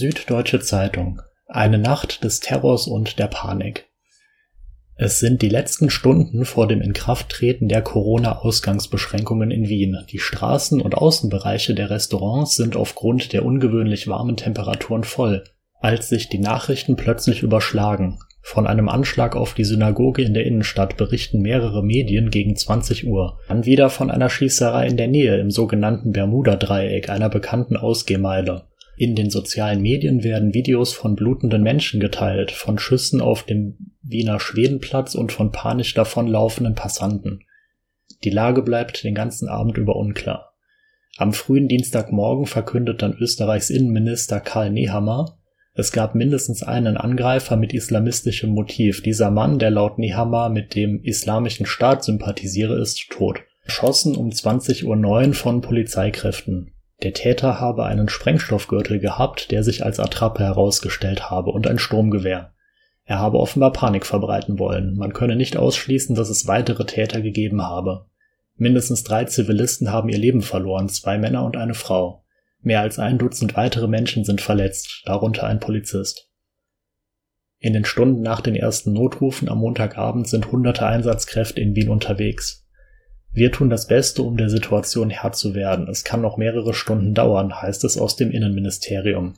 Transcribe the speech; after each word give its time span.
Süddeutsche 0.00 0.60
Zeitung. 0.60 1.20
Eine 1.46 1.76
Nacht 1.76 2.24
des 2.24 2.40
Terrors 2.40 2.86
und 2.86 3.18
der 3.18 3.26
Panik. 3.26 3.84
Es 4.96 5.20
sind 5.20 5.42
die 5.42 5.50
letzten 5.50 5.90
Stunden 5.90 6.46
vor 6.46 6.66
dem 6.66 6.80
Inkrafttreten 6.80 7.68
der 7.68 7.82
Corona-Ausgangsbeschränkungen 7.82 9.50
in 9.50 9.68
Wien. 9.68 9.98
Die 10.08 10.18
Straßen 10.18 10.80
und 10.80 10.94
Außenbereiche 10.94 11.74
der 11.74 11.90
Restaurants 11.90 12.56
sind 12.56 12.76
aufgrund 12.76 13.34
der 13.34 13.44
ungewöhnlich 13.44 14.08
warmen 14.08 14.38
Temperaturen 14.38 15.04
voll, 15.04 15.44
als 15.80 16.08
sich 16.08 16.30
die 16.30 16.38
Nachrichten 16.38 16.96
plötzlich 16.96 17.42
überschlagen. 17.42 18.20
Von 18.40 18.66
einem 18.66 18.88
Anschlag 18.88 19.36
auf 19.36 19.52
die 19.52 19.64
Synagoge 19.64 20.22
in 20.22 20.32
der 20.32 20.46
Innenstadt 20.46 20.96
berichten 20.96 21.42
mehrere 21.42 21.84
Medien 21.84 22.30
gegen 22.30 22.56
20 22.56 23.06
Uhr, 23.06 23.38
dann 23.48 23.66
wieder 23.66 23.90
von 23.90 24.10
einer 24.10 24.30
Schießerei 24.30 24.86
in 24.86 24.96
der 24.96 25.08
Nähe 25.08 25.38
im 25.38 25.50
sogenannten 25.50 26.12
Bermuda-Dreieck, 26.12 27.10
einer 27.10 27.28
bekannten 27.28 27.76
Ausgehmeile. 27.76 28.69
In 29.00 29.14
den 29.14 29.30
sozialen 29.30 29.80
Medien 29.80 30.24
werden 30.24 30.52
Videos 30.52 30.92
von 30.92 31.16
blutenden 31.16 31.62
Menschen 31.62 32.00
geteilt, 32.00 32.50
von 32.50 32.78
Schüssen 32.78 33.22
auf 33.22 33.44
dem 33.44 33.94
Wiener 34.02 34.38
Schwedenplatz 34.38 35.14
und 35.14 35.32
von 35.32 35.52
panisch 35.52 35.94
davonlaufenden 35.94 36.74
Passanten. 36.74 37.40
Die 38.24 38.28
Lage 38.28 38.60
bleibt 38.60 39.02
den 39.02 39.14
ganzen 39.14 39.48
Abend 39.48 39.78
über 39.78 39.96
unklar. 39.96 40.52
Am 41.16 41.32
frühen 41.32 41.66
Dienstagmorgen 41.66 42.44
verkündet 42.44 43.00
dann 43.00 43.16
Österreichs 43.18 43.70
Innenminister 43.70 44.38
Karl 44.38 44.68
Nehammer, 44.68 45.38
es 45.72 45.92
gab 45.92 46.14
mindestens 46.14 46.62
einen 46.62 46.98
Angreifer 46.98 47.56
mit 47.56 47.72
islamistischem 47.72 48.50
Motiv. 48.50 49.02
Dieser 49.02 49.30
Mann, 49.30 49.58
der 49.58 49.70
laut 49.70 49.98
Nehammer 49.98 50.50
mit 50.50 50.74
dem 50.74 51.02
Islamischen 51.02 51.64
Staat 51.64 52.04
sympathisiere, 52.04 52.78
ist 52.78 53.08
tot. 53.08 53.40
Erschossen 53.62 54.14
um 54.14 54.28
20.09 54.28 54.84
Uhr 55.28 55.32
von 55.32 55.62
Polizeikräften. 55.62 56.74
Der 57.02 57.14
Täter 57.14 57.60
habe 57.60 57.84
einen 57.86 58.08
Sprengstoffgürtel 58.08 59.00
gehabt, 59.00 59.50
der 59.50 59.64
sich 59.64 59.84
als 59.84 59.98
Attrappe 59.98 60.42
herausgestellt 60.42 61.30
habe, 61.30 61.50
und 61.50 61.66
ein 61.66 61.78
Sturmgewehr. 61.78 62.52
Er 63.04 63.18
habe 63.18 63.38
offenbar 63.38 63.72
Panik 63.72 64.06
verbreiten 64.06 64.58
wollen. 64.58 64.96
Man 64.96 65.12
könne 65.12 65.34
nicht 65.34 65.56
ausschließen, 65.56 66.14
dass 66.14 66.28
es 66.28 66.46
weitere 66.46 66.84
Täter 66.84 67.22
gegeben 67.22 67.62
habe. 67.62 68.06
Mindestens 68.56 69.02
drei 69.02 69.24
Zivilisten 69.24 69.90
haben 69.90 70.10
ihr 70.10 70.18
Leben 70.18 70.42
verloren, 70.42 70.88
zwei 70.88 71.16
Männer 71.16 71.44
und 71.44 71.56
eine 71.56 71.74
Frau. 71.74 72.24
Mehr 72.60 72.82
als 72.82 72.98
ein 72.98 73.16
Dutzend 73.16 73.56
weitere 73.56 73.88
Menschen 73.88 74.24
sind 74.24 74.42
verletzt, 74.42 75.02
darunter 75.06 75.46
ein 75.46 75.60
Polizist. 75.60 76.28
In 77.58 77.72
den 77.72 77.84
Stunden 77.84 78.20
nach 78.20 78.42
den 78.42 78.54
ersten 78.54 78.92
Notrufen 78.92 79.48
am 79.48 79.58
Montagabend 79.58 80.28
sind 80.28 80.52
hunderte 80.52 80.86
Einsatzkräfte 80.86 81.60
in 81.60 81.74
Wien 81.74 81.88
unterwegs. 81.88 82.59
Wir 83.32 83.52
tun 83.52 83.70
das 83.70 83.86
Beste, 83.86 84.22
um 84.22 84.36
der 84.36 84.50
Situation 84.50 85.10
Herr 85.10 85.32
zu 85.32 85.54
werden. 85.54 85.88
Es 85.88 86.02
kann 86.02 86.20
noch 86.20 86.36
mehrere 86.36 86.74
Stunden 86.74 87.14
dauern, 87.14 87.62
heißt 87.62 87.84
es 87.84 87.96
aus 87.96 88.16
dem 88.16 88.30
Innenministerium. 88.30 89.34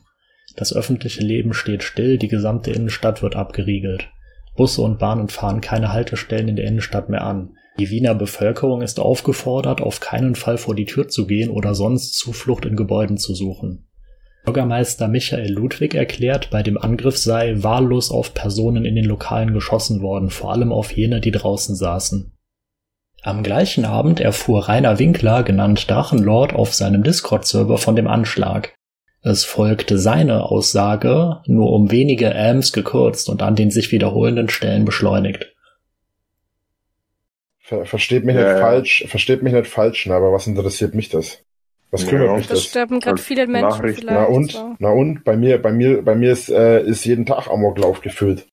Das 0.55 0.75
öffentliche 0.75 1.21
Leben 1.21 1.53
steht 1.53 1.83
still, 1.83 2.17
die 2.17 2.27
gesamte 2.27 2.71
Innenstadt 2.71 3.21
wird 3.21 3.35
abgeriegelt. 3.35 4.09
Busse 4.55 4.81
und 4.81 4.99
Bahnen 4.99 5.29
fahren 5.29 5.61
keine 5.61 5.91
Haltestellen 5.91 6.47
in 6.47 6.55
der 6.55 6.65
Innenstadt 6.65 7.09
mehr 7.09 7.23
an. 7.23 7.55
Die 7.79 7.89
Wiener 7.89 8.13
Bevölkerung 8.13 8.81
ist 8.81 8.99
aufgefordert, 8.99 9.81
auf 9.81 9.99
keinen 9.99 10.35
Fall 10.35 10.57
vor 10.57 10.75
die 10.75 10.85
Tür 10.85 11.07
zu 11.07 11.25
gehen 11.25 11.49
oder 11.49 11.73
sonst 11.73 12.15
Zuflucht 12.17 12.65
in 12.65 12.75
Gebäuden 12.75 13.17
zu 13.17 13.33
suchen. 13.33 13.87
Bürgermeister 14.45 15.07
Michael 15.07 15.51
Ludwig 15.51 15.95
erklärt, 15.95 16.49
bei 16.51 16.61
dem 16.61 16.77
Angriff 16.77 17.17
sei 17.17 17.55
wahllos 17.63 18.11
auf 18.11 18.33
Personen 18.33 18.85
in 18.85 18.95
den 18.95 19.05
Lokalen 19.05 19.53
geschossen 19.53 20.01
worden, 20.01 20.29
vor 20.29 20.51
allem 20.51 20.71
auf 20.71 20.91
jene, 20.91 21.21
die 21.21 21.31
draußen 21.31 21.75
saßen. 21.75 22.33
Am 23.25 23.41
gleichen 23.41 23.85
Abend 23.85 24.19
erfuhr 24.19 24.67
Rainer 24.67 24.99
Winkler, 24.99 25.43
genannt 25.43 25.89
Drachenlord, 25.89 26.53
auf 26.53 26.73
seinem 26.73 27.03
Discord-Server 27.03 27.77
von 27.77 27.95
dem 27.95 28.05
Anschlag. 28.09 28.75
Es 29.21 29.45
folgte 29.45 29.97
seine 29.97 30.43
Aussage, 30.43 31.41
nur 31.45 31.71
um 31.71 31.89
wenige 31.89 32.35
Ams 32.35 32.73
gekürzt 32.73 33.29
und 33.29 33.41
an 33.41 33.55
den 33.55 33.71
sich 33.71 33.93
wiederholenden 33.93 34.49
Stellen 34.49 34.83
beschleunigt. 34.83 35.55
Ver 37.59 37.85
versteht 37.85 38.25
mich 38.25 38.35
ja, 38.35 38.41
nicht 38.41 38.59
ja. 38.59 38.59
falsch, 38.59 39.05
versteht 39.07 39.41
mich 39.41 39.53
nicht 39.53 39.67
falsch, 39.67 40.05
aber 40.09 40.33
was 40.33 40.45
interessiert 40.45 40.93
mich 40.93 41.07
das? 41.07 41.45
Was 41.91 42.05
kümmert 42.05 42.27
ja, 42.27 42.35
mich 42.35 42.47
das? 42.47 42.59
Das 42.59 42.65
sterben 42.65 42.99
gerade 42.99 43.21
viele 43.21 43.47
Menschen 43.47 43.87
vielleicht. 43.87 44.05
Na 44.05 44.25
und, 44.25 44.51
so. 44.51 44.75
na 44.79 44.89
und, 44.89 45.23
bei 45.23 45.37
mir, 45.37 45.61
bei 45.61 45.71
mir, 45.71 46.01
bei 46.01 46.15
mir 46.15 46.33
ist, 46.33 46.49
äh, 46.49 46.83
ist 46.83 47.05
jeden 47.05 47.25
Tag 47.25 47.47
Amoklauf 47.47 48.01
gefüllt. 48.01 48.47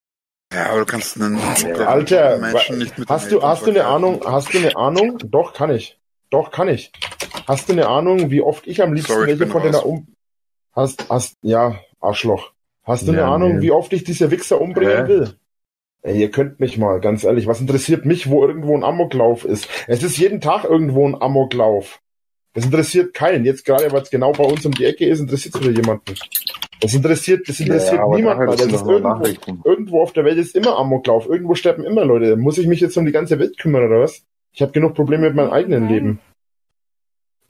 Ja, 0.53 0.69
aber 0.69 0.79
du 0.79 0.85
kannst 0.85 1.21
einen 1.21 1.37
Alter, 1.37 2.37
Menschen 2.39 2.77
nicht 2.77 2.97
mit 2.97 3.09
hast 3.09 3.31
du 3.31 3.41
hast 3.41 3.65
du 3.65 3.69
eine 3.69 3.85
Ahnung, 3.85 4.21
hast 4.25 4.53
du 4.53 4.57
eine 4.57 4.75
Ahnung? 4.75 5.17
Doch 5.23 5.53
kann 5.53 5.71
ich. 5.71 5.97
Doch 6.29 6.51
kann 6.51 6.67
ich. 6.67 6.91
Hast 7.47 7.69
du 7.69 7.73
eine 7.73 7.87
Ahnung, 7.87 8.31
wie 8.31 8.41
oft 8.41 8.67
ich 8.67 8.81
am 8.81 8.93
liebsten 8.93 9.13
Sorry, 9.13 9.27
welche 9.27 9.47
von 9.47 9.63
deiner 9.63 9.85
um 9.85 10.07
hast 10.73 11.09
hast 11.09 11.37
ja, 11.41 11.79
Arschloch. 11.99 12.51
Hast 12.83 13.07
du 13.07 13.13
ja, 13.13 13.19
eine 13.19 13.27
Ahnung, 13.27 13.57
nee. 13.57 13.61
wie 13.61 13.71
oft 13.71 13.93
ich 13.93 14.03
diese 14.03 14.31
Wichser 14.31 14.59
umbringen 14.59 15.05
Hä? 15.05 15.07
will? 15.07 15.33
Ey, 16.03 16.19
ihr 16.19 16.31
könnt 16.31 16.59
mich 16.59 16.77
mal, 16.77 16.99
ganz 16.99 17.23
ehrlich, 17.23 17.45
was 17.45 17.61
interessiert 17.61 18.05
mich, 18.05 18.29
wo 18.29 18.45
irgendwo 18.45 18.75
ein 18.75 18.83
Amoklauf 18.83 19.45
ist? 19.45 19.67
Es 19.87 20.01
ist 20.01 20.17
jeden 20.17 20.41
Tag 20.41 20.63
irgendwo 20.63 21.07
ein 21.07 21.21
Amoklauf. 21.21 22.01
Das 22.53 22.65
interessiert 22.65 23.13
keinen. 23.13 23.45
Jetzt 23.45 23.65
gerade, 23.65 23.91
weil 23.91 24.01
es 24.01 24.09
genau 24.09 24.31
bei 24.31 24.43
uns 24.43 24.65
um 24.65 24.73
die 24.73 24.85
Ecke 24.85 25.05
ist, 25.05 25.19
interessiert 25.19 25.55
es 25.55 25.61
wieder 25.61 25.71
jemanden. 25.71 26.15
Das 26.81 26.93
interessiert, 26.95 27.47
das 27.47 27.59
interessiert 27.59 27.99
ja, 27.99 28.07
niemanden. 28.07 28.47
Das 28.47 28.65
ist 28.65 28.85
irgendwo, 28.85 29.69
irgendwo 29.69 30.01
auf 30.01 30.13
der 30.13 30.25
Welt 30.25 30.37
ist 30.37 30.55
immer 30.55 30.77
Amoklauf. 30.77 31.27
Irgendwo 31.27 31.53
sterben 31.53 31.85
immer 31.85 32.03
Leute. 32.03 32.35
Muss 32.35 32.57
ich 32.57 32.67
mich 32.67 32.81
jetzt 32.81 32.97
um 32.97 33.05
die 33.05 33.11
ganze 33.11 33.37
Welt 33.39 33.57
kümmern 33.57 33.85
oder 33.85 34.01
was? 34.01 34.23
Ich 34.51 34.61
habe 34.61 34.71
genug 34.71 34.95
Probleme 34.95 35.27
mit 35.27 35.35
meinem 35.35 35.51
eigenen 35.51 35.87
Leben. 35.87 36.19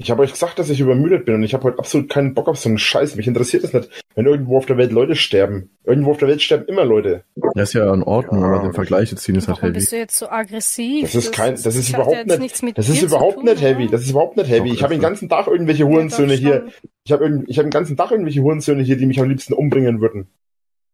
Ich 0.03 0.09
habe 0.09 0.23
euch 0.23 0.31
gesagt, 0.31 0.57
dass 0.57 0.71
ich 0.71 0.79
übermüdet 0.79 1.25
bin 1.25 1.35
und 1.35 1.43
ich 1.43 1.53
habe 1.53 1.65
heute 1.65 1.77
absolut 1.77 2.09
keinen 2.09 2.33
Bock 2.33 2.47
auf 2.47 2.57
so 2.57 2.69
einen 2.69 2.79
Scheiß. 2.79 3.15
Mich 3.15 3.27
interessiert 3.27 3.63
das 3.63 3.71
nicht, 3.71 4.03
wenn 4.15 4.25
irgendwo 4.25 4.57
auf 4.57 4.65
der 4.65 4.77
Welt 4.77 4.91
Leute 4.91 5.15
sterben. 5.15 5.69
Irgendwo 5.83 6.11
auf 6.11 6.17
der 6.17 6.27
Welt 6.27 6.41
sterben 6.41 6.65
immer 6.65 6.85
Leute. 6.85 7.23
Das 7.53 7.69
ist 7.69 7.73
ja 7.73 7.93
in 7.93 8.01
Ordnung, 8.01 8.41
ja. 8.41 8.47
aber 8.47 8.63
den 8.63 8.73
Vergleich 8.73 9.15
ziehen 9.15 9.35
ist 9.35 9.47
halt 9.47 9.61
heavy. 9.61 9.73
bist 9.73 9.91
du 9.91 9.97
jetzt 9.97 10.17
so 10.17 10.27
aggressiv? 10.27 11.03
Das 11.03 11.13
ist 11.13 11.31
kein, 11.31 11.51
das, 11.51 11.63
das 11.63 11.75
ist 11.75 11.89
überhaupt 11.89 12.25
nicht, 12.25 12.77
das 12.77 12.89
ist 12.89 13.03
überhaupt 13.03 13.35
tun, 13.35 13.45
nicht 13.45 13.61
heavy. 13.61 13.87
Das 13.89 14.01
ist 14.01 14.09
überhaupt 14.09 14.37
nicht 14.37 14.49
heavy. 14.49 14.71
ich 14.71 14.81
habe 14.81 14.95
den 14.95 15.01
ganzen 15.01 15.29
Tag 15.29 15.45
irgendwelche 15.45 15.85
Hurensöhne 15.85 16.33
hier. 16.33 16.65
Ich 17.03 17.11
habe 17.11 17.43
ich 17.45 17.57
hab 17.59 17.65
den 17.65 17.71
ganzen 17.71 17.95
Tag 17.95 18.09
irgendwelche 18.09 18.41
Hurensöhne 18.41 18.81
hier, 18.81 18.97
die 18.97 19.05
mich 19.05 19.19
am 19.19 19.29
liebsten 19.29 19.53
umbringen 19.53 20.01
würden. 20.01 20.29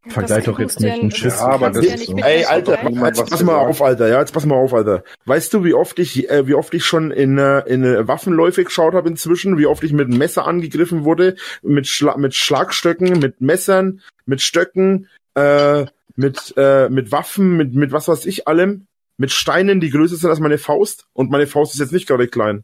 Vergleich 0.09 0.45
doch 0.45 0.59
jetzt 0.59 0.79
nicht 0.79 0.93
einen 0.93 1.11
Schiss. 1.11 1.39
Ja, 1.39 1.47
aber 1.47 1.69
das 1.69 1.85
ist 1.85 2.05
so. 2.05 2.17
Ey, 2.17 2.45
Alter, 2.45 2.89
jetzt 2.89 3.29
pass 3.29 3.43
mal 3.43 3.55
auf, 3.55 3.81
Alter. 3.81 4.07
Ja, 4.07 4.19
jetzt 4.19 4.33
pass 4.33 4.45
mal 4.45 4.55
auf, 4.55 4.73
Alter. 4.73 5.03
Weißt 5.25 5.53
du, 5.53 5.63
wie 5.63 5.73
oft 5.73 5.99
ich, 5.99 6.29
äh, 6.29 6.47
wie 6.47 6.53
oft 6.53 6.73
ich 6.73 6.85
schon 6.85 7.11
in, 7.11 7.37
äh, 7.37 7.59
in 7.61 7.83
äh, 7.83 8.07
Waffenläufe 8.07 8.63
geschaut 8.63 8.93
habe 8.93 9.09
inzwischen? 9.09 9.57
Wie 9.57 9.65
oft 9.65 9.83
ich 9.83 9.93
mit 9.93 10.09
Messer 10.09 10.47
angegriffen 10.47 11.03
wurde? 11.03 11.35
Mit, 11.61 11.87
Schla 11.87 12.17
mit 12.17 12.35
Schlagstöcken, 12.35 13.19
mit 13.19 13.41
Messern, 13.41 14.01
mit 14.25 14.41
Stöcken, 14.41 15.07
äh, 15.35 15.85
mit, 16.15 16.53
äh, 16.57 16.89
mit 16.89 17.11
Waffen, 17.11 17.57
mit, 17.57 17.73
mit 17.73 17.91
was 17.91 18.07
weiß 18.07 18.25
ich 18.25 18.47
allem. 18.47 18.87
Mit 19.17 19.31
Steinen, 19.31 19.79
die 19.79 19.89
größer 19.89 20.15
sind 20.15 20.29
als 20.29 20.39
meine 20.39 20.57
Faust. 20.57 21.07
Und 21.13 21.31
meine 21.31 21.47
Faust 21.47 21.73
ist 21.73 21.79
jetzt 21.79 21.93
nicht 21.93 22.07
gerade 22.07 22.27
klein. 22.27 22.63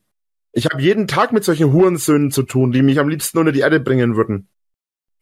Ich 0.51 0.65
habe 0.65 0.81
jeden 0.81 1.07
Tag 1.07 1.33
mit 1.33 1.43
solchen 1.43 1.73
Hurensöhnen 1.73 2.29
zu 2.29 2.43
tun, 2.43 2.71
die 2.71 2.83
mich 2.83 2.99
am 2.99 3.09
liebsten 3.09 3.39
unter 3.39 3.51
die 3.51 3.61
Erde 3.61 3.79
bringen 3.79 4.15
würden. 4.15 4.47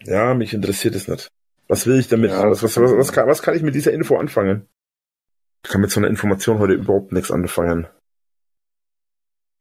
Ja, 0.04 0.34
mich 0.34 0.54
interessiert 0.54 0.96
es 0.96 1.08
nicht. 1.08 1.32
Was 1.72 1.88
will 1.88 1.98
ich 1.98 2.10
damit? 2.10 2.32
Ja, 2.32 2.52
was, 2.52 2.62
was, 2.64 2.76
was, 2.76 2.92
was, 2.98 3.14
kann, 3.14 3.30
was 3.30 3.42
kann 3.42 3.56
ich 3.56 3.62
mit 3.62 3.74
dieser 3.76 3.94
Info 3.94 4.18
anfangen? 4.18 4.68
Ich 5.64 5.72
kann 5.72 5.80
mit 5.80 5.90
so 5.90 6.02
einer 6.02 6.10
Information 6.10 6.60
heute 6.60 6.74
überhaupt 6.74 7.14
nichts 7.14 7.32
anfangen. 7.32 7.88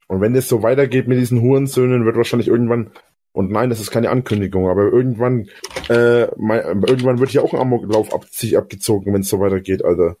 Und 0.09 0.19
wenn 0.19 0.35
es 0.35 0.49
so 0.49 0.61
weitergeht 0.61 1.07
mit 1.07 1.17
diesen 1.17 1.39
Hurensöhnen, 1.39 2.03
wird 2.03 2.17
wahrscheinlich 2.17 2.49
irgendwann, 2.49 2.91
und 3.31 3.49
nein, 3.49 3.69
das 3.69 3.79
ist 3.79 3.91
keine 3.91 4.09
Ankündigung, 4.09 4.67
aber 4.67 4.91
irgendwann, 4.91 5.47
äh, 5.87 6.27
mein, 6.35 6.83
irgendwann 6.83 7.19
wird 7.19 7.29
hier 7.29 7.43
auch 7.43 7.53
ein 7.53 7.61
Amoklauf 7.61 8.13
ab, 8.13 8.25
sich 8.25 8.57
abgezogen, 8.57 9.13
wenn 9.13 9.21
es 9.21 9.29
so 9.29 9.39
weitergeht, 9.39 9.85
Alter. 9.85 10.17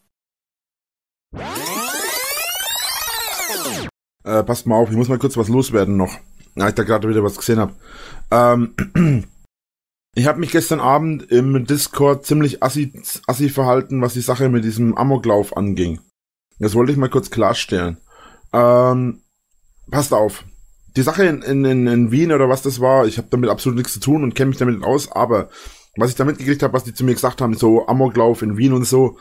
Äh, 4.23 4.43
passt 4.45 4.65
mal 4.65 4.77
auf, 4.77 4.89
ich 4.89 4.95
muss 4.95 5.09
mal 5.09 5.19
kurz 5.19 5.35
was 5.35 5.49
loswerden 5.49 5.97
noch. 5.97 6.17
Ja, 6.55 6.69
ich 6.69 6.75
da 6.75 6.83
gerade 6.83 7.09
wieder 7.09 7.25
was 7.25 7.35
gesehen 7.35 7.59
habe. 7.59 7.73
Ähm, 8.31 9.25
Ich 10.13 10.27
habe 10.27 10.39
mich 10.39 10.51
gestern 10.51 10.81
Abend 10.81 11.31
im 11.31 11.65
Discord 11.65 12.25
ziemlich 12.25 12.61
assi, 12.61 12.91
assi 13.27 13.49
verhalten, 13.49 14.01
was 14.01 14.13
die 14.13 14.21
Sache 14.21 14.49
mit 14.49 14.65
diesem 14.65 14.97
Amoklauf 14.97 15.55
anging. 15.55 16.01
Das 16.59 16.75
wollte 16.75 16.91
ich 16.91 16.97
mal 16.97 17.09
kurz 17.09 17.29
klarstellen. 17.29 17.97
Ähm, 18.51 19.21
passt 19.89 20.13
auf. 20.13 20.43
Die 20.97 21.01
Sache 21.01 21.23
in, 21.23 21.41
in, 21.41 21.87
in 21.87 22.11
Wien 22.11 22.33
oder 22.33 22.49
was 22.49 22.61
das 22.61 22.81
war, 22.81 23.07
ich 23.07 23.17
habe 23.17 23.29
damit 23.31 23.49
absolut 23.49 23.77
nichts 23.77 23.93
zu 23.93 24.01
tun 24.01 24.23
und 24.23 24.35
kenne 24.35 24.49
mich 24.49 24.57
damit 24.57 24.83
aus, 24.83 25.09
aber 25.09 25.49
was 25.95 26.09
ich 26.09 26.17
damit 26.17 26.37
gekriegt 26.37 26.61
habe, 26.61 26.73
was 26.73 26.83
die 26.83 26.93
zu 26.93 27.05
mir 27.05 27.13
gesagt 27.13 27.39
haben, 27.39 27.53
so 27.53 27.87
Amoklauf 27.87 28.41
in 28.41 28.57
Wien 28.57 28.73
und 28.73 28.85
so, 28.85 29.17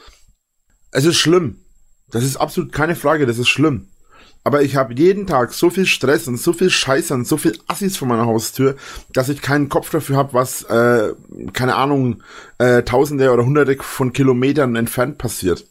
es 0.90 1.04
ist 1.04 1.16
schlimm. 1.16 1.64
Das 2.10 2.24
ist 2.24 2.36
absolut 2.36 2.72
keine 2.72 2.96
Frage, 2.96 3.26
das 3.26 3.38
ist 3.38 3.48
schlimm. 3.48 3.86
Aber 4.42 4.62
ich 4.62 4.76
habe 4.76 4.94
jeden 4.94 5.26
Tag 5.26 5.52
so 5.52 5.68
viel 5.68 5.86
Stress 5.86 6.26
und 6.26 6.38
so 6.38 6.52
viel 6.52 6.70
Scheiße 6.70 7.12
und 7.12 7.26
so 7.26 7.36
viel 7.36 7.58
Assis 7.66 7.96
vor 7.96 8.08
meiner 8.08 8.26
Haustür, 8.26 8.76
dass 9.12 9.28
ich 9.28 9.42
keinen 9.42 9.68
Kopf 9.68 9.90
dafür 9.90 10.16
habe, 10.16 10.32
was, 10.32 10.62
äh, 10.62 11.12
keine 11.52 11.74
Ahnung, 11.76 12.22
äh, 12.58 12.82
Tausende 12.82 13.32
oder 13.32 13.44
Hunderte 13.44 13.76
von 13.82 14.12
Kilometern 14.12 14.76
entfernt 14.76 15.18
passiert. 15.18 15.66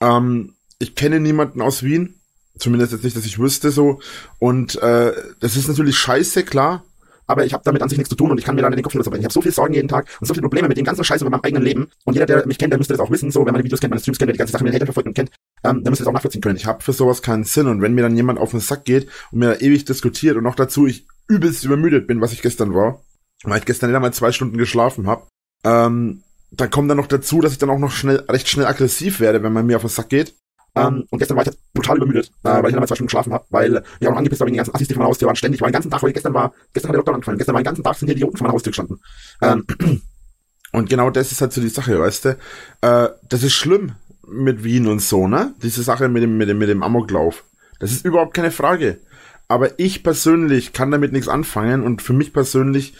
Ähm, 0.00 0.54
ich 0.78 0.94
kenne 0.94 1.18
niemanden 1.18 1.60
aus 1.62 1.82
Wien, 1.82 2.20
zumindest 2.58 2.92
jetzt 2.92 3.04
nicht, 3.04 3.16
dass 3.16 3.26
ich 3.26 3.38
wüsste 3.38 3.70
so. 3.70 4.00
Und 4.38 4.80
äh, 4.80 5.12
das 5.40 5.56
ist 5.56 5.68
natürlich 5.68 5.98
scheiße, 5.98 6.44
klar. 6.44 6.84
Aber 7.26 7.44
ich 7.44 7.52
habe 7.52 7.62
damit 7.64 7.82
an 7.82 7.88
sich 7.88 7.98
nichts 7.98 8.10
zu 8.10 8.16
tun 8.16 8.30
und 8.30 8.38
ich 8.38 8.44
kann 8.44 8.54
mir 8.54 8.62
dann 8.62 8.72
den 8.72 8.82
Kopf 8.82 8.94
nur 8.94 9.02
zerbrechen. 9.02 9.22
Ich 9.22 9.26
habe 9.26 9.32
so 9.32 9.42
viel 9.42 9.52
Sorgen 9.52 9.74
jeden 9.74 9.88
Tag 9.88 10.06
und 10.20 10.26
so 10.26 10.34
viele 10.34 10.42
Probleme 10.42 10.68
mit 10.68 10.76
dem 10.76 10.84
ganzen 10.84 11.04
Scheiß 11.04 11.20
über 11.22 11.30
meinem 11.30 11.42
eigenen 11.42 11.62
Leben. 11.62 11.88
Und 12.04 12.14
jeder, 12.14 12.26
der 12.26 12.46
mich 12.46 12.58
kennt, 12.58 12.72
der 12.72 12.78
müsste 12.78 12.94
das 12.94 13.00
auch 13.00 13.10
wissen, 13.10 13.30
so, 13.30 13.44
wenn 13.46 13.52
man 13.52 13.62
die 13.62 13.64
Videos 13.64 13.80
kennt, 13.80 13.90
meine 13.90 14.00
Streams 14.00 14.18
kennt, 14.18 14.28
der 14.28 14.34
die 14.34 14.38
ganze 14.38 14.52
Sache 14.52 14.64
mit 14.64 14.74
Hatern 14.74 14.86
verfolgt 14.86 15.08
und 15.08 15.14
kennt, 15.14 15.30
ähm, 15.64 15.82
der 15.82 15.90
müsste 15.90 16.04
das 16.04 16.08
auch 16.08 16.14
nachvollziehen 16.14 16.42
können. 16.42 16.56
Ich 16.56 16.66
habe 16.66 16.82
für 16.82 16.92
sowas 16.92 17.22
keinen 17.22 17.44
Sinn 17.44 17.66
und 17.66 17.82
wenn 17.82 17.94
mir 17.94 18.02
dann 18.02 18.16
jemand 18.16 18.38
auf 18.38 18.50
den 18.50 18.60
Sack 18.60 18.84
geht 18.84 19.08
und 19.30 19.38
mir 19.38 19.60
ewig 19.60 19.84
diskutiert 19.84 20.36
und 20.36 20.44
noch 20.44 20.54
dazu 20.54 20.86
ich 20.86 21.06
übelst 21.28 21.64
übermüdet 21.64 22.06
bin, 22.06 22.20
was 22.20 22.32
ich 22.32 22.42
gestern 22.42 22.74
war, 22.74 23.00
weil 23.44 23.58
ich 23.58 23.64
gestern 23.64 23.90
nicht 23.90 23.96
einmal 23.96 24.12
zwei 24.12 24.32
Stunden 24.32 24.58
geschlafen 24.58 25.06
habe, 25.06 25.26
ähm, 25.64 26.22
dann 26.50 26.70
kommt 26.70 26.90
dann 26.90 26.98
noch 26.98 27.06
dazu, 27.06 27.40
dass 27.40 27.52
ich 27.52 27.58
dann 27.58 27.70
auch 27.70 27.78
noch 27.78 27.90
schnell, 27.90 28.24
recht 28.28 28.48
schnell 28.48 28.66
aggressiv 28.66 29.20
werde, 29.20 29.42
wenn 29.42 29.52
man 29.52 29.66
mir 29.66 29.76
auf 29.76 29.82
den 29.82 29.90
Sack 29.90 30.08
geht. 30.08 30.34
Ähm, 30.76 31.06
und 31.10 31.18
gestern 31.18 31.36
war 31.36 31.44
ich 31.44 31.48
halt 31.48 31.58
brutal 31.72 31.96
übermüdet, 31.96 32.32
äh, 32.42 32.48
weil 32.48 32.66
ich 32.66 32.74
dann 32.74 32.86
zwei 32.86 32.94
Stunden 32.96 33.06
geschlafen 33.06 33.32
habe, 33.32 33.44
weil 33.50 33.84
ich 34.00 34.06
auch 34.06 34.10
noch 34.10 34.18
angepisst 34.18 34.40
war 34.40 34.46
wegen 34.46 34.56
ganzen 34.56 34.74
Assis, 34.74 34.88
die 34.88 34.94
meiner 34.94 35.08
Haustür 35.08 35.26
waren. 35.26 35.36
Ständig 35.36 35.60
war 35.60 35.68
den 35.68 35.72
ganzen 35.72 35.90
Tag, 35.90 36.02
weil 36.02 36.12
gestern 36.12 36.34
war, 36.34 36.52
gestern 36.72 36.88
hat 36.88 36.94
der 36.94 36.98
Lockdown 36.98 37.14
angefangen, 37.14 37.38
gestern 37.38 37.54
war 37.54 37.62
den 37.62 37.66
ganzen 37.66 37.84
Tag 37.84 37.96
sind 37.96 38.08
hier 38.08 38.14
die 38.14 38.20
Idioten 38.20 38.36
vor 38.36 38.46
meiner 38.46 38.54
Haustür 38.54 38.70
gestanden. 38.70 39.00
Ähm, 39.40 39.64
und 40.72 40.90
genau 40.90 41.10
das 41.10 41.30
ist 41.32 41.40
halt 41.40 41.52
so 41.52 41.60
die 41.60 41.68
Sache, 41.68 41.98
weißt 41.98 42.24
du. 42.24 42.38
Äh, 42.80 43.08
das 43.28 43.42
ist 43.42 43.54
schlimm 43.54 43.92
mit 44.26 44.64
Wien 44.64 44.86
und 44.88 45.00
so, 45.00 45.28
ne? 45.28 45.54
Diese 45.62 45.82
Sache 45.82 46.08
mit 46.08 46.22
dem, 46.22 46.36
mit 46.36 46.48
dem, 46.48 46.58
mit 46.58 46.68
dem 46.68 46.82
Amoklauf. 46.82 47.44
Das 47.78 47.92
ist 47.92 48.04
überhaupt 48.04 48.34
keine 48.34 48.50
Frage. 48.50 48.98
Aber 49.46 49.78
ich 49.78 50.02
persönlich 50.02 50.72
kann 50.72 50.90
damit 50.90 51.12
nichts 51.12 51.28
anfangen 51.28 51.82
und 51.82 52.02
für 52.02 52.14
mich 52.14 52.32
persönlich, 52.32 52.94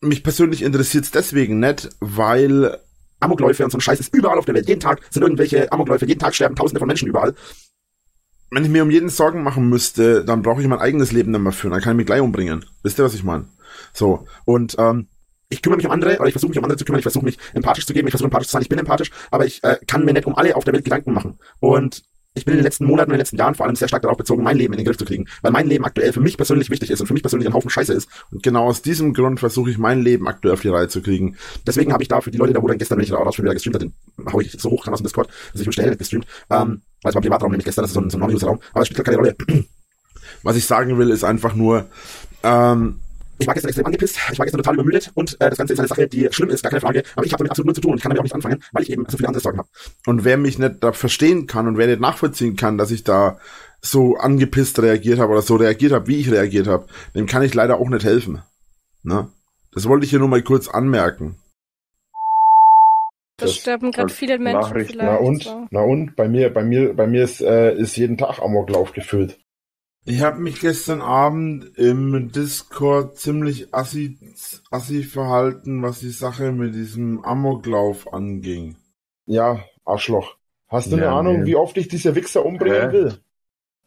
mich 0.00 0.22
persönlich 0.22 0.62
interessiert 0.62 1.04
es 1.04 1.10
deswegen 1.10 1.60
nicht, 1.60 1.90
weil 2.00 2.78
Amokläufe 3.20 3.64
und 3.64 3.70
so 3.70 3.78
ein 3.78 3.80
Scheiß 3.80 4.00
ist 4.00 4.14
überall 4.14 4.38
auf 4.38 4.44
der 4.44 4.54
Welt. 4.54 4.68
Jeden 4.68 4.80
Tag 4.80 5.00
sind 5.10 5.22
irgendwelche 5.22 5.70
Amokläufe, 5.72 6.06
jeden 6.06 6.20
Tag 6.20 6.34
sterben 6.34 6.56
tausende 6.56 6.78
von 6.78 6.88
Menschen 6.88 7.08
überall. 7.08 7.34
Wenn 8.50 8.64
ich 8.64 8.70
mir 8.70 8.82
um 8.82 8.90
jeden 8.90 9.10
Sorgen 9.10 9.42
machen 9.42 9.68
müsste, 9.68 10.24
dann 10.24 10.42
brauche 10.42 10.60
ich 10.60 10.66
mein 10.66 10.80
eigenes 10.80 11.12
Leben 11.12 11.30
nicht 11.30 11.40
mehr 11.40 11.52
führen. 11.52 11.72
Dann 11.72 11.80
kann 11.80 11.92
ich 11.92 11.98
mich 11.98 12.06
gleich 12.06 12.20
umbringen. 12.20 12.64
Wisst 12.82 12.98
ihr, 12.98 13.04
was 13.04 13.14
ich 13.14 13.22
meine? 13.22 13.46
So. 13.92 14.26
Und 14.44 14.74
ähm, 14.78 15.06
ich 15.50 15.62
kümmere 15.62 15.76
mich 15.76 15.86
um 15.86 15.92
andere, 15.92 16.18
oder 16.18 16.26
ich 16.26 16.32
versuche 16.32 16.50
mich 16.50 16.58
um 16.58 16.64
andere 16.64 16.78
zu 16.78 16.84
kümmern, 16.84 16.98
ich 16.98 17.04
versuche 17.04 17.24
mich 17.24 17.38
empathisch 17.54 17.86
zu 17.86 17.92
geben, 17.92 18.08
ich 18.08 18.12
versuche 18.12 18.26
empathisch 18.26 18.48
zu 18.48 18.52
sein, 18.52 18.62
ich 18.62 18.68
bin 18.68 18.78
empathisch, 18.78 19.10
aber 19.30 19.46
ich 19.46 19.62
äh, 19.62 19.78
kann 19.86 20.04
mir 20.04 20.12
nicht 20.12 20.26
um 20.26 20.34
alle 20.34 20.56
auf 20.56 20.64
der 20.64 20.74
Welt 20.74 20.84
Gedanken 20.84 21.12
machen. 21.12 21.38
Und 21.58 22.02
ich 22.34 22.44
bin 22.44 22.52
in 22.52 22.58
den 22.58 22.64
letzten 22.64 22.84
Monaten, 22.84 23.10
in 23.10 23.14
den 23.14 23.20
letzten 23.20 23.36
Jahren 23.36 23.54
vor 23.54 23.66
allem 23.66 23.74
sehr 23.74 23.88
stark 23.88 24.02
darauf 24.02 24.16
bezogen, 24.16 24.44
mein 24.44 24.56
Leben 24.56 24.72
in 24.72 24.78
den 24.78 24.86
Griff 24.86 24.96
zu 24.96 25.04
kriegen, 25.04 25.26
weil 25.42 25.50
mein 25.50 25.66
Leben 25.66 25.84
aktuell 25.84 26.12
für 26.12 26.20
mich 26.20 26.36
persönlich 26.36 26.70
wichtig 26.70 26.90
ist 26.90 27.00
und 27.00 27.08
für 27.08 27.12
mich 27.12 27.22
persönlich 27.22 27.48
ein 27.48 27.54
Haufen 27.54 27.70
Scheiße 27.70 27.92
ist. 27.92 28.08
Und 28.30 28.42
genau 28.42 28.66
aus 28.66 28.82
diesem 28.82 29.14
Grund 29.14 29.40
versuche 29.40 29.70
ich 29.70 29.78
mein 29.78 30.00
Leben 30.00 30.28
aktuell 30.28 30.54
auf 30.54 30.60
die 30.60 30.68
Reihe 30.68 30.86
zu 30.86 31.02
kriegen. 31.02 31.36
Deswegen 31.66 31.92
habe 31.92 32.02
ich 32.02 32.08
da 32.08 32.20
für 32.20 32.30
die 32.30 32.38
Leute, 32.38 32.52
da 32.52 32.62
wo 32.62 32.68
dann 32.68 32.78
gestern, 32.78 32.98
wenn 32.98 33.04
ich 33.04 33.10
da 33.10 33.16
auch 33.16 33.32
schon 33.34 33.44
wieder 33.44 33.54
gestreamt 33.54 33.74
habe, 33.76 33.86
den 33.86 34.32
hau 34.32 34.40
ich 34.40 34.52
so 34.52 34.70
hoch 34.70 34.84
kann 34.84 34.94
aus 34.94 35.00
dem 35.00 35.04
Discord, 35.04 35.28
dass 35.52 35.60
ich 35.60 35.66
mich 35.66 35.74
schnell 35.74 35.96
gestreamt, 35.96 36.26
ähm, 36.50 36.82
weil 37.02 37.10
es 37.10 37.14
war 37.14 37.22
Privatraum 37.22 37.50
nämlich 37.50 37.64
gestern, 37.64 37.82
das 37.82 37.90
ist 37.90 37.94
so 37.94 38.00
ein, 38.00 38.10
so 38.10 38.16
ein 38.16 38.20
Non-User-Raum, 38.20 38.60
aber 38.72 38.82
es 38.82 38.88
spielt 38.88 38.98
halt 38.98 39.06
keine 39.06 39.18
Rolle. 39.18 39.36
Was 40.42 40.56
ich 40.56 40.64
sagen 40.64 40.98
will, 40.98 41.10
ist 41.10 41.24
einfach 41.24 41.54
nur, 41.54 41.86
ähm, 42.44 43.00
ich 43.40 43.46
war 43.46 43.54
gestern 43.54 43.68
extrem 43.70 43.86
angepisst, 43.86 44.18
ich 44.32 44.38
war 44.38 44.46
gestern 44.46 44.58
total 44.58 44.74
übermüdet 44.74 45.10
und 45.14 45.34
äh, 45.40 45.48
das 45.48 45.58
Ganze 45.58 45.72
ist 45.72 45.78
eine 45.78 45.88
Sache, 45.88 46.06
die 46.06 46.28
schlimm 46.30 46.50
ist, 46.50 46.62
gar 46.62 46.70
keine 46.70 46.80
Frage, 46.80 47.02
aber 47.16 47.24
ich 47.24 47.32
habe 47.32 47.38
damit 47.38 47.50
absolut 47.52 47.66
null 47.66 47.74
zu 47.74 47.80
tun 47.80 47.92
und 47.92 47.96
ich 47.96 48.02
kann 48.02 48.10
damit 48.10 48.20
auch 48.20 48.24
nicht 48.24 48.34
anfangen, 48.34 48.62
weil 48.72 48.82
ich 48.82 48.90
eben 48.90 49.06
so 49.08 49.16
viele 49.16 49.28
andere 49.28 49.42
Sorgen 49.42 49.58
habe. 49.58 49.68
Und 50.06 50.24
wer 50.24 50.36
mich 50.36 50.58
nicht 50.58 50.76
da 50.80 50.92
verstehen 50.92 51.46
kann 51.46 51.66
und 51.66 51.78
wer 51.78 51.86
nicht 51.86 52.00
nachvollziehen 52.00 52.56
kann, 52.56 52.78
dass 52.78 52.90
ich 52.90 53.02
da 53.02 53.38
so 53.80 54.16
angepisst 54.16 54.80
reagiert 54.80 55.18
habe 55.18 55.32
oder 55.32 55.42
so 55.42 55.56
reagiert 55.56 55.92
habe, 55.92 56.06
wie 56.06 56.20
ich 56.20 56.30
reagiert 56.30 56.66
habe, 56.66 56.86
dem 57.14 57.26
kann 57.26 57.42
ich 57.42 57.54
leider 57.54 57.78
auch 57.78 57.88
nicht 57.88 58.04
helfen. 58.04 58.42
Ne? 59.02 59.28
Das 59.72 59.88
wollte 59.88 60.04
ich 60.04 60.10
hier 60.10 60.18
nur 60.18 60.28
mal 60.28 60.42
kurz 60.42 60.68
anmerken. 60.68 61.36
Das, 63.38 63.52
das 63.52 63.56
sterben 63.56 63.90
gerade 63.90 64.12
viele 64.12 64.38
Menschen. 64.38 64.60
Nachricht. 64.60 64.94
Na 64.98 65.16
und, 65.16 65.44
so. 65.44 65.66
na 65.70 65.80
und, 65.80 66.14
bei 66.14 66.28
mir, 66.28 66.52
bei 66.52 66.62
mir, 66.62 66.94
bei 66.94 67.06
mir 67.06 67.24
ist, 67.24 67.40
äh, 67.40 67.74
ist 67.74 67.96
jeden 67.96 68.18
Tag 68.18 68.38
Amoklauf 68.38 68.92
gefüllt. 68.92 69.38
Ich 70.06 70.22
habe 70.22 70.40
mich 70.40 70.60
gestern 70.60 71.02
Abend 71.02 71.76
im 71.76 72.32
Discord 72.32 73.18
ziemlich 73.18 73.74
assi, 73.74 74.18
assi 74.70 75.02
verhalten, 75.02 75.82
was 75.82 76.00
die 76.00 76.10
Sache 76.10 76.52
mit 76.52 76.74
diesem 76.74 77.22
Amoklauf 77.22 78.10
anging. 78.12 78.76
Ja, 79.26 79.62
Arschloch. 79.84 80.36
Hast 80.68 80.90
du 80.90 80.96
ja, 80.96 81.02
eine 81.02 81.12
Ahnung, 81.12 81.40
nee. 81.40 81.46
wie 81.46 81.56
oft 81.56 81.76
ich 81.76 81.88
dieser 81.88 82.14
Wichser 82.14 82.46
umbringen 82.46 82.90
Hä? 82.90 82.92
will? 82.92 83.14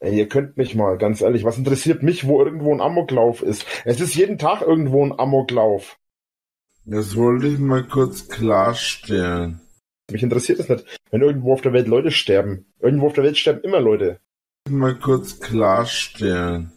Ey, 0.01 0.17
ihr 0.17 0.29
könnt 0.29 0.55
mich 0.55 0.75
mal, 0.75 0.97
ganz 0.97 1.21
ehrlich, 1.21 1.45
was 1.45 1.57
interessiert 1.57 2.03
mich, 2.03 2.27
wo 2.27 2.43
irgendwo 2.43 2.73
ein 2.73 2.81
Amoklauf 2.81 3.41
ist? 3.41 3.65
Es 3.83 3.99
ist 3.99 4.13
jeden 4.15 4.37
Tag 4.37 4.61
irgendwo 4.61 5.03
ein 5.03 5.17
Amoklauf. 5.17 5.97
Das 6.85 7.15
wollte 7.15 7.47
ich 7.47 7.57
mal 7.57 7.87
kurz 7.87 8.27
klarstellen. 8.27 9.61
Mich 10.11 10.21
interessiert 10.21 10.59
es 10.59 10.69
nicht, 10.69 10.85
wenn 11.09 11.21
irgendwo 11.21 11.53
auf 11.53 11.61
der 11.61 11.73
Welt 11.73 11.87
Leute 11.87 12.11
sterben. 12.11 12.67
Irgendwo 12.79 13.07
auf 13.07 13.13
der 13.13 13.23
Welt 13.23 13.37
sterben 13.37 13.61
immer 13.61 13.79
Leute 13.79 14.19
mal 14.69 14.97
kurz 14.97 15.39
klarstellen. 15.39 16.71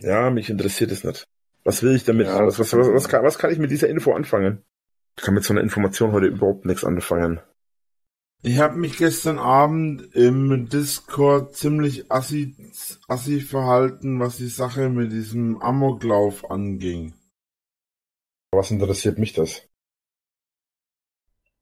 Ja, 0.00 0.30
mich 0.30 0.50
interessiert 0.50 0.90
es 0.90 1.04
nicht. 1.04 1.26
Was 1.64 1.82
will 1.82 1.94
ich 1.94 2.04
damit? 2.04 2.26
Ja, 2.26 2.44
was, 2.46 2.58
was, 2.58 2.72
was, 2.72 2.88
was, 2.88 3.08
kann, 3.08 3.24
was 3.24 3.38
kann 3.38 3.52
ich 3.52 3.58
mit 3.58 3.70
dieser 3.70 3.88
Info 3.88 4.12
anfangen? 4.12 4.64
Ich 5.16 5.24
kann 5.24 5.34
mit 5.34 5.44
so 5.44 5.52
einer 5.52 5.60
Information 5.60 6.12
heute 6.12 6.26
überhaupt 6.26 6.64
nichts 6.64 6.84
anfangen. 6.84 7.40
Ich 8.44 8.58
habe 8.58 8.76
mich 8.76 8.98
gestern 8.98 9.38
Abend 9.38 10.14
im 10.16 10.68
Discord 10.68 11.54
ziemlich 11.54 12.10
assi, 12.10 12.56
assi 13.06 13.40
verhalten, 13.40 14.18
was 14.18 14.38
die 14.38 14.48
Sache 14.48 14.88
mit 14.88 15.12
diesem 15.12 15.62
Amoklauf 15.62 16.50
anging. 16.50 17.14
Was 18.50 18.72
interessiert 18.72 19.18
mich 19.18 19.32
das? 19.32 19.62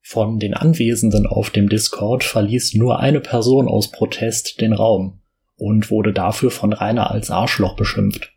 Von 0.02 0.38
den 0.38 0.54
Anwesenden 0.54 1.26
auf 1.26 1.50
dem 1.50 1.68
Discord 1.68 2.24
verließ 2.24 2.74
nur 2.74 2.98
eine 2.98 3.20
Person 3.20 3.68
aus 3.68 3.90
Protest 3.90 4.60
den 4.62 4.72
Raum 4.72 5.19
und 5.60 5.90
wurde 5.90 6.12
dafür 6.12 6.50
von 6.50 6.72
Rainer 6.72 7.10
als 7.10 7.30
Arschloch 7.30 7.76
beschimpft. 7.76 8.32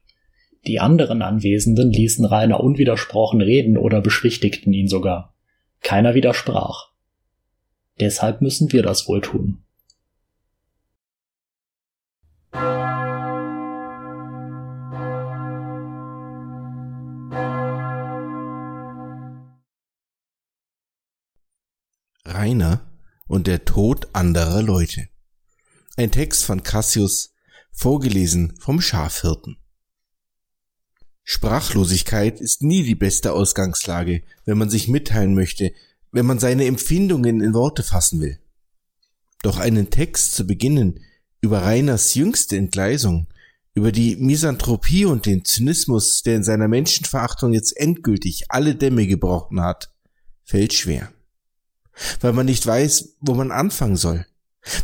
Die 0.67 0.79
anderen 0.79 1.21
Anwesenden 1.21 1.89
ließen 1.89 2.25
Rainer 2.25 2.59
unwidersprochen 2.59 3.41
reden 3.41 3.77
oder 3.77 4.01
beschwichtigten 4.01 4.73
ihn 4.73 4.87
sogar. 4.87 5.33
Keiner 5.81 6.15
widersprach. 6.15 6.91
Deshalb 7.99 8.41
müssen 8.41 8.71
wir 8.71 8.83
das 8.83 9.07
wohl 9.07 9.21
tun. 9.21 9.59
Rainer 22.25 22.81
und 23.27 23.47
der 23.47 23.63
Tod 23.63 24.07
anderer 24.13 24.61
Leute. 24.61 25.12
Ein 25.95 26.11
Text 26.11 26.43
von 26.43 26.63
Cassius, 26.63 27.35
vorgelesen 27.71 28.55
vom 28.59 28.81
Schafhirten. 28.81 29.57
Sprachlosigkeit 31.23 32.41
ist 32.41 32.63
nie 32.63 32.81
die 32.81 32.95
beste 32.95 33.31
Ausgangslage, 33.31 34.23
wenn 34.45 34.57
man 34.57 34.71
sich 34.71 34.87
mitteilen 34.87 35.35
möchte, 35.35 35.71
wenn 36.11 36.25
man 36.25 36.39
seine 36.39 36.65
Empfindungen 36.65 37.41
in 37.41 37.53
Worte 37.53 37.83
fassen 37.83 38.19
will. 38.21 38.39
Doch 39.43 39.59
einen 39.59 39.91
Text 39.91 40.33
zu 40.33 40.47
beginnen 40.47 40.99
über 41.41 41.61
Rainers 41.61 42.15
jüngste 42.15 42.57
Entgleisung, 42.57 43.27
über 43.75 43.91
die 43.91 44.15
Misanthropie 44.15 45.05
und 45.05 45.27
den 45.27 45.45
Zynismus, 45.45 46.23
der 46.23 46.37
in 46.37 46.43
seiner 46.43 46.67
Menschenverachtung 46.67 47.53
jetzt 47.53 47.77
endgültig 47.77 48.45
alle 48.49 48.73
Dämme 48.73 49.05
gebrochen 49.05 49.61
hat, 49.61 49.93
fällt 50.43 50.73
schwer. 50.73 51.13
Weil 52.19 52.33
man 52.33 52.47
nicht 52.47 52.65
weiß, 52.65 53.17
wo 53.19 53.35
man 53.35 53.51
anfangen 53.51 53.97
soll. 53.97 54.25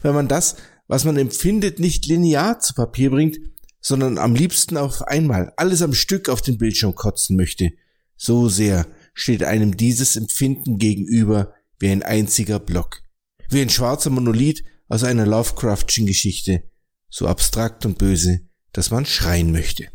Weil 0.04 0.13
man 0.13 0.28
das, 0.28 0.58
was 0.89 1.05
man 1.05 1.17
empfindet, 1.17 1.79
nicht 1.79 2.08
linear 2.08 2.60
zu 2.60 2.74
Papier 2.74 3.12
bringt, 3.12 3.38
sondern 3.79 4.17
am 4.17 4.34
liebsten 4.34 4.75
auf 4.75 5.03
einmal 5.03 5.53
alles 5.55 5.84
am 5.84 5.93
Stück 5.93 6.27
auf 6.27 6.41
den 6.41 6.58
Bildschirm 6.58 6.96
kotzen 6.96 7.38
möchte. 7.38 7.72
So 8.17 8.50
sehr 8.50 8.88
steht 9.13 9.43
einem 9.43 9.77
dieses 9.77 10.15
Empfinden 10.15 10.79
gegenüber 10.79 11.53
wie 11.77 11.89
ein 11.89 12.01
einziger 12.01 12.60
Block, 12.60 13.03
wie 13.50 13.62
ein 13.62 13.69
schwarzer 13.69 14.10
Monolith 14.10 14.63
aus 14.88 15.03
einer 15.03 15.27
Lovecraftschen 15.27 16.08
Geschichte, 16.08 16.63
so 17.08 17.27
abstrakt 17.27 17.86
und 17.86 18.00
böse, 18.00 18.41
dass 18.74 18.89
man 18.89 19.05
schreien 19.05 19.51
möchte. 19.51 19.89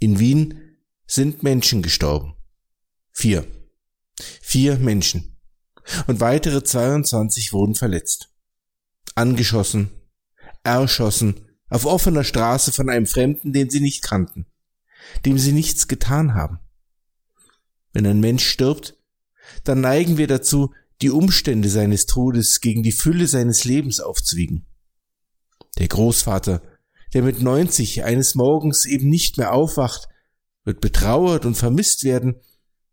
In 0.00 0.18
Wien 0.18 0.78
sind 1.06 1.44
Menschen 1.44 1.80
gestorben. 1.80 2.34
Vier. 3.12 3.46
Vier 4.40 4.78
Menschen. 4.78 5.38
Und 6.08 6.18
weitere 6.18 6.64
22 6.64 7.52
wurden 7.52 7.76
verletzt 7.76 8.31
angeschossen, 9.14 9.90
erschossen, 10.64 11.46
auf 11.68 11.86
offener 11.86 12.24
Straße 12.24 12.72
von 12.72 12.90
einem 12.90 13.06
Fremden, 13.06 13.52
den 13.52 13.70
sie 13.70 13.80
nicht 13.80 14.02
kannten, 14.02 14.46
dem 15.24 15.38
sie 15.38 15.52
nichts 15.52 15.88
getan 15.88 16.34
haben. 16.34 16.58
Wenn 17.92 18.06
ein 18.06 18.20
Mensch 18.20 18.46
stirbt, 18.46 18.96
dann 19.64 19.80
neigen 19.80 20.18
wir 20.18 20.26
dazu, 20.26 20.72
die 21.00 21.10
Umstände 21.10 21.68
seines 21.68 22.06
Todes 22.06 22.60
gegen 22.60 22.82
die 22.82 22.92
Fülle 22.92 23.26
seines 23.26 23.64
Lebens 23.64 24.00
aufzuwiegen. 24.00 24.66
Der 25.78 25.88
Großvater, 25.88 26.62
der 27.12 27.22
mit 27.22 27.42
90 27.42 28.04
eines 28.04 28.34
Morgens 28.34 28.86
eben 28.86 29.08
nicht 29.08 29.36
mehr 29.38 29.52
aufwacht, 29.52 30.08
wird 30.64 30.80
betrauert 30.80 31.44
und 31.44 31.56
vermisst 31.56 32.04
werden, 32.04 32.36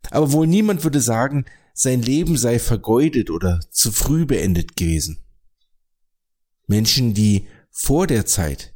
aber 0.09 0.31
wohl 0.31 0.47
niemand 0.47 0.83
würde 0.83 1.01
sagen, 1.01 1.45
sein 1.73 2.01
Leben 2.01 2.37
sei 2.37 2.59
vergeudet 2.59 3.29
oder 3.29 3.59
zu 3.71 3.91
früh 3.91 4.25
beendet 4.25 4.75
gewesen. 4.75 5.23
Menschen, 6.69 7.13
die 7.13 7.47
vor 7.71 8.07
der 8.07 8.25
Zeit 8.25 8.73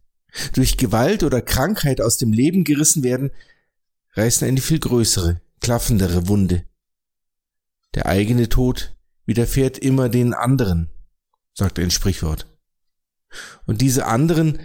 durch 0.53 0.77
Gewalt 0.77 1.23
oder 1.23 1.41
Krankheit 1.41 2.01
aus 2.01 2.17
dem 2.17 2.33
Leben 2.33 2.63
gerissen 2.63 3.03
werden, 3.03 3.31
reißen 4.13 4.47
eine 4.47 4.61
viel 4.61 4.79
größere, 4.79 5.41
klaffendere 5.61 6.27
Wunde. 6.27 6.65
Der 7.93 8.07
eigene 8.07 8.49
Tod 8.49 8.95
widerfährt 9.25 9.77
immer 9.77 10.09
den 10.09 10.33
anderen, 10.33 10.89
sagt 11.53 11.77
ein 11.77 11.91
Sprichwort. 11.91 12.47
Und 13.65 13.81
diese 13.81 14.07
anderen, 14.07 14.59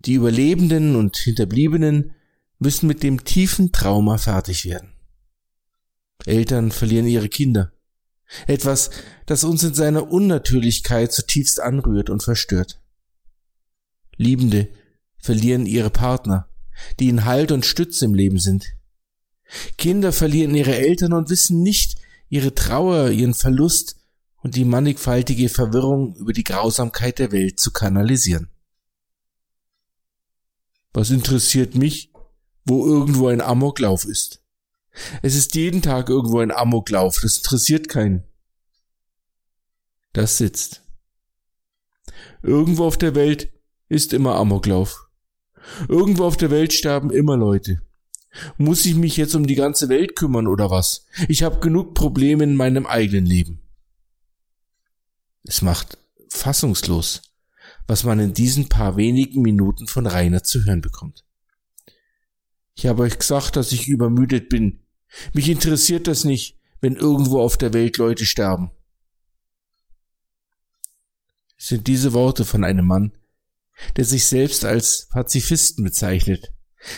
die 0.00 0.14
Überlebenden 0.14 0.94
und 0.94 1.16
Hinterbliebenen, 1.16 2.14
müssen 2.58 2.86
mit 2.86 3.02
dem 3.02 3.24
tiefen 3.24 3.72
Trauma 3.72 4.18
fertig 4.18 4.66
werden. 4.66 4.92
Eltern 6.26 6.70
verlieren 6.70 7.06
ihre 7.06 7.28
Kinder. 7.28 7.73
Etwas, 8.46 8.90
das 9.26 9.44
uns 9.44 9.62
in 9.62 9.74
seiner 9.74 10.10
Unnatürlichkeit 10.10 11.12
zutiefst 11.12 11.60
anrührt 11.60 12.10
und 12.10 12.22
verstört. 12.22 12.80
Liebende 14.16 14.68
verlieren 15.18 15.66
ihre 15.66 15.90
Partner, 15.90 16.48
die 16.98 17.08
ihnen 17.08 17.24
Halt 17.24 17.52
und 17.52 17.66
Stütze 17.66 18.04
im 18.04 18.14
Leben 18.14 18.38
sind. 18.38 18.66
Kinder 19.78 20.12
verlieren 20.12 20.54
ihre 20.54 20.76
Eltern 20.76 21.12
und 21.12 21.30
wissen 21.30 21.62
nicht 21.62 21.96
ihre 22.28 22.54
Trauer, 22.54 23.10
ihren 23.10 23.34
Verlust 23.34 23.96
und 24.42 24.56
die 24.56 24.64
mannigfaltige 24.64 25.48
Verwirrung 25.48 26.16
über 26.16 26.32
die 26.32 26.44
Grausamkeit 26.44 27.18
der 27.18 27.32
Welt 27.32 27.60
zu 27.60 27.70
kanalisieren. 27.72 28.50
Was 30.92 31.10
interessiert 31.10 31.74
mich, 31.74 32.12
wo 32.64 32.86
irgendwo 32.86 33.28
ein 33.28 33.40
Amoklauf 33.40 34.04
ist? 34.04 34.43
Es 35.22 35.34
ist 35.34 35.54
jeden 35.54 35.82
Tag 35.82 36.08
irgendwo 36.08 36.38
ein 36.38 36.52
Amoklauf, 36.52 37.20
das 37.20 37.38
interessiert 37.38 37.88
keinen. 37.88 38.24
Das 40.12 40.38
sitzt. 40.38 40.82
Irgendwo 42.42 42.84
auf 42.84 42.96
der 42.96 43.14
Welt 43.14 43.52
ist 43.88 44.12
immer 44.12 44.36
Amoklauf. 44.36 45.08
Irgendwo 45.88 46.24
auf 46.24 46.36
der 46.36 46.50
Welt 46.50 46.72
sterben 46.72 47.10
immer 47.10 47.36
Leute. 47.36 47.82
Muss 48.58 48.84
ich 48.84 48.94
mich 48.94 49.16
jetzt 49.16 49.34
um 49.34 49.46
die 49.46 49.54
ganze 49.54 49.88
Welt 49.88 50.16
kümmern 50.16 50.46
oder 50.46 50.70
was? 50.70 51.06
Ich 51.28 51.42
habe 51.42 51.60
genug 51.60 51.94
Probleme 51.94 52.44
in 52.44 52.56
meinem 52.56 52.86
eigenen 52.86 53.26
Leben. 53.26 53.60
Es 55.44 55.62
macht 55.62 55.98
fassungslos, 56.28 57.22
was 57.86 58.04
man 58.04 58.18
in 58.18 58.34
diesen 58.34 58.68
paar 58.68 58.96
wenigen 58.96 59.42
Minuten 59.42 59.86
von 59.86 60.06
Rainer 60.06 60.42
zu 60.42 60.64
hören 60.64 60.80
bekommt. 60.80 61.24
Ich 62.74 62.86
habe 62.86 63.02
euch 63.02 63.18
gesagt, 63.18 63.56
dass 63.56 63.72
ich 63.72 63.88
übermüdet 63.88 64.48
bin. 64.48 64.80
Mich 65.32 65.48
interessiert 65.48 66.06
das 66.06 66.24
nicht, 66.24 66.58
wenn 66.80 66.96
irgendwo 66.96 67.40
auf 67.40 67.56
der 67.56 67.72
Welt 67.72 67.96
Leute 67.96 68.26
sterben. 68.26 68.70
Es 71.56 71.68
sind 71.68 71.86
diese 71.86 72.12
Worte 72.12 72.44
von 72.44 72.64
einem 72.64 72.86
Mann, 72.86 73.12
der 73.96 74.04
sich 74.04 74.26
selbst 74.26 74.64
als 74.64 75.08
Pazifisten 75.10 75.84
bezeichnet, 75.84 76.52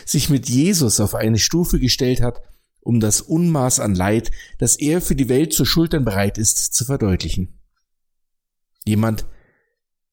sich 0.04 0.28
mit 0.28 0.48
Jesus 0.48 0.98
auf 1.00 1.14
eine 1.14 1.38
Stufe 1.38 1.78
gestellt 1.78 2.20
hat, 2.20 2.40
um 2.80 3.00
das 3.00 3.20
Unmaß 3.20 3.80
an 3.80 3.94
Leid, 3.94 4.30
das 4.58 4.76
er 4.76 5.00
für 5.00 5.14
die 5.14 5.28
Welt 5.28 5.52
zu 5.52 5.64
schultern 5.64 6.04
bereit 6.04 6.38
ist, 6.38 6.74
zu 6.74 6.84
verdeutlichen. 6.84 7.60
Jemand, 8.84 9.26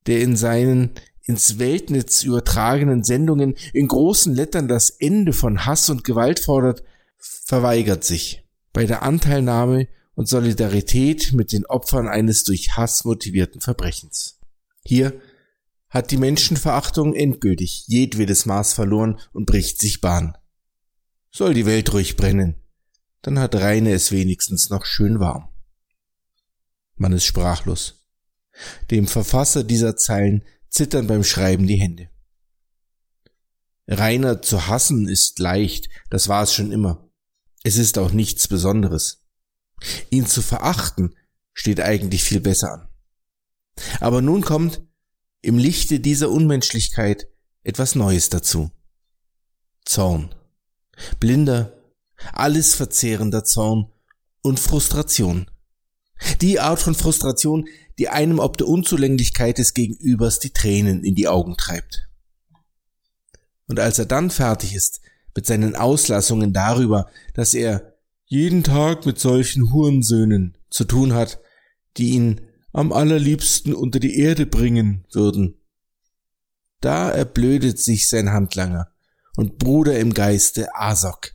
der 0.07 0.21
in 0.21 0.35
seinen 0.35 0.91
ins 1.25 1.57
Weltnetz 1.57 2.23
übertragenen 2.23 3.03
Sendungen 3.03 3.55
in 3.73 3.87
großen 3.87 4.35
Lettern 4.35 4.67
das 4.67 4.89
Ende 4.89 5.33
von 5.33 5.65
Hass 5.65 5.89
und 5.89 6.03
Gewalt 6.03 6.39
fordert, 6.39 6.83
verweigert 7.45 8.03
sich 8.03 8.45
bei 8.73 8.85
der 8.85 9.03
Anteilnahme 9.03 9.87
und 10.15 10.27
Solidarität 10.27 11.33
mit 11.33 11.51
den 11.51 11.65
Opfern 11.65 12.07
eines 12.07 12.43
durch 12.43 12.75
Hass 12.75 13.05
motivierten 13.05 13.61
Verbrechens. 13.61 14.39
Hier 14.85 15.19
hat 15.89 16.11
die 16.11 16.17
Menschenverachtung 16.17 17.13
endgültig 17.13 17.85
jedwedes 17.87 18.45
Maß 18.45 18.73
verloren 18.73 19.19
und 19.31 19.45
bricht 19.45 19.79
sich 19.79 20.01
Bahn. 20.01 20.37
Soll 21.31 21.53
die 21.53 21.65
Welt 21.65 21.93
ruhig 21.93 22.17
brennen, 22.17 22.55
dann 23.21 23.39
hat 23.39 23.55
Reine 23.55 23.93
es 23.93 24.11
wenigstens 24.11 24.69
noch 24.69 24.85
schön 24.85 25.19
warm. 25.19 25.49
Man 26.95 27.13
ist 27.13 27.25
sprachlos. 27.25 28.05
Dem 28.91 29.07
Verfasser 29.07 29.63
dieser 29.63 29.95
Zeilen 29.95 30.43
zittern 30.69 31.07
beim 31.07 31.23
Schreiben 31.23 31.65
die 31.65 31.79
Hände. 31.79 32.09
Rainer 33.87 34.41
zu 34.41 34.67
hassen 34.67 35.07
ist 35.07 35.39
leicht, 35.39 35.89
das 36.09 36.27
war 36.27 36.43
es 36.43 36.53
schon 36.53 36.71
immer. 36.71 37.02
Es 37.63 37.77
ist 37.77 37.97
auch 37.97 38.11
nichts 38.11 38.47
Besonderes. 38.47 39.23
Ihn 40.09 40.27
zu 40.27 40.41
verachten 40.41 41.15
steht 41.53 41.79
eigentlich 41.79 42.23
viel 42.23 42.41
besser 42.41 42.73
an. 42.73 42.87
Aber 43.99 44.21
nun 44.21 44.41
kommt 44.41 44.81
im 45.41 45.57
Lichte 45.57 45.99
dieser 45.99 46.29
Unmenschlichkeit 46.29 47.27
etwas 47.63 47.95
Neues 47.95 48.29
dazu. 48.29 48.71
Zorn. 49.85 50.35
Blinder, 51.19 51.73
alles 52.33 52.75
verzehrender 52.75 53.43
Zorn 53.43 53.91
und 54.41 54.59
Frustration. 54.59 55.49
Die 56.41 56.59
Art 56.59 56.79
von 56.79 56.95
Frustration, 56.95 57.67
die 57.97 58.09
einem 58.09 58.39
ob 58.39 58.57
der 58.57 58.67
Unzulänglichkeit 58.67 59.57
des 59.57 59.73
Gegenübers 59.73 60.39
die 60.39 60.51
Tränen 60.51 61.03
in 61.03 61.15
die 61.15 61.27
Augen 61.27 61.57
treibt. 61.57 62.09
Und 63.67 63.79
als 63.79 63.99
er 63.99 64.05
dann 64.05 64.29
fertig 64.29 64.75
ist 64.75 65.01
mit 65.35 65.45
seinen 65.45 65.75
Auslassungen 65.75 66.53
darüber, 66.53 67.09
dass 67.33 67.53
er 67.53 67.93
jeden 68.25 68.63
Tag 68.63 69.05
mit 69.05 69.19
solchen 69.19 69.71
Hurensöhnen 69.71 70.57
zu 70.69 70.85
tun 70.85 71.13
hat, 71.13 71.39
die 71.97 72.11
ihn 72.11 72.41
am 72.71 72.91
allerliebsten 72.91 73.73
unter 73.73 73.99
die 73.99 74.17
Erde 74.17 74.45
bringen 74.45 75.05
würden. 75.11 75.55
Da 76.81 77.09
erblödet 77.09 77.79
sich 77.79 78.09
sein 78.09 78.31
Handlanger 78.31 78.89
und 79.35 79.57
Bruder 79.57 79.99
im 79.99 80.13
Geiste 80.13 80.75
Asok, 80.75 81.31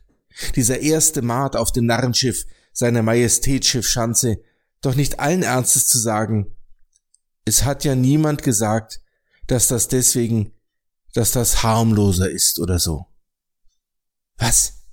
dieser 0.55 0.79
erste 0.79 1.21
Maat 1.21 1.55
auf 1.55 1.71
dem 1.71 1.85
Narrenschiff 1.85 2.45
seiner 2.73 3.01
Majestätsschiff 3.01 3.87
Schanze, 3.87 4.37
doch 4.81 4.95
nicht 4.95 5.19
allen 5.19 5.43
Ernstes 5.43 5.87
zu 5.87 5.99
sagen, 5.99 6.55
es 7.45 7.63
hat 7.63 7.83
ja 7.83 7.95
niemand 7.95 8.43
gesagt, 8.43 9.01
dass 9.47 9.67
das 9.67 9.87
deswegen, 9.87 10.53
dass 11.13 11.31
das 11.31 11.63
harmloser 11.63 12.29
ist 12.29 12.59
oder 12.59 12.77
so. 12.77 13.08
Was? 14.39 14.85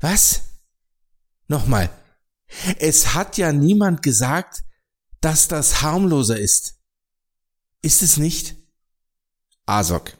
Was? 0.00 0.42
Nochmal. 1.48 1.90
Es 2.78 3.14
hat 3.14 3.38
ja 3.38 3.52
niemand 3.52 4.02
gesagt, 4.02 4.62
dass 5.20 5.48
das 5.48 5.82
harmloser 5.82 6.38
ist. 6.38 6.78
Ist 7.80 8.02
es 8.02 8.16
nicht? 8.16 8.56
Asok. 9.66 10.12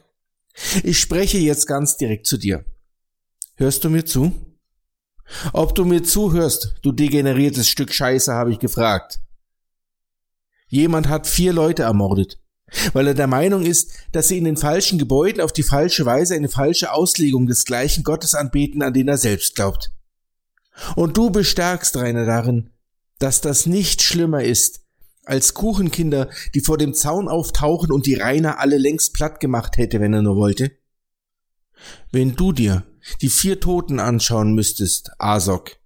Ich 0.83 0.99
spreche 0.99 1.37
jetzt 1.37 1.67
ganz 1.67 1.97
direkt 1.97 2.27
zu 2.27 2.37
dir. 2.37 2.65
Hörst 3.55 3.83
du 3.83 3.89
mir 3.89 4.05
zu? 4.05 4.57
Ob 5.53 5.73
du 5.75 5.85
mir 5.85 6.03
zuhörst, 6.03 6.75
du 6.81 6.91
degeneriertes 6.91 7.69
Stück 7.69 7.93
Scheiße, 7.93 8.33
habe 8.33 8.51
ich 8.51 8.59
gefragt. 8.59 9.19
Jemand 10.67 11.07
hat 11.07 11.27
vier 11.27 11.53
Leute 11.53 11.83
ermordet, 11.83 12.42
weil 12.93 13.07
er 13.07 13.13
der 13.13 13.27
Meinung 13.27 13.63
ist, 13.63 13.91
dass 14.11 14.27
sie 14.27 14.37
in 14.37 14.45
den 14.45 14.57
falschen 14.57 14.97
Gebäuden 14.97 15.41
auf 15.41 15.53
die 15.53 15.63
falsche 15.63 16.05
Weise 16.05 16.35
eine 16.35 16.49
falsche 16.49 16.91
Auslegung 16.91 17.47
des 17.47 17.65
gleichen 17.65 18.03
Gottes 18.03 18.35
anbeten, 18.35 18.81
an 18.81 18.93
den 18.93 19.07
er 19.07 19.17
selbst 19.17 19.55
glaubt. 19.55 19.91
Und 20.95 21.17
du 21.17 21.29
bestärkst 21.29 21.95
Rainer 21.97 22.25
darin, 22.25 22.71
dass 23.19 23.41
das 23.41 23.65
nicht 23.65 24.01
schlimmer 24.01 24.43
ist, 24.43 24.81
als 25.25 25.53
Kuchenkinder, 25.53 26.29
die 26.53 26.61
vor 26.61 26.77
dem 26.77 26.93
Zaun 26.93 27.29
auftauchen 27.29 27.91
und 27.91 28.05
die 28.05 28.15
Rainer 28.15 28.59
alle 28.59 28.77
längst 28.77 29.13
platt 29.13 29.39
gemacht 29.39 29.77
hätte, 29.77 29.99
wenn 29.99 30.13
er 30.13 30.21
nur 30.21 30.35
wollte? 30.35 30.71
Wenn 32.11 32.35
du 32.35 32.51
dir 32.51 32.83
die 33.21 33.29
vier 33.29 33.59
Toten 33.59 33.99
anschauen 33.99 34.53
müsstest, 34.53 35.11
Asok, 35.19 35.77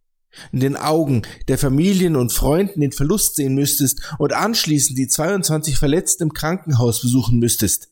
in 0.51 0.59
den 0.59 0.75
Augen 0.75 1.23
der 1.47 1.57
Familien 1.57 2.15
und 2.15 2.33
Freunden 2.33 2.81
den 2.81 2.91
Verlust 2.91 3.35
sehen 3.35 3.55
müsstest 3.55 4.01
und 4.19 4.33
anschließend 4.33 4.97
die 4.97 5.07
22 5.07 5.77
Verletzten 5.77 6.23
im 6.23 6.33
Krankenhaus 6.33 7.01
besuchen 7.01 7.39
müsstest, 7.39 7.89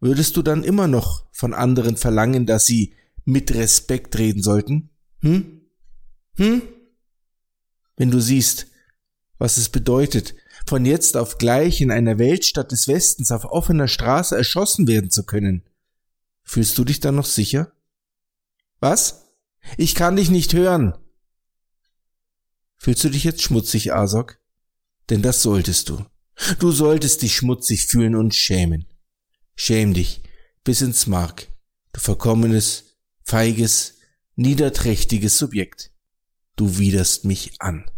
würdest 0.00 0.36
du 0.36 0.42
dann 0.42 0.64
immer 0.64 0.88
noch 0.88 1.26
von 1.32 1.54
anderen 1.54 1.96
verlangen, 1.96 2.46
dass 2.46 2.66
sie 2.66 2.94
mit 3.24 3.54
Respekt 3.54 4.18
reden 4.18 4.42
sollten? 4.42 4.90
Hm? 5.20 5.62
Hm? 6.36 6.62
Wenn 7.96 8.10
du 8.10 8.20
siehst, 8.20 8.68
was 9.38 9.56
es 9.56 9.68
bedeutet, 9.68 10.34
von 10.66 10.84
jetzt 10.84 11.16
auf 11.16 11.38
gleich 11.38 11.80
in 11.80 11.90
einer 11.90 12.18
Weltstadt 12.18 12.72
des 12.72 12.88
Westens 12.88 13.32
auf 13.32 13.44
offener 13.44 13.88
Straße 13.88 14.36
erschossen 14.36 14.86
werden 14.86 15.10
zu 15.10 15.24
können. 15.24 15.64
Fühlst 16.44 16.76
du 16.78 16.84
dich 16.84 17.00
dann 17.00 17.16
noch 17.16 17.26
sicher? 17.26 17.72
Was? 18.80 19.32
Ich 19.76 19.94
kann 19.94 20.16
dich 20.16 20.30
nicht 20.30 20.54
hören. 20.54 20.94
Fühlst 22.88 23.04
du 23.04 23.10
dich 23.10 23.24
jetzt 23.24 23.42
schmutzig, 23.42 23.92
Asok? 23.92 24.38
Denn 25.10 25.20
das 25.20 25.42
solltest 25.42 25.90
du. 25.90 26.06
Du 26.58 26.72
solltest 26.72 27.20
dich 27.20 27.36
schmutzig 27.36 27.84
fühlen 27.84 28.14
und 28.14 28.34
schämen. 28.34 28.86
Schäm 29.56 29.92
dich 29.92 30.22
bis 30.64 30.80
ins 30.80 31.06
Mark, 31.06 31.48
du 31.92 32.00
verkommenes, 32.00 32.96
feiges, 33.22 33.98
niederträchtiges 34.36 35.36
Subjekt. 35.36 35.90
Du 36.56 36.78
widerst 36.78 37.26
mich 37.26 37.60
an. 37.60 37.90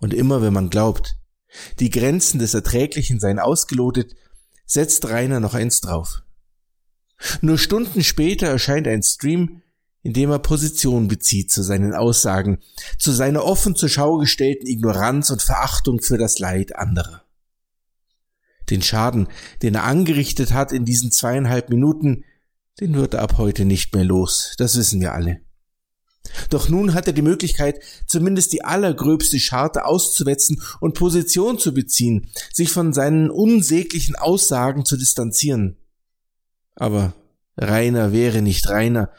Und 0.00 0.12
immer 0.12 0.42
wenn 0.42 0.52
man 0.52 0.68
glaubt, 0.68 1.18
die 1.78 1.90
Grenzen 1.90 2.40
des 2.40 2.54
Erträglichen 2.54 3.20
seien 3.20 3.38
ausgelotet, 3.38 4.16
setzt 4.66 5.08
Rainer 5.08 5.38
noch 5.38 5.54
eins 5.54 5.80
drauf. 5.80 6.24
Nur 7.40 7.56
Stunden 7.56 8.02
später 8.02 8.48
erscheint 8.48 8.88
ein 8.88 9.04
Stream, 9.04 9.61
in 10.02 10.12
dem 10.12 10.30
er 10.30 10.38
Position 10.38 11.08
bezieht 11.08 11.50
zu 11.50 11.62
seinen 11.62 11.94
Aussagen, 11.94 12.58
zu 12.98 13.12
seiner 13.12 13.44
offen 13.44 13.76
zur 13.76 13.88
Schau 13.88 14.18
gestellten 14.18 14.66
Ignoranz 14.66 15.30
und 15.30 15.42
Verachtung 15.42 16.00
für 16.00 16.18
das 16.18 16.38
Leid 16.38 16.76
anderer. 16.76 17.24
Den 18.70 18.82
Schaden, 18.82 19.28
den 19.62 19.74
er 19.74 19.84
angerichtet 19.84 20.52
hat 20.52 20.72
in 20.72 20.84
diesen 20.84 21.12
zweieinhalb 21.12 21.68
Minuten, 21.68 22.24
den 22.80 22.94
wird 22.94 23.14
er 23.14 23.22
ab 23.22 23.38
heute 23.38 23.64
nicht 23.64 23.94
mehr 23.94 24.04
los, 24.04 24.54
das 24.58 24.76
wissen 24.76 25.00
wir 25.00 25.12
alle. 25.12 25.40
Doch 26.50 26.68
nun 26.68 26.94
hat 26.94 27.06
er 27.06 27.12
die 27.12 27.22
Möglichkeit, 27.22 27.80
zumindest 28.06 28.52
die 28.52 28.64
allergröbste 28.64 29.40
Scharte 29.40 29.84
auszuwetzen 29.84 30.62
und 30.80 30.94
Position 30.94 31.58
zu 31.58 31.74
beziehen, 31.74 32.30
sich 32.52 32.70
von 32.70 32.92
seinen 32.92 33.30
unsäglichen 33.30 34.14
Aussagen 34.16 34.84
zu 34.84 34.96
distanzieren. 34.96 35.76
Aber 36.76 37.14
Rainer 37.56 38.12
wäre 38.12 38.40
nicht 38.40 38.68
Rainer, 38.68 39.10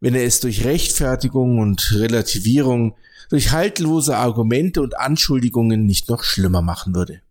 wenn 0.00 0.14
er 0.14 0.24
es 0.24 0.40
durch 0.40 0.64
Rechtfertigung 0.64 1.58
und 1.58 1.92
Relativierung, 1.92 2.96
durch 3.30 3.50
haltlose 3.50 4.16
Argumente 4.16 4.80
und 4.80 4.98
Anschuldigungen 4.98 5.84
nicht 5.84 6.08
noch 6.08 6.22
schlimmer 6.22 6.62
machen 6.62 6.94
würde. 6.94 7.22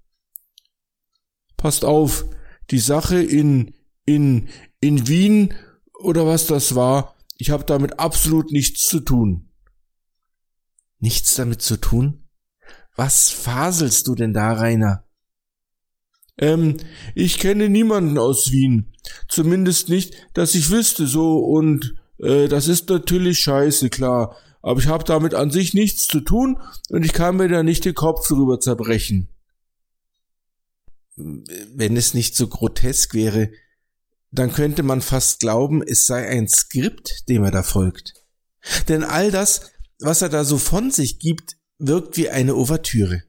Passt 1.56 1.86
auf, 1.86 2.26
die 2.70 2.80
Sache 2.80 3.22
in, 3.22 3.74
in, 4.06 4.50
in 4.80 5.08
Wien 5.08 5.54
oder 6.00 6.28
was 6.28 6.46
das 6.46 6.76
war, 6.76 7.16
ich 7.38 7.50
habe 7.50 7.64
damit 7.64 8.00
absolut 8.00 8.52
nichts 8.52 8.88
zu 8.88 9.00
tun. 9.00 9.50
Nichts 11.00 11.36
damit 11.36 11.62
zu 11.62 11.78
tun? 11.78 12.28
Was 12.96 13.30
faselst 13.30 14.08
du 14.08 14.16
denn 14.16 14.34
da, 14.34 14.54
Rainer? 14.54 15.06
Ähm, 16.40 16.78
ich 17.16 17.40
kenne 17.40 17.70
niemanden 17.70 18.18
aus 18.18 18.52
Wien. 18.52 18.94
Zumindest 19.28 19.90
nicht, 19.90 20.16
dass 20.34 20.56
ich 20.56 20.70
wüsste 20.70 21.08
so 21.08 21.38
und 21.38 21.96
äh, 22.20 22.48
das 22.48 22.68
ist 22.68 22.90
natürlich 22.90 23.40
scheiße, 23.40 23.90
klar. 23.90 24.36
Aber 24.62 24.80
ich 24.80 24.88
habe 24.88 25.04
damit 25.04 25.34
an 25.34 25.52
sich 25.52 25.74
nichts 25.74 26.08
zu 26.08 26.20
tun 26.20 26.60
und 26.90 27.04
ich 27.04 27.14
kann 27.14 27.38
mir 27.38 27.48
da 27.48 27.64
nicht 27.64 27.86
den 27.86 27.94
Kopf 27.94 28.28
drüber 28.28 28.60
zerbrechen. 28.60 29.30
Wenn 31.16 31.96
es 31.98 32.14
nicht 32.14 32.36
so 32.36 32.48
grotesk 32.48 33.14
wäre, 33.14 33.50
dann 34.32 34.52
könnte 34.52 34.84
man 34.84 35.02
fast 35.02 35.40
glauben, 35.40 35.82
es 35.82 36.06
sei 36.06 36.28
ein 36.28 36.48
Skript, 36.48 37.28
dem 37.30 37.44
er 37.44 37.52
da 37.52 37.64
folgt. 37.64 38.14
Denn 38.88 39.04
all 39.04 39.32
das, 39.32 39.72
was 40.00 40.22
er 40.22 40.30
da 40.30 40.44
so 40.44 40.58
von 40.58 40.92
sich 40.92 41.20
gibt, 41.20 41.58
wirkt 41.80 42.18
wie 42.18 42.30
eine 42.30 42.56
Ouvertüre. 42.56 43.24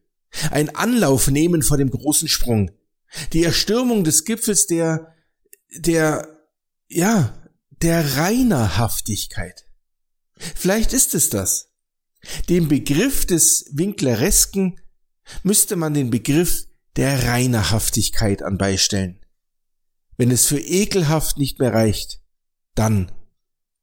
Ein 0.51 0.75
Anlauf 0.75 1.31
nehmen 1.31 1.63
vor 1.63 1.77
dem 1.77 1.91
großen 1.91 2.29
Sprung. 2.29 2.71
Die 3.33 3.45
Erstürmung 3.45 4.05
des 4.05 4.25
Gipfels 4.25 4.67
der, 4.67 5.15
der, 5.77 6.29
ja, 6.89 7.38
der 7.83 8.17
Reinerhaftigkeit. 8.17 9.67
Vielleicht 10.37 10.93
ist 10.93 11.15
es 11.15 11.31
das. 11.31 11.71
Dem 12.49 12.69
Begriff 12.69 13.27
des 13.27 13.71
Winkleresken 13.73 14.81
müsste 15.43 15.77
man 15.77 15.95
den 15.95 16.11
Begriff 16.11 16.67
der 16.97 17.25
Reinerhaftigkeit 17.25 18.43
anbeistellen. 18.43 19.21
Wenn 20.17 20.31
es 20.31 20.47
für 20.47 20.59
ekelhaft 20.59 21.39
nicht 21.39 21.61
mehr 21.61 21.73
reicht, 21.73 22.21
dann 22.75 23.13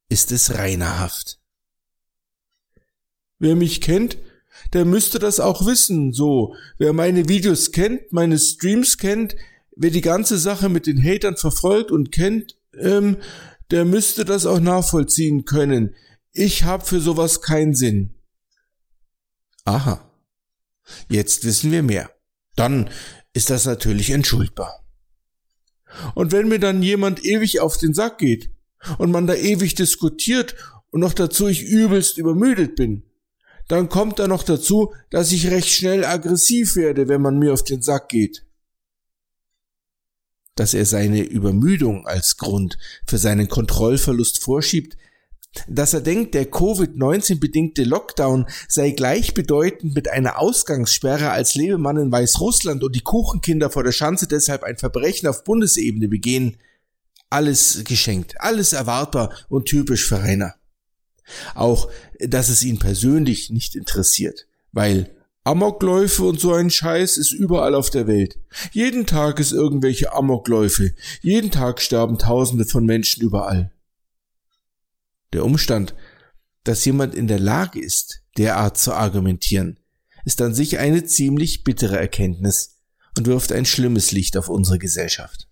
ist 0.09 0.31
es 0.31 0.55
reinerhaft. 0.55 1.39
Wer 3.39 3.55
mich 3.55 3.81
kennt, 3.81 4.17
der 4.73 4.85
müsste 4.85 5.19
das 5.19 5.39
auch 5.39 5.65
wissen, 5.65 6.11
so. 6.13 6.55
Wer 6.77 6.93
meine 6.93 7.29
Videos 7.29 7.71
kennt, 7.71 8.11
meine 8.11 8.37
Streams 8.37 8.97
kennt, 8.97 9.35
wer 9.75 9.91
die 9.91 10.01
ganze 10.01 10.37
Sache 10.37 10.69
mit 10.69 10.87
den 10.87 11.01
Hatern 11.01 11.37
verfolgt 11.37 11.91
und 11.91 12.11
kennt, 12.11 12.57
ähm, 12.77 13.17
der 13.71 13.85
müsste 13.85 14.25
das 14.25 14.45
auch 14.45 14.59
nachvollziehen 14.59 15.45
können. 15.45 15.95
Ich 16.31 16.63
hab 16.63 16.87
für 16.87 16.99
sowas 16.99 17.41
keinen 17.41 17.73
Sinn. 17.73 18.15
Aha. 19.63 20.11
Jetzt 21.09 21.45
wissen 21.45 21.71
wir 21.71 21.83
mehr. 21.83 22.11
Dann 22.55 22.89
ist 23.33 23.49
das 23.49 23.65
natürlich 23.65 24.11
entschuldbar. 24.11 24.85
Und 26.13 26.31
wenn 26.31 26.47
mir 26.47 26.59
dann 26.59 26.83
jemand 26.83 27.25
ewig 27.25 27.59
auf 27.59 27.77
den 27.77 27.93
Sack 27.93 28.19
geht 28.19 28.51
und 28.97 29.11
man 29.11 29.27
da 29.27 29.33
ewig 29.33 29.75
diskutiert 29.75 30.55
und 30.91 30.99
noch 30.99 31.13
dazu 31.13 31.47
ich 31.47 31.63
übelst 31.63 32.17
übermüdet 32.17 32.75
bin, 32.75 33.03
dann 33.67 33.89
kommt 33.89 34.19
da 34.19 34.27
noch 34.27 34.43
dazu, 34.43 34.93
dass 35.09 35.31
ich 35.31 35.49
recht 35.49 35.69
schnell 35.69 36.05
aggressiv 36.05 36.75
werde, 36.75 37.07
wenn 37.07 37.21
man 37.21 37.39
mir 37.39 37.53
auf 37.53 37.63
den 37.63 37.81
Sack 37.81 38.09
geht. 38.09 38.45
Dass 40.55 40.73
er 40.73 40.85
seine 40.85 41.21
Übermüdung 41.23 42.07
als 42.07 42.37
Grund 42.37 42.77
für 43.05 43.17
seinen 43.17 43.49
Kontrollverlust 43.49 44.41
vorschiebt, 44.41 44.97
dass 45.67 45.93
er 45.93 46.01
denkt, 46.01 46.33
der 46.33 46.51
Covid-19 46.51 47.39
bedingte 47.39 47.83
Lockdown 47.83 48.45
sei 48.67 48.91
gleichbedeutend 48.91 49.95
mit 49.95 50.09
einer 50.09 50.39
Ausgangssperre 50.39 51.31
als 51.31 51.55
Lebemann 51.55 51.97
in 51.97 52.11
Weißrussland 52.11 52.83
und 52.83 52.95
die 52.95 53.01
Kuchenkinder 53.01 53.69
vor 53.69 53.83
der 53.83 53.91
Schanze 53.91 54.27
deshalb 54.27 54.63
ein 54.63 54.77
Verbrechen 54.77 55.27
auf 55.27 55.43
Bundesebene 55.43 56.07
begehen. 56.07 56.57
Alles 57.29 57.83
geschenkt, 57.85 58.35
alles 58.39 58.73
erwartbar 58.73 59.33
und 59.49 59.65
typisch 59.65 60.07
für 60.07 60.21
Rainer. 60.21 60.55
Auch, 61.55 61.89
dass 62.19 62.49
es 62.49 62.63
ihn 62.63 62.77
persönlich 62.77 63.49
nicht 63.49 63.75
interessiert, 63.75 64.47
weil 64.71 65.14
Amokläufe 65.45 66.23
und 66.23 66.39
so 66.39 66.53
ein 66.53 66.71
Scheiß 66.71 67.17
ist 67.17 67.31
überall 67.31 67.75
auf 67.75 67.91
der 67.91 68.07
Welt. 68.07 68.39
Jeden 68.71 69.05
Tag 69.05 69.39
ist 69.39 69.51
irgendwelche 69.51 70.11
Amokläufe. 70.11 70.95
Jeden 71.21 71.51
Tag 71.51 71.81
sterben 71.81 72.17
Tausende 72.17 72.65
von 72.65 72.83
Menschen 72.83 73.21
überall. 73.21 73.71
Der 75.33 75.45
Umstand, 75.45 75.93
dass 76.63 76.83
jemand 76.83 77.13
in 77.13 77.27
der 77.27 77.37
Lage 77.37 77.79
ist, 77.79 78.23
derart 78.37 78.79
zu 78.79 78.93
argumentieren, 78.93 79.79
ist 80.25 80.41
an 80.41 80.55
sich 80.55 80.79
eine 80.79 81.05
ziemlich 81.05 81.63
bittere 81.63 81.99
Erkenntnis 81.99 82.79
und 83.15 83.27
wirft 83.27 83.51
ein 83.51 83.65
schlimmes 83.65 84.11
Licht 84.11 84.37
auf 84.37 84.49
unsere 84.49 84.79
Gesellschaft. 84.79 85.47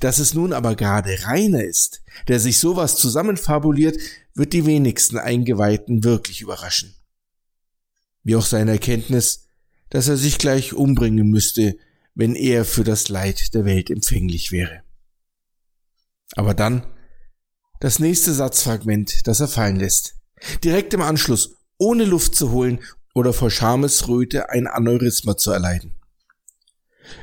Dass 0.00 0.18
es 0.18 0.34
nun 0.34 0.52
aber 0.52 0.74
gerade 0.74 1.16
Rainer 1.26 1.62
ist, 1.62 2.02
der 2.26 2.40
sich 2.40 2.58
sowas 2.58 2.96
zusammenfabuliert, 2.96 3.96
wird 4.34 4.52
die 4.52 4.66
wenigsten 4.66 5.16
Eingeweihten 5.16 6.02
wirklich 6.02 6.40
überraschen. 6.40 6.96
Wie 8.30 8.36
auch 8.36 8.46
seine 8.46 8.70
Erkenntnis, 8.70 9.48
dass 9.88 10.06
er 10.06 10.16
sich 10.16 10.38
gleich 10.38 10.72
umbringen 10.72 11.30
müsste, 11.30 11.76
wenn 12.14 12.36
er 12.36 12.64
für 12.64 12.84
das 12.84 13.08
Leid 13.08 13.54
der 13.54 13.64
Welt 13.64 13.90
empfänglich 13.90 14.52
wäre. 14.52 14.82
Aber 16.36 16.54
dann 16.54 16.86
das 17.80 17.98
nächste 17.98 18.32
Satzfragment, 18.32 19.26
das 19.26 19.40
er 19.40 19.48
fallen 19.48 19.80
lässt. 19.80 20.14
Direkt 20.62 20.94
im 20.94 21.02
Anschluss, 21.02 21.56
ohne 21.76 22.04
Luft 22.04 22.36
zu 22.36 22.52
holen 22.52 22.78
oder 23.14 23.32
vor 23.32 23.50
Schamesröte 23.50 24.48
ein 24.48 24.68
Aneurysma 24.68 25.36
zu 25.36 25.50
erleiden. 25.50 25.96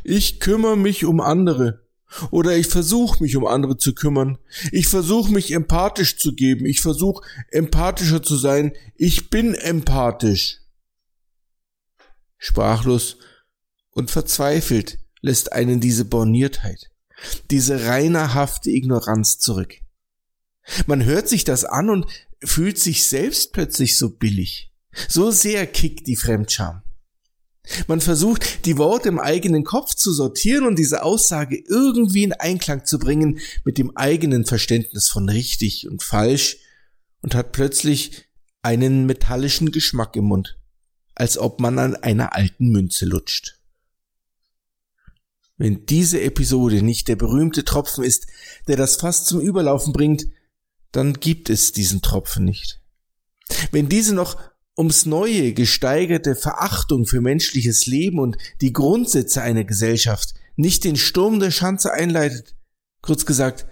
Ich 0.03 0.41
kümmere 0.41 0.75
mich 0.75 1.05
um 1.05 1.21
andere. 1.21 1.87
Oder 2.31 2.57
ich 2.57 2.67
versuche 2.67 3.23
mich 3.23 3.37
um 3.37 3.47
andere 3.47 3.77
zu 3.77 3.95
kümmern. 3.95 4.39
Ich 4.73 4.89
versuche 4.89 5.31
mich 5.31 5.53
empathisch 5.53 6.17
zu 6.17 6.35
geben. 6.35 6.65
Ich 6.65 6.81
versuche 6.81 7.25
empathischer 7.49 8.21
zu 8.21 8.35
sein. 8.35 8.73
Ich 8.97 9.29
bin 9.29 9.53
empathisch. 9.53 10.66
Sprachlos 12.37 13.17
und 13.91 14.11
verzweifelt 14.11 14.99
lässt 15.21 15.53
einen 15.53 15.79
diese 15.79 16.05
Borniertheit, 16.05 16.91
diese 17.49 17.85
reinerhafte 17.85 18.69
Ignoranz 18.69 19.39
zurück. 19.39 19.75
Man 20.85 21.03
hört 21.05 21.27
sich 21.27 21.43
das 21.43 21.65
an 21.65 21.89
und 21.89 22.05
fühlt 22.43 22.77
sich 22.77 23.07
selbst 23.07 23.53
plötzlich 23.53 23.97
so 23.97 24.09
billig. 24.09 24.71
So 25.07 25.31
sehr 25.31 25.67
kickt 25.67 26.07
die 26.07 26.15
Fremdscham. 26.15 26.83
Man 27.87 28.01
versucht, 28.01 28.65
die 28.65 28.77
Worte 28.77 29.09
im 29.09 29.19
eigenen 29.19 29.63
Kopf 29.63 29.93
zu 29.93 30.13
sortieren 30.13 30.65
und 30.65 30.79
diese 30.79 31.03
Aussage 31.03 31.61
irgendwie 31.67 32.23
in 32.23 32.33
Einklang 32.33 32.85
zu 32.85 32.97
bringen 32.97 33.39
mit 33.65 33.77
dem 33.77 33.95
eigenen 33.95 34.45
Verständnis 34.45 35.09
von 35.09 35.27
richtig 35.27 35.87
und 35.89 36.01
falsch 36.01 36.57
und 37.21 37.35
hat 37.35 37.51
plötzlich 37.51 38.25
einen 38.61 39.05
metallischen 39.05 39.71
Geschmack 39.71 40.15
im 40.15 40.25
Mund, 40.25 40.57
als 41.17 41.39
ob 41.39 41.59
man 41.59 41.79
an 41.79 41.95
einer 41.95 42.35
alten 42.35 42.69
Münze 42.69 43.05
lutscht. 43.05 43.59
Wenn 45.57 45.87
diese 45.87 46.21
Episode 46.21 46.83
nicht 46.83 47.07
der 47.07 47.15
berühmte 47.15 47.65
Tropfen 47.65 48.03
ist, 48.03 48.27
der 48.67 48.77
das 48.77 48.97
Fass 48.97 49.25
zum 49.25 49.41
Überlaufen 49.41 49.93
bringt, 49.93 50.27
dann 50.91 51.13
gibt 51.13 51.49
es 51.49 51.71
diesen 51.71 52.03
Tropfen 52.03 52.45
nicht. 52.45 52.81
Wenn 53.71 53.89
diese 53.89 54.13
noch 54.13 54.39
ums 54.77 55.07
neue 55.07 55.53
gesteigerte 55.53 56.35
Verachtung 56.35 57.07
für 57.07 57.19
menschliches 57.19 57.87
Leben 57.87 58.19
und 58.19 58.37
die 58.61 58.73
Grundsätze 58.73 59.41
einer 59.41 59.63
Gesellschaft 59.63 60.35
nicht 60.55 60.83
den 60.83 60.97
Sturm 60.97 61.39
der 61.39 61.49
Schanze 61.49 61.91
einleitet, 61.91 62.55
kurz 63.01 63.25
gesagt, 63.25 63.65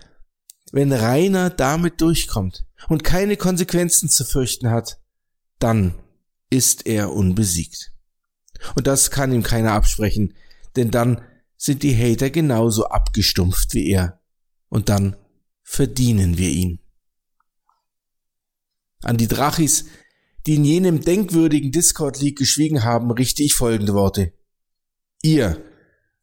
wenn 0.72 0.92
Rainer 0.92 1.52
damit 1.52 2.02
durchkommt 2.02 2.66
und 2.90 3.04
keine 3.04 3.38
Konsequenzen 3.38 4.10
zu 4.10 4.26
fürchten 4.26 4.72
hat, 4.72 5.00
dann 5.60 5.94
ist 6.50 6.86
er 6.86 7.12
unbesiegt. 7.12 7.92
Und 8.76 8.88
das 8.88 9.12
kann 9.12 9.32
ihm 9.32 9.44
keiner 9.44 9.74
absprechen, 9.74 10.34
denn 10.76 10.92
dann 10.92 11.22
sind 11.58 11.84
die 11.84 11.96
Hater 11.96 12.30
genauso 12.30 12.86
abgestumpft 12.88 13.74
wie 13.74 13.90
er. 13.90 14.22
Und 14.70 14.90
dann 14.90 15.16
verdienen 15.64 16.38
wir 16.38 16.50
ihn. 16.50 16.80
An 19.02 19.18
die 19.18 19.28
Drachis, 19.28 19.86
die 20.46 20.56
in 20.56 20.66
jenem 20.66 21.02
denkwürdigen 21.02 21.72
Discord-League 21.72 22.38
geschwiegen 22.38 22.84
haben, 22.84 23.12
richte 23.12 23.44
ich 23.44 23.54
folgende 23.54 23.94
Worte. 23.94 24.34
Ihr 25.22 25.64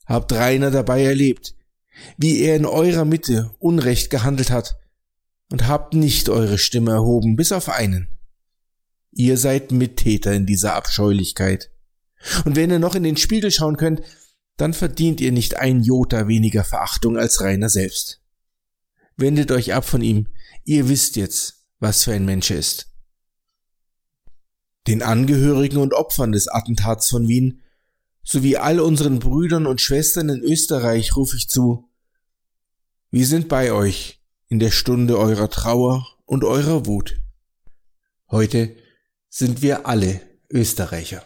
habt 0.07 0.33
Rainer 0.33 0.71
dabei 0.71 1.03
erlebt, 1.03 1.55
wie 2.17 2.41
er 2.41 2.57
in 2.57 2.67
eurer 2.67 3.05
Mitte 3.05 3.55
Unrecht 3.59 4.11
gehandelt 4.11 4.51
hat 4.51 4.79
und 5.51 5.67
habt 5.67 5.95
nicht 5.95 6.29
eure 6.29 6.59
Stimme 6.59 6.93
erhoben, 6.93 7.37
bis 7.37 7.53
auf 7.53 7.69
einen. 7.69 8.09
Ihr 9.13 9.37
seid 9.37 9.73
Mittäter 9.73 10.33
in 10.33 10.47
dieser 10.47 10.75
Abscheulichkeit. 10.75 11.71
Und 12.45 12.57
wenn 12.57 12.71
ihr 12.71 12.79
noch 12.79 12.95
in 12.95 13.03
den 13.03 13.17
Spiegel 13.17 13.51
schauen 13.51 13.77
könnt, 13.77 14.03
dann 14.57 14.75
verdient 14.75 15.21
ihr 15.21 15.33
nicht 15.33 15.57
ein 15.57 15.83
Jota 15.83 16.29
weniger 16.29 16.65
Verachtung 16.65 17.17
als 17.19 17.41
Rainer 17.41 17.69
selbst. 17.69 18.21
Wendet 19.17 19.51
euch 19.51 19.75
ab 19.75 19.85
von 19.85 20.03
ihm, 20.03 20.29
ihr 20.65 20.89
wisst 20.89 21.17
jetzt, 21.17 21.67
was 21.79 22.05
für 22.05 22.13
ein 22.13 22.25
Mensch 22.25 22.51
er 22.51 22.59
ist. 22.59 22.89
Den 24.87 25.03
Angehörigen 25.03 25.79
und 25.79 25.95
Opfern 25.95 26.33
des 26.33 26.49
Attentats 26.49 27.11
von 27.11 27.29
Wien 27.29 27.61
sowie 28.25 28.57
all 28.57 28.81
unseren 28.81 29.19
Brüdern 29.19 29.67
und 29.67 29.81
Schwestern 29.81 30.29
in 30.29 30.41
Österreich 30.41 31.17
rufe 31.17 31.37
ich 31.37 31.49
zu, 31.49 31.89
wir 33.11 33.27
sind 33.27 33.49
bei 33.49 33.73
euch 33.73 34.23
in 34.49 34.59
der 34.59 34.71
Stunde 34.71 35.19
eurer 35.19 35.51
Trauer 35.51 36.07
und 36.25 36.45
eurer 36.45 36.87
Wut. 36.87 37.21
Heute 38.31 38.75
sind 39.35 39.63
wir 39.63 39.87
alle 39.87 40.21
Österreicher. 40.51 41.25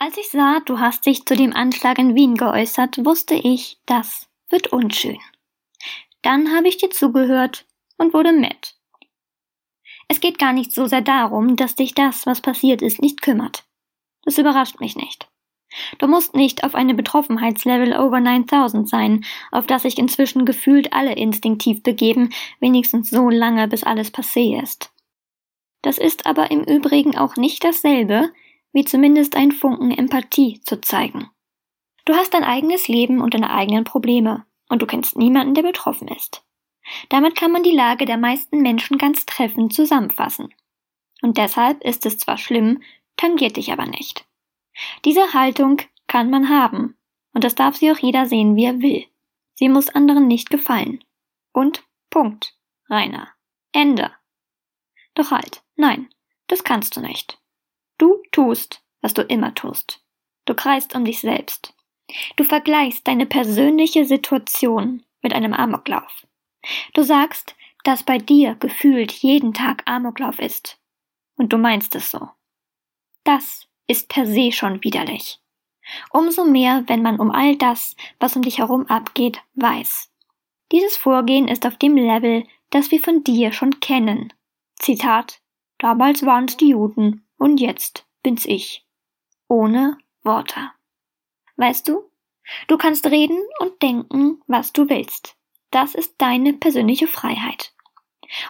Als 0.00 0.16
ich 0.16 0.28
sah, 0.32 0.58
du 0.66 0.80
hast 0.80 1.06
dich 1.06 1.24
zu 1.24 1.36
dem 1.36 1.52
Anschlag 1.52 1.98
in 1.98 2.16
Wien 2.16 2.34
geäußert, 2.34 3.04
wusste 3.04 3.34
ich, 3.34 3.80
das 3.86 4.28
wird 4.48 4.72
unschön. 4.72 5.20
Dann 6.22 6.52
habe 6.52 6.66
ich 6.66 6.78
dir 6.78 6.90
zugehört 6.90 7.64
und 7.96 8.12
wurde 8.12 8.32
mit. 8.32 8.74
Es 10.08 10.18
geht 10.18 10.40
gar 10.40 10.52
nicht 10.52 10.72
so 10.72 10.88
sehr 10.88 11.02
darum, 11.02 11.54
dass 11.54 11.76
dich 11.76 11.94
das, 11.94 12.26
was 12.26 12.40
passiert 12.40 12.82
ist, 12.82 13.00
nicht 13.00 13.22
kümmert. 13.22 13.68
Das 14.24 14.36
überrascht 14.36 14.80
mich 14.80 14.96
nicht. 14.96 15.28
Du 15.98 16.06
musst 16.06 16.34
nicht 16.34 16.64
auf 16.64 16.74
eine 16.74 16.94
Betroffenheitslevel 16.94 17.94
over 17.94 18.20
9000 18.20 18.88
sein, 18.88 19.24
auf 19.50 19.66
das 19.66 19.82
sich 19.82 19.98
inzwischen 19.98 20.44
gefühlt 20.44 20.92
alle 20.92 21.14
instinktiv 21.14 21.82
begeben, 21.82 22.30
wenigstens 22.60 23.10
so 23.10 23.28
lange, 23.28 23.68
bis 23.68 23.84
alles 23.84 24.12
passé 24.12 24.60
ist. 24.62 24.92
Das 25.82 25.98
ist 25.98 26.26
aber 26.26 26.50
im 26.50 26.64
Übrigen 26.64 27.16
auch 27.16 27.36
nicht 27.36 27.64
dasselbe, 27.64 28.30
wie 28.72 28.84
zumindest 28.84 29.36
ein 29.36 29.52
Funken 29.52 29.90
Empathie 29.90 30.60
zu 30.62 30.80
zeigen. 30.80 31.30
Du 32.04 32.14
hast 32.14 32.34
dein 32.34 32.44
eigenes 32.44 32.88
Leben 32.88 33.20
und 33.20 33.34
deine 33.34 33.50
eigenen 33.50 33.84
Probleme, 33.84 34.44
und 34.68 34.82
du 34.82 34.86
kennst 34.86 35.16
niemanden, 35.16 35.54
der 35.54 35.62
betroffen 35.62 36.08
ist. 36.08 36.42
Damit 37.08 37.36
kann 37.36 37.52
man 37.52 37.62
die 37.62 37.74
Lage 37.74 38.06
der 38.06 38.16
meisten 38.16 38.62
Menschen 38.62 38.98
ganz 38.98 39.26
treffend 39.26 39.74
zusammenfassen. 39.74 40.54
Und 41.20 41.36
deshalb 41.36 41.82
ist 41.84 42.06
es 42.06 42.18
zwar 42.18 42.38
schlimm, 42.38 42.82
tangiert 43.16 43.56
dich 43.56 43.72
aber 43.72 43.86
nicht. 43.86 44.27
Diese 45.04 45.32
Haltung 45.34 45.82
kann 46.06 46.30
man 46.30 46.48
haben, 46.48 46.96
und 47.32 47.44
das 47.44 47.54
darf 47.54 47.76
sie 47.76 47.90
auch 47.90 47.98
jeder 47.98 48.26
sehen, 48.26 48.56
wie 48.56 48.64
er 48.64 48.80
will. 48.80 49.06
Sie 49.54 49.68
muss 49.68 49.88
anderen 49.88 50.26
nicht 50.26 50.50
gefallen. 50.50 51.04
Und 51.52 51.84
Punkt. 52.10 52.54
Rainer. 52.88 53.28
Ende. 53.72 54.10
Doch 55.14 55.30
halt, 55.30 55.62
nein, 55.76 56.08
das 56.46 56.64
kannst 56.64 56.96
du 56.96 57.00
nicht. 57.00 57.40
Du 57.98 58.22
tust, 58.32 58.82
was 59.00 59.14
du 59.14 59.22
immer 59.22 59.54
tust. 59.54 60.02
Du 60.46 60.54
kreist 60.54 60.94
um 60.94 61.04
dich 61.04 61.20
selbst. 61.20 61.74
Du 62.36 62.44
vergleichst 62.44 63.06
deine 63.06 63.26
persönliche 63.26 64.04
Situation 64.04 65.04
mit 65.20 65.34
einem 65.34 65.52
Amoklauf. 65.52 66.26
Du 66.94 67.02
sagst, 67.02 67.54
dass 67.84 68.02
bei 68.02 68.18
dir 68.18 68.54
gefühlt 68.54 69.12
jeden 69.12 69.52
Tag 69.52 69.82
Amoklauf 69.86 70.38
ist. 70.38 70.80
Und 71.36 71.52
du 71.52 71.58
meinst 71.58 71.94
es 71.94 72.10
so. 72.10 72.30
Das 73.24 73.67
ist 73.88 74.08
per 74.08 74.26
se 74.26 74.52
schon 74.52 74.84
widerlich. 74.84 75.40
Umso 76.10 76.44
mehr, 76.44 76.84
wenn 76.86 77.02
man 77.02 77.18
um 77.18 77.30
all 77.30 77.56
das, 77.56 77.96
was 78.20 78.36
um 78.36 78.42
dich 78.42 78.58
herum 78.58 78.86
abgeht, 78.86 79.42
weiß. 79.54 80.10
Dieses 80.70 80.96
Vorgehen 80.96 81.48
ist 81.48 81.66
auf 81.66 81.78
dem 81.78 81.96
Level, 81.96 82.44
das 82.70 82.90
wir 82.90 83.00
von 83.00 83.24
dir 83.24 83.52
schon 83.52 83.80
kennen. 83.80 84.32
Zitat 84.76 85.40
Damals 85.78 86.26
waren's 86.26 86.56
die 86.56 86.70
Juden 86.70 87.24
und 87.38 87.58
jetzt 87.58 88.06
bin's 88.22 88.44
ich. 88.44 88.84
Ohne 89.48 89.96
Worte. 90.22 90.72
Weißt 91.56 91.88
du, 91.88 92.10
du 92.66 92.76
kannst 92.76 93.06
reden 93.06 93.38
und 93.60 93.80
denken, 93.80 94.42
was 94.46 94.72
du 94.72 94.88
willst. 94.88 95.36
Das 95.70 95.94
ist 95.94 96.14
deine 96.18 96.52
persönliche 96.54 97.06
Freiheit. 97.06 97.72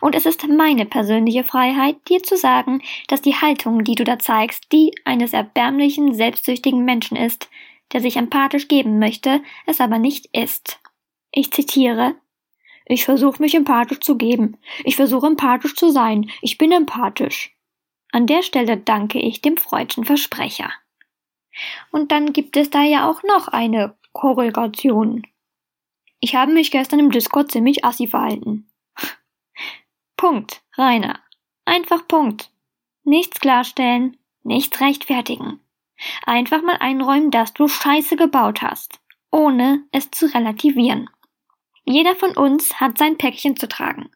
Und 0.00 0.14
es 0.14 0.26
ist 0.26 0.46
meine 0.48 0.86
persönliche 0.86 1.44
Freiheit, 1.44 1.96
dir 2.08 2.22
zu 2.22 2.36
sagen, 2.36 2.82
dass 3.06 3.22
die 3.22 3.36
Haltung, 3.36 3.84
die 3.84 3.94
du 3.94 4.04
da 4.04 4.18
zeigst, 4.18 4.72
die 4.72 4.92
eines 5.04 5.32
erbärmlichen, 5.32 6.14
selbstsüchtigen 6.14 6.84
Menschen 6.84 7.16
ist, 7.16 7.48
der 7.92 8.00
sich 8.00 8.16
empathisch 8.16 8.68
geben 8.68 8.98
möchte, 8.98 9.42
es 9.66 9.80
aber 9.80 9.98
nicht 9.98 10.28
ist. 10.32 10.80
Ich 11.30 11.52
zitiere 11.52 12.16
Ich 12.86 13.04
versuche 13.04 13.42
mich 13.42 13.54
empathisch 13.54 14.00
zu 14.00 14.16
geben. 14.16 14.56
Ich 14.84 14.96
versuche 14.96 15.26
empathisch 15.26 15.74
zu 15.74 15.90
sein. 15.90 16.30
Ich 16.42 16.58
bin 16.58 16.72
empathisch. 16.72 17.54
An 18.10 18.26
der 18.26 18.42
Stelle 18.42 18.78
danke 18.78 19.20
ich 19.20 19.42
dem 19.42 19.56
freudschen 19.56 20.04
Versprecher. 20.04 20.72
Und 21.90 22.12
dann 22.12 22.32
gibt 22.32 22.56
es 22.56 22.70
da 22.70 22.82
ja 22.82 23.10
auch 23.10 23.22
noch 23.22 23.48
eine 23.48 23.96
Korrelation. 24.12 25.26
Ich 26.20 26.34
habe 26.34 26.52
mich 26.52 26.70
gestern 26.70 27.00
im 27.00 27.10
Discord 27.10 27.50
ziemlich 27.52 27.84
assi 27.84 28.06
verhalten. 28.06 28.68
Punkt, 30.18 30.62
Rainer. 30.76 31.20
Einfach 31.64 32.08
Punkt. 32.08 32.50
Nichts 33.04 33.38
klarstellen, 33.38 34.16
nichts 34.42 34.80
rechtfertigen. 34.80 35.60
Einfach 36.26 36.60
mal 36.60 36.76
einräumen, 36.80 37.30
dass 37.30 37.54
du 37.54 37.68
Scheiße 37.68 38.16
gebaut 38.16 38.60
hast, 38.60 38.98
ohne 39.30 39.84
es 39.92 40.10
zu 40.10 40.26
relativieren. 40.26 41.08
Jeder 41.84 42.16
von 42.16 42.36
uns 42.36 42.80
hat 42.80 42.98
sein 42.98 43.16
Päckchen 43.16 43.56
zu 43.56 43.68
tragen. 43.68 44.10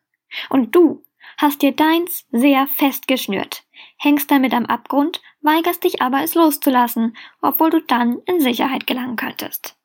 Und 0.51 0.75
du 0.75 1.05
hast 1.38 1.62
dir 1.62 1.71
deins 1.71 2.27
sehr 2.33 2.67
fest 2.67 3.07
geschnürt, 3.07 3.62
hängst 3.97 4.29
damit 4.29 4.55
am 4.55 4.67
Abgrund, 4.67 5.23
weigerst 5.41 5.85
dich 5.85 6.03
aber 6.03 6.25
es 6.25 6.35
loszulassen, 6.35 7.17
obwohl 7.41 7.71
du 7.71 7.81
dann 7.81 8.19
in 8.27 8.41
Sicherheit 8.41 8.88
gelangen 8.88 9.15
könntest. 9.15 9.77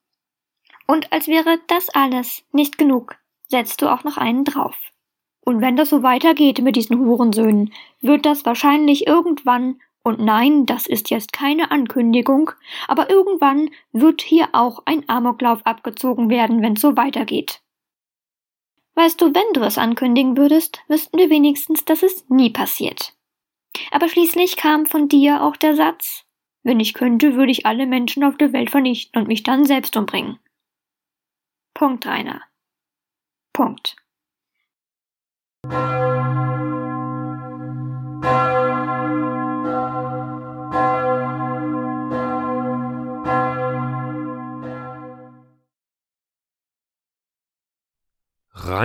Und 0.87 1.13
als 1.13 1.27
wäre 1.27 1.59
das 1.67 1.89
alles 1.89 2.43
nicht 2.51 2.79
genug, 2.79 3.19
setzt 3.47 3.83
du 3.83 3.87
auch 3.87 4.03
noch 4.03 4.17
einen 4.17 4.45
drauf. 4.45 4.75
Und 5.47 5.61
wenn 5.61 5.77
das 5.77 5.91
so 5.91 6.03
weitergeht 6.03 6.61
mit 6.61 6.75
diesen 6.75 6.99
Hurensöhnen, 6.99 7.73
wird 8.01 8.25
das 8.25 8.45
wahrscheinlich 8.45 9.07
irgendwann, 9.07 9.79
und 10.03 10.19
nein, 10.19 10.65
das 10.65 10.87
ist 10.87 11.09
jetzt 11.09 11.31
keine 11.31 11.71
Ankündigung, 11.71 12.51
aber 12.89 13.09
irgendwann 13.09 13.69
wird 13.93 14.21
hier 14.21 14.49
auch 14.51 14.81
ein 14.83 15.07
Amoklauf 15.07 15.65
abgezogen 15.65 16.29
werden, 16.29 16.61
wenn's 16.61 16.81
so 16.81 16.97
weitergeht. 16.97 17.61
Weißt 18.95 19.21
du, 19.21 19.33
wenn 19.33 19.53
du 19.53 19.61
es 19.61 19.77
ankündigen 19.77 20.35
würdest, 20.35 20.81
wüssten 20.89 21.17
wir 21.17 21.29
wenigstens, 21.29 21.85
dass 21.85 22.03
es 22.03 22.27
nie 22.27 22.49
passiert. 22.49 23.13
Aber 23.91 24.09
schließlich 24.09 24.57
kam 24.57 24.85
von 24.85 25.07
dir 25.07 25.41
auch 25.41 25.55
der 25.55 25.77
Satz, 25.77 26.25
wenn 26.63 26.81
ich 26.81 26.93
könnte, 26.93 27.35
würde 27.35 27.53
ich 27.53 27.65
alle 27.65 27.87
Menschen 27.87 28.25
auf 28.25 28.35
der 28.35 28.51
Welt 28.51 28.69
vernichten 28.69 29.21
und 29.21 29.29
mich 29.29 29.43
dann 29.43 29.63
selbst 29.63 29.95
umbringen. 29.95 30.39
Punkt, 31.73 32.05
Rainer. 32.05 32.41
Punkt. 33.53 33.95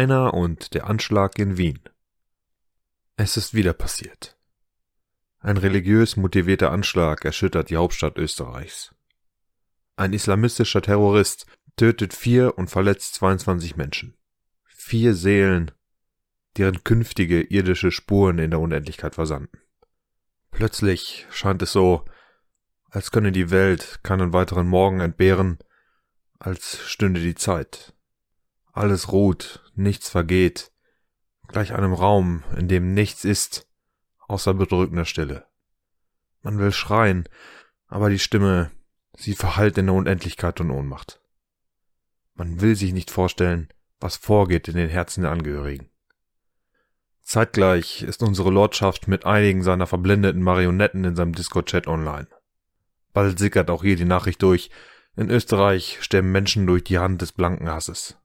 Rainer 0.03 0.35
und 0.35 0.75
der 0.75 0.87
Anschlag 0.87 1.39
in 1.39 1.57
Wien. 1.59 1.81
Es 3.17 3.37
ist 3.37 3.55
wieder 3.55 3.73
passiert. 3.73 4.37
Ein 5.39 5.57
religiös 5.57 6.17
motivierter 6.17 6.71
Anschlag 6.71 7.25
erschüttert 7.25 7.71
die 7.71 7.77
Hauptstadt 7.77 8.17
Österreichs. 8.17 8.95
Ein 9.97 10.13
islamistischer 10.13 10.83
Terrorist 10.83 11.47
tötet 11.77 12.15
vier 12.15 12.59
und 12.59 12.69
verletzt 12.69 13.15
22 13.15 13.77
Menschen. 13.77 14.15
Vier 14.65 15.15
Seelen, 15.15 15.71
deren 16.57 16.85
künftige 16.85 17.41
irdische 17.41 17.91
Spuren 17.91 18.39
in 18.39 18.51
der 18.51 18.61
Unendlichkeit 18.61 19.15
versanden. 19.15 19.59
Plötzlich 20.51 21.27
scheint 21.31 21.63
es 21.63 21.73
so, 21.73 22.05
als 22.91 23.11
könne 23.11 23.33
die 23.33 23.51
Welt 23.51 24.01
keinen 24.03 24.33
weiteren 24.33 24.69
Morgen 24.69 25.01
entbehren, 25.01 25.59
als 26.39 26.79
stünde 26.87 27.21
die 27.21 27.35
Zeit. 27.35 27.95
Alles 28.73 29.13
ruht, 29.13 29.71
nichts 29.75 30.11
vergeht, 30.11 30.73
gleich 31.49 31.73
einem 31.73 31.95
Raum, 31.95 32.43
in 32.57 32.69
dem 32.69 32.93
nichts 32.93 33.25
ist, 33.25 33.67
außer 34.27 34.55
bedrückender 34.55 35.05
Stille. 35.05 35.47
Man 36.43 36.59
will 36.59 36.73
schreien, 36.73 37.29
aber 37.87 38.11
die 38.11 38.19
Stimme, 38.19 38.71
sie 39.17 39.35
verhallt 39.35 39.79
in 39.79 39.87
der 39.87 39.95
Unendlichkeit 39.95 40.61
und 40.61 40.71
Ohnmacht. 40.71 41.21
Man 42.35 42.61
will 42.61 42.77
sich 42.77 42.93
nicht 42.93 43.11
vorstellen, 43.11 43.69
was 44.01 44.17
vorgeht 44.17 44.69
in 44.69 44.77
den 44.77 44.89
Herzen 44.89 45.23
der 45.23 45.31
Angehörigen. 45.31 45.92
Zeitgleich 47.23 48.03
ist 48.03 48.23
unsere 48.23 48.51
Lordschaft 48.51 49.09
mit 49.09 49.25
einigen 49.25 49.63
seiner 49.63 49.87
verblendeten 49.87 50.43
Marionetten 50.43 51.05
in 51.05 51.17
seinem 51.17 51.35
Discord-Chat 51.35 51.87
online. 51.87 52.27
Bald 53.13 53.39
sickert 53.39 53.71
auch 53.71 53.83
hier 53.83 53.97
die 53.97 54.05
Nachricht 54.05 54.43
durch, 54.43 54.71
in 55.17 55.31
Österreich 55.31 55.99
sterben 56.01 56.33
Menschen 56.33 56.67
durch 56.67 56.85
die 56.85 56.99
Hand 56.99 57.23
des 57.23 57.33
blanken 57.33 57.71
Hasses. 57.71 58.17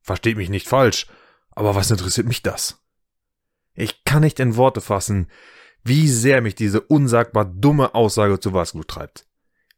Versteht 0.00 0.36
mich 0.36 0.50
nicht 0.50 0.68
falsch, 0.68 1.06
aber 1.50 1.74
was 1.74 1.90
interessiert 1.90 2.26
mich 2.26 2.42
das? 2.42 2.82
Ich 3.74 4.04
kann 4.04 4.22
nicht 4.22 4.38
in 4.38 4.56
Worte 4.56 4.80
fassen, 4.80 5.28
wie 5.82 6.08
sehr 6.08 6.42
mich 6.42 6.54
diese 6.54 6.80
unsagbar 6.80 7.44
dumme 7.44 7.94
Aussage 7.94 8.38
zu 8.40 8.52
Weißglut 8.52 8.88
treibt. 8.88 9.26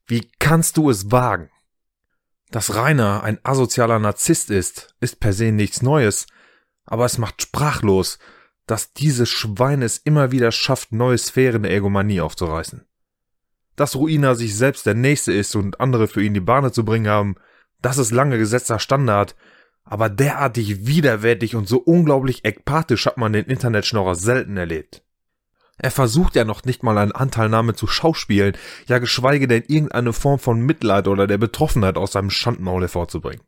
Wie 0.06 0.30
kannst 0.38 0.76
du 0.76 0.90
es 0.90 1.10
wagen? 1.10 1.50
Dass 2.50 2.74
Rainer 2.74 3.22
ein 3.22 3.38
asozialer 3.42 3.98
Narzisst 3.98 4.50
ist, 4.50 4.94
ist 5.00 5.20
per 5.20 5.32
se 5.32 5.52
nichts 5.52 5.82
Neues, 5.82 6.26
aber 6.88 7.04
es 7.04 7.18
macht 7.18 7.42
sprachlos, 7.42 8.18
dass 8.66 8.92
dieses 8.92 9.28
Schwein 9.28 9.82
es 9.82 9.98
immer 9.98 10.32
wieder 10.32 10.52
schafft, 10.52 10.92
neue 10.92 11.18
Sphären 11.18 11.62
der 11.62 11.72
Egomanie 11.72 12.20
aufzureißen. 12.20 12.84
Dass 13.76 13.94
Ruina 13.94 14.34
sich 14.34 14.56
selbst 14.56 14.86
der 14.86 14.94
Nächste 14.94 15.32
ist 15.32 15.54
und 15.54 15.80
andere 15.80 16.08
für 16.08 16.22
ihn 16.22 16.34
die 16.34 16.40
Bahne 16.40 16.72
zu 16.72 16.84
bringen 16.84 17.08
haben, 17.08 17.36
das 17.80 17.98
ist 17.98 18.10
lange 18.10 18.38
gesetzter 18.38 18.78
Standard, 18.78 19.36
aber 19.84 20.08
derartig 20.08 20.86
widerwärtig 20.86 21.54
und 21.54 21.68
so 21.68 21.78
unglaublich 21.78 22.44
ekpathisch 22.44 23.06
hat 23.06 23.16
man 23.16 23.32
den 23.32 23.44
Internetschnorrer 23.44 24.14
selten 24.14 24.56
erlebt. 24.56 25.02
Er 25.78 25.90
versucht 25.90 26.34
ja 26.34 26.44
noch 26.44 26.64
nicht 26.64 26.82
mal 26.82 26.98
eine 26.98 27.14
Anteilnahme 27.14 27.74
zu 27.74 27.86
schauspielen, 27.86 28.56
ja 28.86 28.98
geschweige 28.98 29.46
denn 29.46 29.62
irgendeine 29.68 30.12
Form 30.12 30.40
von 30.40 30.60
Mitleid 30.60 31.06
oder 31.06 31.26
der 31.26 31.38
Betroffenheit 31.38 31.96
aus 31.96 32.12
seinem 32.12 32.30
Schandmaul 32.30 32.82
hervorzubringen. 32.82 33.42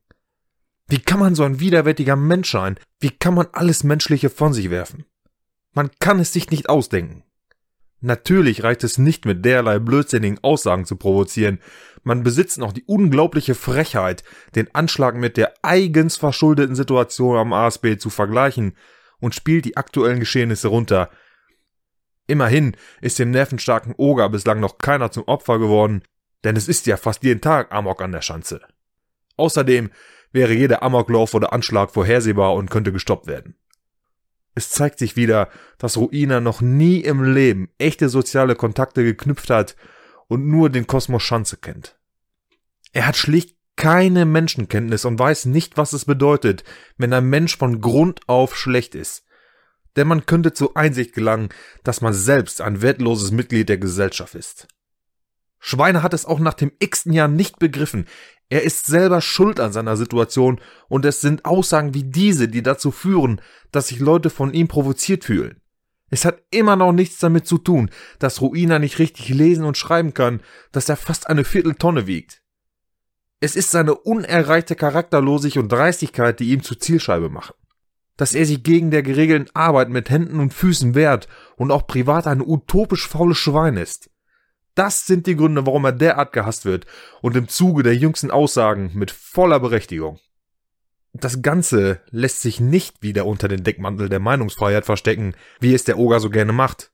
Wie 0.91 0.99
kann 0.99 1.21
man 1.21 1.35
so 1.35 1.45
ein 1.45 1.61
widerwärtiger 1.61 2.17
Mensch 2.17 2.51
sein? 2.51 2.79
Wie 2.99 3.11
kann 3.11 3.35
man 3.35 3.49
alles 3.53 3.85
Menschliche 3.85 4.29
von 4.31 4.53
sich 4.53 4.71
werfen? 4.71 5.05
Man 5.73 5.91
kann 6.01 6.19
es 6.19 6.33
sich 6.33 6.51
nicht 6.51 6.69
ausdenken. 6.69 7.23
Natürlich 8.01 8.63
reicht 8.65 8.83
es 8.83 8.99
nicht 8.99 9.25
mit 9.25 9.45
derlei 9.45 9.79
blödsinnigen 9.79 10.43
Aussagen 10.43 10.87
zu 10.87 10.97
provozieren. 10.97 11.61
Man 12.03 12.23
besitzt 12.23 12.59
noch 12.59 12.73
die 12.73 12.85
unglaubliche 12.85 13.55
Frechheit, 13.55 14.25
den 14.55 14.75
Anschlag 14.75 15.15
mit 15.15 15.37
der 15.37 15.53
eigens 15.63 16.17
verschuldeten 16.17 16.75
Situation 16.75 17.37
am 17.37 17.53
ASB 17.53 17.99
zu 17.99 18.11
vergleichen 18.11 18.75
und 19.21 19.35
spielt 19.35 19.67
die 19.67 19.77
aktuellen 19.77 20.19
Geschehnisse 20.19 20.69
runter, 20.69 21.11
Immerhin 22.31 22.77
ist 23.01 23.19
dem 23.19 23.33
nervenstarken 23.33 23.93
Oger 23.97 24.29
bislang 24.29 24.61
noch 24.61 24.79
keiner 24.79 25.11
zum 25.11 25.25
Opfer 25.25 25.59
geworden, 25.59 26.03
denn 26.45 26.55
es 26.55 26.69
ist 26.69 26.87
ja 26.87 26.97
fast 26.97 27.25
jeden 27.25 27.41
Tag 27.41 27.73
Amok 27.73 28.01
an 28.03 28.13
der 28.13 28.23
Schanze. 28.23 28.61
Außerdem 29.37 29.91
wäre 30.33 30.53
jeder 30.53 30.83
Amoklauf 30.83 31.35
oder 31.35 31.53
Anschlag 31.53 31.91
vorhersehbar 31.91 32.55
und 32.55 32.71
könnte 32.71 32.93
gestoppt 32.93 33.27
werden. 33.27 33.57
Es 34.55 34.71
zeigt 34.71 34.99
sich 34.99 35.17
wieder, 35.17 35.49
dass 35.79 35.97
Ruina 35.97 36.41
noch 36.41 36.61
nie 36.61 37.01
im 37.01 37.23
Leben 37.23 37.71
echte 37.79 38.09
soziale 38.09 38.57
Kontakte 38.57 39.05
geknüpft 39.05 39.51
hat 39.51 39.77
und 40.29 40.47
nur 40.47 40.71
den 40.71 40.87
Kosmos 40.87 41.23
Schanze 41.23 41.57
kennt. 41.57 41.99
Er 42.93 43.07
hat 43.07 43.17
schlicht 43.17 43.57
keine 43.77 44.27
Menschenkenntnis 44.27 45.05
und 45.05 45.19
weiß 45.19 45.47
nicht, 45.47 45.77
was 45.77 45.93
es 45.93 46.05
bedeutet, 46.05 46.65
wenn 46.99 47.13
ein 47.13 47.29
Mensch 47.31 47.57
von 47.57 47.81
Grund 47.81 48.21
auf 48.27 48.57
schlecht 48.57 48.95
ist 48.95 49.25
denn 49.97 50.09
man 50.09 50.27
könnte 50.27 50.53
zur 50.53 50.77
Einsicht 50.77 51.15
gelangen, 51.15 51.49
dass 51.85 52.01
man 52.01 52.13
selbst 52.13 52.61
ein 52.61 52.83
wertloses 52.83 53.31
Mitglied 53.31 53.69
der 53.69 53.79
Gesellschaft 53.79 54.35
ist. 54.35 54.69
Schweine 55.59 56.03
hat 56.03 56.15
es 56.15 56.25
auch 56.25 56.39
nach 56.39 56.55
dem 56.55 56.73
x-ten 56.79 57.13
Jahr 57.13 57.29
nicht 57.29 57.59
begriffen. 57.59 58.07
Er 58.51 58.63
ist 58.63 58.87
selber 58.87 59.21
schuld 59.21 59.61
an 59.61 59.73
seiner 59.73 59.97
Situation 59.97 60.61
und 60.89 61.07
es 61.07 61.21
sind 61.21 61.45
Aussagen 61.45 61.95
wie 61.95 62.05
diese, 62.05 62.49
die 62.49 62.63
dazu 62.63 62.91
führen, 62.91 63.41
dass 63.73 63.89
sich 63.89 64.01
Leute 64.01 64.29
von 64.29 64.53
ihm 64.53 64.69
provoziert 64.69 65.25
fühlen. 65.25 65.61
Es 66.11 66.25
hat 66.25 66.43
immer 66.51 66.77
noch 66.77 66.93
nichts 66.93 67.19
damit 67.19 67.47
zu 67.47 67.57
tun, 67.57 67.91
dass 68.19 68.43
Ruina 68.43 68.79
nicht 68.79 68.99
richtig 68.99 69.29
lesen 69.29 69.65
und 69.65 69.79
schreiben 69.79 70.13
kann, 70.13 70.43
dass 70.73 70.89
er 70.89 70.97
fast 70.97 71.29
eine 71.29 71.45
Vierteltonne 71.45 72.07
wiegt. 72.07 72.43
Es 73.39 73.57
ist 73.57 73.71
seine 73.71 73.95
unerreichte 73.95 74.75
Charakterlosigkeit 74.75 75.63
und 75.63 75.73
Dreistigkeit, 75.73 76.41
die 76.41 76.51
ihm 76.51 76.63
zur 76.63 76.79
Zielscheibe 76.79 77.31
machen 77.31 77.55
dass 78.21 78.35
er 78.35 78.45
sich 78.45 78.63
gegen 78.63 78.91
der 78.91 79.03
geregelten 79.03 79.49
Arbeit 79.55 79.89
mit 79.89 80.11
Händen 80.11 80.41
und 80.41 80.53
Füßen 80.53 80.95
wehrt 80.95 81.27
und 81.57 81.71
auch 81.71 81.87
privat 81.87 82.27
ein 82.27 82.43
utopisch 82.43 83.09
faules 83.09 83.39
Schwein 83.39 83.79
ist. 83.79 84.10
Das 84.81 85.05
sind 85.05 85.27
die 85.27 85.37
Gründe, 85.37 85.67
warum 85.67 85.85
er 85.85 85.93
derart 85.93 86.33
gehasst 86.33 86.65
wird 86.65 86.87
und 87.21 87.37
im 87.37 87.49
Zuge 87.49 87.83
der 87.83 87.95
jüngsten 87.95 88.31
Aussagen 88.31 88.93
mit 88.95 89.11
voller 89.11 89.61
Berechtigung. 89.61 90.19
Das 91.13 91.43
Ganze 91.43 92.01
lässt 92.09 92.41
sich 92.41 92.61
nicht 92.61 93.03
wieder 93.03 93.27
unter 93.27 93.47
den 93.47 93.63
Deckmantel 93.63 94.09
der 94.09 94.21
Meinungsfreiheit 94.21 94.87
verstecken, 94.87 95.35
wie 95.61 95.75
es 95.75 95.85
der 95.85 95.99
Oger 95.99 96.19
so 96.19 96.31
gerne 96.31 96.55
macht. 96.55 96.93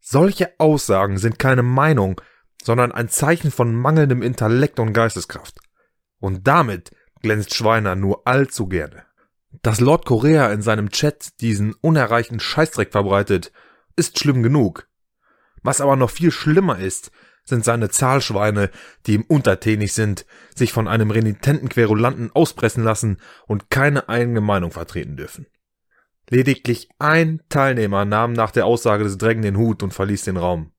Solche 0.00 0.58
Aussagen 0.58 1.16
sind 1.16 1.38
keine 1.38 1.62
Meinung, 1.62 2.20
sondern 2.60 2.90
ein 2.90 3.08
Zeichen 3.08 3.52
von 3.52 3.72
mangelndem 3.72 4.20
Intellekt 4.20 4.80
und 4.80 4.92
Geisteskraft. 4.92 5.60
Und 6.18 6.48
damit 6.48 6.90
glänzt 7.22 7.54
Schweiner 7.54 7.94
nur 7.94 8.26
allzu 8.26 8.66
gerne. 8.66 9.04
Dass 9.62 9.78
Lord 9.78 10.06
Korea 10.06 10.52
in 10.52 10.60
seinem 10.60 10.90
Chat 10.90 11.40
diesen 11.40 11.72
unerreichten 11.74 12.40
Scheißdreck 12.40 12.90
verbreitet, 12.90 13.52
ist 13.94 14.18
schlimm 14.18 14.42
genug. 14.42 14.88
Was 15.66 15.80
aber 15.80 15.96
noch 15.96 16.10
viel 16.10 16.30
schlimmer 16.30 16.78
ist, 16.78 17.10
sind 17.42 17.64
seine 17.64 17.88
Zahlschweine, 17.88 18.70
die 19.04 19.14
ihm 19.14 19.24
untertänig 19.26 19.94
sind, 19.94 20.24
sich 20.54 20.72
von 20.72 20.86
einem 20.86 21.10
renitenten 21.10 21.68
Querulanten 21.68 22.30
auspressen 22.32 22.84
lassen 22.84 23.16
und 23.48 23.68
keine 23.68 24.08
eigene 24.08 24.40
Meinung 24.40 24.70
vertreten 24.70 25.16
dürfen. 25.16 25.48
Lediglich 26.30 26.88
ein 27.00 27.42
Teilnehmer 27.48 28.04
nahm 28.04 28.32
nach 28.32 28.52
der 28.52 28.64
Aussage 28.64 29.02
des 29.02 29.18
Drängen 29.18 29.42
den 29.42 29.56
Hut 29.56 29.82
und 29.82 29.92
verließ 29.92 30.22
den 30.22 30.36
Raum. 30.36 30.70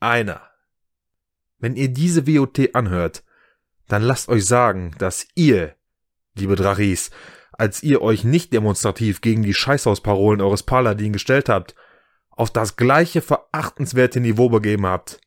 Einer. 0.00 0.40
Wenn 1.58 1.76
ihr 1.76 1.88
diese 1.88 2.26
WOT 2.26 2.74
anhört, 2.74 3.24
dann 3.88 4.00
lasst 4.00 4.30
euch 4.30 4.46
sagen, 4.46 4.94
dass 4.96 5.28
ihr, 5.34 5.74
liebe 6.34 6.56
Drachis, 6.56 7.10
als 7.52 7.82
ihr 7.82 8.00
euch 8.00 8.24
nicht 8.24 8.54
demonstrativ 8.54 9.20
gegen 9.20 9.42
die 9.42 9.52
Scheißhausparolen 9.52 10.40
eures 10.40 10.62
Paladin 10.62 11.12
gestellt 11.12 11.50
habt, 11.50 11.74
auf 12.40 12.50
das 12.50 12.76
gleiche 12.76 13.20
verachtenswerte 13.20 14.18
Niveau 14.18 14.48
begeben 14.48 14.86
habt. 14.86 15.20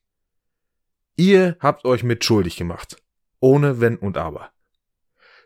Ihr 1.16 1.58
habt 1.60 1.86
euch 1.86 2.02
mitschuldig 2.02 2.56
gemacht. 2.56 2.98
Ohne 3.40 3.80
Wenn 3.80 3.98
und 3.98 4.18
Aber. 4.18 4.50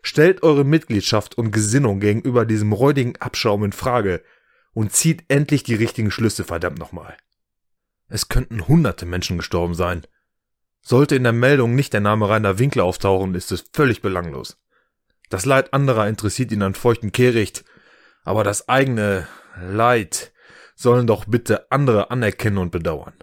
Stellt 0.00 0.42
eure 0.42 0.64
Mitgliedschaft 0.64 1.36
und 1.36 1.50
Gesinnung 1.50 2.00
gegenüber 2.00 2.46
diesem 2.46 2.72
räudigen 2.72 3.16
Abschaum 3.16 3.64
in 3.64 3.72
Frage 3.72 4.22
und 4.72 4.94
zieht 4.94 5.26
endlich 5.28 5.62
die 5.62 5.74
richtigen 5.74 6.10
Schlüsse, 6.10 6.44
verdammt 6.44 6.78
nochmal. 6.78 7.18
Es 8.08 8.30
könnten 8.30 8.66
hunderte 8.66 9.04
Menschen 9.04 9.36
gestorben 9.36 9.74
sein. 9.74 10.06
Sollte 10.80 11.16
in 11.16 11.24
der 11.24 11.34
Meldung 11.34 11.74
nicht 11.74 11.92
der 11.92 12.00
Name 12.00 12.30
Rainer 12.30 12.58
Winkler 12.58 12.84
auftauchen, 12.84 13.34
ist 13.34 13.52
es 13.52 13.66
völlig 13.74 14.00
belanglos. 14.00 14.56
Das 15.28 15.44
Leid 15.44 15.74
anderer 15.74 16.08
interessiert 16.08 16.50
ihn 16.50 16.62
an 16.62 16.72
feuchten 16.72 17.12
Kehricht, 17.12 17.62
aber 18.24 18.42
das 18.42 18.70
eigene 18.70 19.28
Leid 19.60 20.32
sollen 20.78 21.08
doch 21.08 21.24
bitte 21.24 21.70
andere 21.72 22.12
anerkennen 22.12 22.58
und 22.58 22.70
bedauern. 22.70 23.14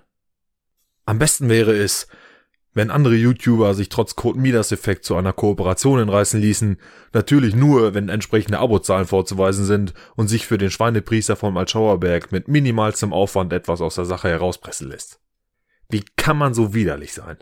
Am 1.06 1.20
besten 1.20 1.48
wäre 1.48 1.74
es, 1.74 2.08
wenn 2.74 2.92
andere 2.92 3.16
YouTuber 3.16 3.74
sich 3.74 3.88
trotz 3.88 4.18
Code 4.18 4.38
Midas 4.38 4.74
Effekt 4.74 5.06
zu 5.06 5.16
einer 5.16 5.32
Kooperation 5.32 6.00
hinreißen 6.00 6.42
ließen, 6.42 6.78
natürlich 7.14 7.56
nur, 7.56 7.94
wenn 7.94 8.10
entsprechende 8.10 8.60
Abozahlen 8.60 9.08
vorzuweisen 9.08 9.64
sind 9.64 9.94
und 10.18 10.28
sich 10.28 10.46
für 10.46 10.58
den 10.58 10.70
Schweinepriester 10.70 11.38
vom 11.38 11.56
Altschauerberg 11.56 12.34
mit 12.34 12.50
minimalstem 12.50 13.14
Aufwand 13.14 13.54
etwas 13.54 13.80
aus 13.80 13.96
der 13.96 14.04
Sache 14.04 14.28
herauspressen 14.28 14.90
lässt. 14.90 15.22
Wie 15.88 16.04
kann 16.18 16.38
man 16.38 16.54
so 16.54 16.74
widerlich 16.74 17.14
sein? 17.14 17.38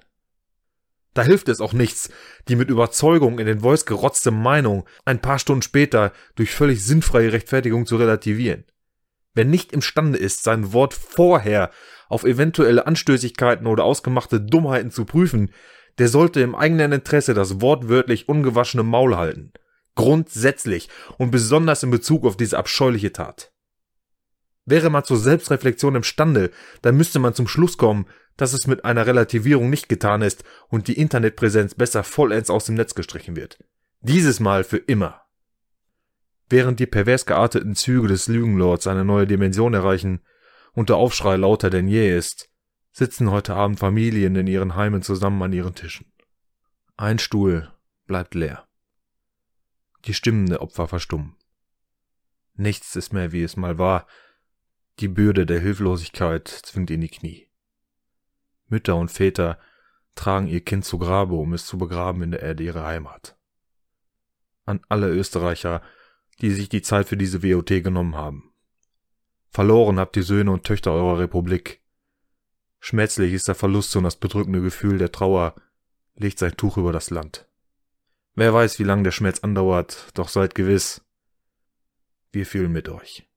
Da 1.15 1.23
hilft 1.23 1.49
es 1.49 1.59
auch 1.61 1.73
nichts, 1.73 2.11
die 2.47 2.55
mit 2.55 2.69
Überzeugung 2.69 3.39
in 3.39 3.47
den 3.47 3.61
Voice 3.61 3.87
gerotzte 3.87 4.29
Meinung 4.29 4.85
ein 5.05 5.21
paar 5.21 5.39
Stunden 5.39 5.63
später 5.63 6.11
durch 6.35 6.51
völlig 6.51 6.83
sinnfreie 6.83 7.33
Rechtfertigung 7.33 7.87
zu 7.87 7.95
relativieren. 7.95 8.65
Wer 9.33 9.45
nicht 9.45 9.71
imstande 9.71 10.17
ist, 10.17 10.43
sein 10.43 10.73
Wort 10.73 10.93
vorher 10.93 11.71
auf 12.07 12.23
eventuelle 12.23 12.85
Anstößigkeiten 12.85 13.65
oder 13.65 13.83
ausgemachte 13.83 14.39
Dummheiten 14.39 14.91
zu 14.91 15.05
prüfen, 15.05 15.51
der 15.97 16.07
sollte 16.07 16.41
im 16.41 16.55
eigenen 16.55 16.91
Interesse 16.91 17.33
das 17.33 17.61
wortwörtlich 17.61 18.29
ungewaschene 18.29 18.83
Maul 18.83 19.15
halten. 19.15 19.51
Grundsätzlich 19.95 20.89
und 21.17 21.31
besonders 21.31 21.83
in 21.83 21.91
Bezug 21.91 22.25
auf 22.25 22.37
diese 22.37 22.57
abscheuliche 22.57 23.11
Tat. 23.11 23.51
Wäre 24.65 24.89
man 24.89 25.03
zur 25.03 25.17
Selbstreflexion 25.17 25.95
imstande, 25.95 26.51
dann 26.81 26.95
müsste 26.95 27.19
man 27.19 27.33
zum 27.33 27.47
Schluss 27.47 27.77
kommen, 27.77 28.07
dass 28.37 28.53
es 28.53 28.65
mit 28.65 28.85
einer 28.85 29.05
Relativierung 29.05 29.69
nicht 29.69 29.89
getan 29.89 30.21
ist 30.21 30.43
und 30.69 30.87
die 30.87 30.97
Internetpräsenz 30.97 31.75
besser 31.75 32.03
vollends 32.03 32.49
aus 32.49 32.65
dem 32.65 32.75
Netz 32.75 32.95
gestrichen 32.95 33.35
wird. 33.35 33.59
Dieses 34.01 34.39
Mal 34.39 34.63
für 34.63 34.77
immer. 34.77 35.22
Während 36.49 36.79
die 36.79 36.85
pervers 36.85 37.25
gearteten 37.25 37.75
Züge 37.75 38.07
des 38.07 38.27
Lügenlords 38.27 38.87
eine 38.87 39.05
neue 39.05 39.27
Dimension 39.27 39.73
erreichen 39.73 40.21
und 40.73 40.89
der 40.89 40.97
Aufschrei 40.97 41.35
lauter 41.37 41.69
denn 41.69 41.87
je 41.87 42.15
ist, 42.15 42.49
sitzen 42.91 43.31
heute 43.31 43.55
Abend 43.55 43.79
Familien 43.79 44.35
in 44.35 44.47
ihren 44.47 44.75
Heimen 44.75 45.01
zusammen 45.01 45.41
an 45.41 45.53
ihren 45.53 45.75
Tischen. 45.75 46.11
Ein 46.95 47.17
Stuhl 47.19 47.71
bleibt 48.05 48.35
leer. 48.35 48.67
Die 50.05 50.13
Stimmen 50.13 50.47
der 50.47 50.61
Opfer 50.61 50.87
verstummen. 50.87 51.35
Nichts 52.55 52.95
ist 52.95 53.13
mehr, 53.13 53.31
wie 53.31 53.43
es 53.43 53.57
mal 53.57 53.79
war. 53.79 54.05
Die 54.99 55.07
Bürde 55.07 55.45
der 55.45 55.59
Hilflosigkeit 55.59 56.47
zwingt 56.47 56.91
in 56.91 57.01
die 57.01 57.09
Knie. 57.09 57.49
Mütter 58.67 58.95
und 58.95 59.09
Väter 59.09 59.59
tragen 60.15 60.47
ihr 60.47 60.61
Kind 60.61 60.85
zu 60.85 60.99
Grabe, 60.99 61.33
um 61.33 61.53
es 61.53 61.65
zu 61.65 61.77
begraben 61.77 62.21
in 62.21 62.31
der 62.31 62.41
Erde 62.43 62.63
ihrer 62.63 62.85
Heimat. 62.85 63.35
An 64.65 64.81
alle 64.89 65.09
Österreicher, 65.09 65.81
die 66.41 66.51
sich 66.51 66.69
die 66.69 66.81
Zeit 66.81 67.07
für 67.07 67.17
diese 67.17 67.43
WOT 67.43 67.67
genommen 67.67 68.15
haben. 68.15 68.53
Verloren 69.49 69.99
habt 69.99 70.17
ihr 70.17 70.23
Söhne 70.23 70.51
und 70.51 70.63
Töchter 70.63 70.91
eurer 70.91 71.19
Republik. 71.19 71.81
Schmerzlich 72.79 73.33
ist 73.33 73.47
der 73.47 73.55
Verlust 73.55 73.95
und 73.95 74.03
das 74.03 74.15
bedrückende 74.15 74.61
Gefühl 74.61 74.97
der 74.97 75.11
Trauer 75.11 75.55
legt 76.15 76.39
sein 76.39 76.57
Tuch 76.57 76.77
über 76.77 76.91
das 76.91 77.09
Land. 77.09 77.47
Wer 78.35 78.53
weiß, 78.53 78.79
wie 78.79 78.83
lang 78.83 79.03
der 79.03 79.11
Schmerz 79.11 79.39
andauert, 79.39 80.09
doch 80.15 80.27
seid 80.27 80.55
gewiss, 80.55 81.05
wir 82.31 82.47
fühlen 82.47 82.71
mit 82.71 82.89
euch. 82.89 83.29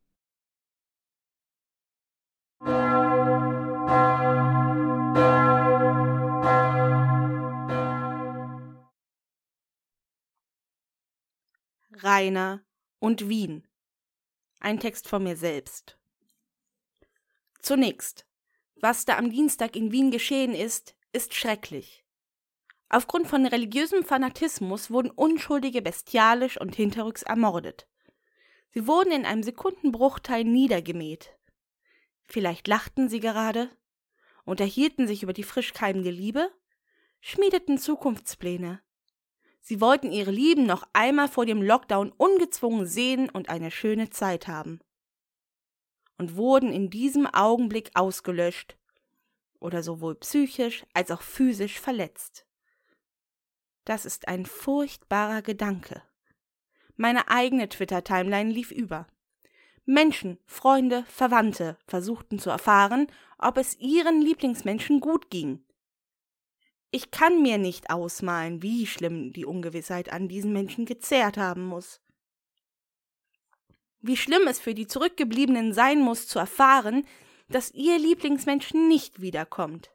Rainer 12.02 12.65
und 12.98 13.28
Wien. 13.28 13.66
Ein 14.60 14.80
Text 14.80 15.08
von 15.08 15.22
mir 15.22 15.36
selbst. 15.36 15.98
Zunächst, 17.60 18.26
was 18.76 19.04
da 19.04 19.16
am 19.16 19.30
Dienstag 19.30 19.76
in 19.76 19.92
Wien 19.92 20.10
geschehen 20.10 20.54
ist, 20.54 20.94
ist 21.12 21.34
schrecklich. 21.34 22.04
Aufgrund 22.88 23.26
von 23.26 23.44
religiösem 23.46 24.04
Fanatismus 24.04 24.90
wurden 24.90 25.10
Unschuldige 25.10 25.82
bestialisch 25.82 26.60
und 26.60 26.76
hinterrücks 26.76 27.22
ermordet. 27.22 27.88
Sie 28.70 28.86
wurden 28.86 29.10
in 29.10 29.24
einem 29.24 29.42
Sekundenbruchteil 29.42 30.44
niedergemäht. 30.44 31.36
Vielleicht 32.24 32.68
lachten 32.68 33.08
sie 33.08 33.20
gerade, 33.20 33.70
unterhielten 34.44 35.06
sich 35.06 35.22
über 35.22 35.32
die 35.32 35.42
frisch 35.42 35.72
keimende 35.72 36.10
Liebe, 36.10 36.52
schmiedeten 37.20 37.78
Zukunftspläne, 37.78 38.80
Sie 39.68 39.80
wollten 39.80 40.12
ihre 40.12 40.30
Lieben 40.30 40.64
noch 40.64 40.86
einmal 40.92 41.26
vor 41.26 41.44
dem 41.44 41.60
Lockdown 41.60 42.12
ungezwungen 42.12 42.86
sehen 42.86 43.28
und 43.28 43.48
eine 43.48 43.72
schöne 43.72 44.10
Zeit 44.10 44.46
haben. 44.46 44.78
Und 46.18 46.36
wurden 46.36 46.72
in 46.72 46.88
diesem 46.88 47.26
Augenblick 47.26 47.90
ausgelöscht 47.94 48.76
oder 49.58 49.82
sowohl 49.82 50.14
psychisch 50.14 50.86
als 50.94 51.10
auch 51.10 51.20
physisch 51.20 51.80
verletzt. 51.80 52.46
Das 53.84 54.06
ist 54.06 54.28
ein 54.28 54.46
furchtbarer 54.46 55.42
Gedanke. 55.42 56.00
Meine 56.94 57.28
eigene 57.28 57.68
Twitter-Timeline 57.68 58.52
lief 58.52 58.70
über. 58.70 59.08
Menschen, 59.84 60.38
Freunde, 60.46 61.04
Verwandte 61.08 61.76
versuchten 61.88 62.38
zu 62.38 62.50
erfahren, 62.50 63.08
ob 63.36 63.56
es 63.56 63.76
ihren 63.80 64.22
Lieblingsmenschen 64.22 65.00
gut 65.00 65.28
ging. 65.28 65.65
Ich 66.96 67.10
kann 67.10 67.42
mir 67.42 67.58
nicht 67.58 67.90
ausmalen, 67.90 68.62
wie 68.62 68.86
schlimm 68.86 69.30
die 69.30 69.44
Ungewissheit 69.44 70.10
an 70.10 70.28
diesen 70.28 70.54
Menschen 70.54 70.86
gezehrt 70.86 71.36
haben 71.36 71.66
muss. 71.66 72.00
Wie 74.00 74.16
schlimm 74.16 74.46
es 74.48 74.58
für 74.58 74.72
die 74.72 74.86
Zurückgebliebenen 74.86 75.74
sein 75.74 76.00
muss, 76.00 76.26
zu 76.26 76.38
erfahren, 76.38 77.06
dass 77.50 77.70
ihr 77.72 77.98
Lieblingsmensch 77.98 78.72
nicht 78.72 79.20
wiederkommt. 79.20 79.90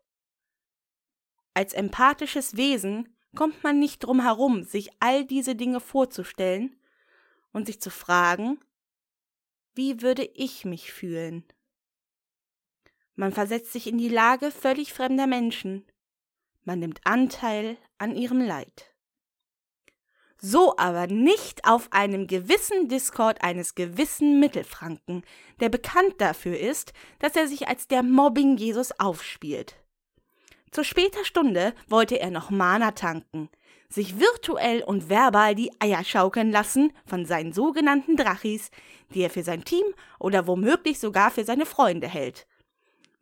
Als 1.55 1.73
empathisches 1.73 2.55
Wesen 2.55 3.09
kommt 3.35 3.63
man 3.63 3.79
nicht 3.79 4.03
drum 4.03 4.21
herum, 4.21 4.61
sich 4.61 4.91
all 4.99 5.25
diese 5.25 5.55
Dinge 5.55 5.79
vorzustellen 5.79 6.79
und 7.51 7.65
sich 7.65 7.81
zu 7.81 7.89
fragen, 7.89 8.59
wie 9.73 10.03
würde 10.03 10.29
ich 10.35 10.65
mich 10.65 10.93
fühlen? 10.93 11.45
Man 13.15 13.31
versetzt 13.31 13.71
sich 13.71 13.87
in 13.87 13.97
die 13.97 14.07
Lage 14.07 14.51
völlig 14.51 14.93
fremder 14.93 15.25
Menschen 15.25 15.83
man 16.63 16.79
nimmt 16.79 17.01
Anteil 17.03 17.77
an 17.97 18.15
ihrem 18.15 18.41
Leid. 18.41 18.91
So 20.37 20.75
aber 20.77 21.05
nicht 21.05 21.65
auf 21.65 21.91
einem 21.91 22.25
gewissen 22.25 22.87
Discord 22.87 23.43
eines 23.43 23.75
gewissen 23.75 24.39
Mittelfranken, 24.39 25.23
der 25.59 25.69
bekannt 25.69 26.15
dafür 26.17 26.59
ist, 26.59 26.93
dass 27.19 27.35
er 27.35 27.47
sich 27.47 27.67
als 27.67 27.87
der 27.87 28.01
Mobbing 28.01 28.57
Jesus 28.57 28.91
aufspielt. 28.99 29.75
Zu 30.71 30.83
später 30.83 31.23
Stunde 31.25 31.75
wollte 31.87 32.19
er 32.19 32.31
noch 32.31 32.49
Mana 32.49 32.91
tanken, 32.91 33.49
sich 33.87 34.19
virtuell 34.19 34.81
und 34.81 35.09
verbal 35.09 35.53
die 35.53 35.71
Eier 35.79 36.03
schaukeln 36.03 36.51
lassen 36.51 36.91
von 37.05 37.25
seinen 37.25 37.53
sogenannten 37.53 38.15
Drachis, 38.15 38.71
die 39.13 39.21
er 39.21 39.29
für 39.29 39.43
sein 39.43 39.63
Team 39.63 39.85
oder 40.17 40.47
womöglich 40.47 40.99
sogar 40.99 41.29
für 41.29 41.43
seine 41.43 41.65
Freunde 41.67 42.07
hält. 42.07 42.47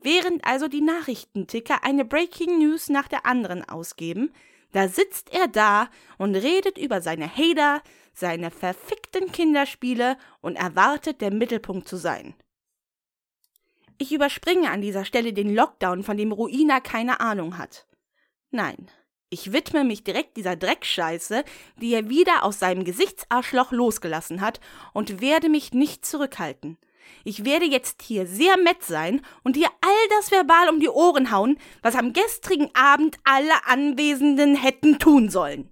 Während 0.02 0.46
also 0.46 0.68
die 0.68 0.82
Nachrichtenticker 0.82 1.84
eine 1.84 2.06
Breaking 2.06 2.60
News 2.60 2.90
nach 2.90 3.08
der 3.08 3.26
anderen 3.26 3.68
ausgeben, 3.68 4.32
da 4.72 4.88
sitzt 4.88 5.34
er 5.34 5.48
da 5.48 5.90
und 6.18 6.36
redet 6.36 6.78
über 6.78 7.02
seine 7.02 7.28
Hater, 7.28 7.82
seine 8.14 8.52
verfickten 8.52 9.32
Kinderspiele 9.32 10.18
und 10.42 10.56
erwartet, 10.56 11.22
der 11.22 11.32
Mittelpunkt 11.32 11.88
zu 11.88 11.98
sein. 11.98 12.36
Ich 13.98 14.14
überspringe 14.14 14.70
an 14.70 14.82
dieser 14.82 15.04
Stelle 15.04 15.34
den 15.34 15.54
Lockdown, 15.54 16.04
von 16.04 16.16
dem 16.16 16.32
Ruina 16.32 16.80
keine 16.80 17.20
Ahnung 17.20 17.58
hat. 17.58 17.86
Nein, 18.52 18.90
ich 19.30 19.52
widme 19.52 19.84
mich 19.84 20.04
direkt 20.04 20.38
dieser 20.38 20.56
Dreckscheiße, 20.56 21.44
die 21.82 21.94
er 21.94 22.10
wieder 22.10 22.44
aus 22.44 22.60
seinem 22.60 22.86
Gesichtsarschloch 22.86 23.72
losgelassen 23.72 24.42
hat, 24.42 24.60
und 24.94 25.20
werde 25.22 25.50
mich 25.50 25.74
nicht 25.74 26.06
zurückhalten. 26.06 26.78
Ich 27.24 27.46
werde 27.46 27.66
jetzt 27.66 28.02
hier 28.02 28.26
sehr 28.28 28.58
mett 28.58 28.84
sein 28.84 29.22
und 29.44 29.56
dir 29.56 29.70
all 29.82 30.08
das 30.18 30.32
verbal 30.32 30.70
um 30.70 30.80
die 30.80 30.90
Ohren 30.90 31.32
hauen, 31.32 31.58
was 31.82 31.96
am 31.96 32.14
gestrigen 32.14 32.70
Abend 32.74 33.18
alle 33.24 33.66
Anwesenden 33.66 34.56
hätten 34.56 35.00
tun 35.00 35.30
sollen. 35.30 35.70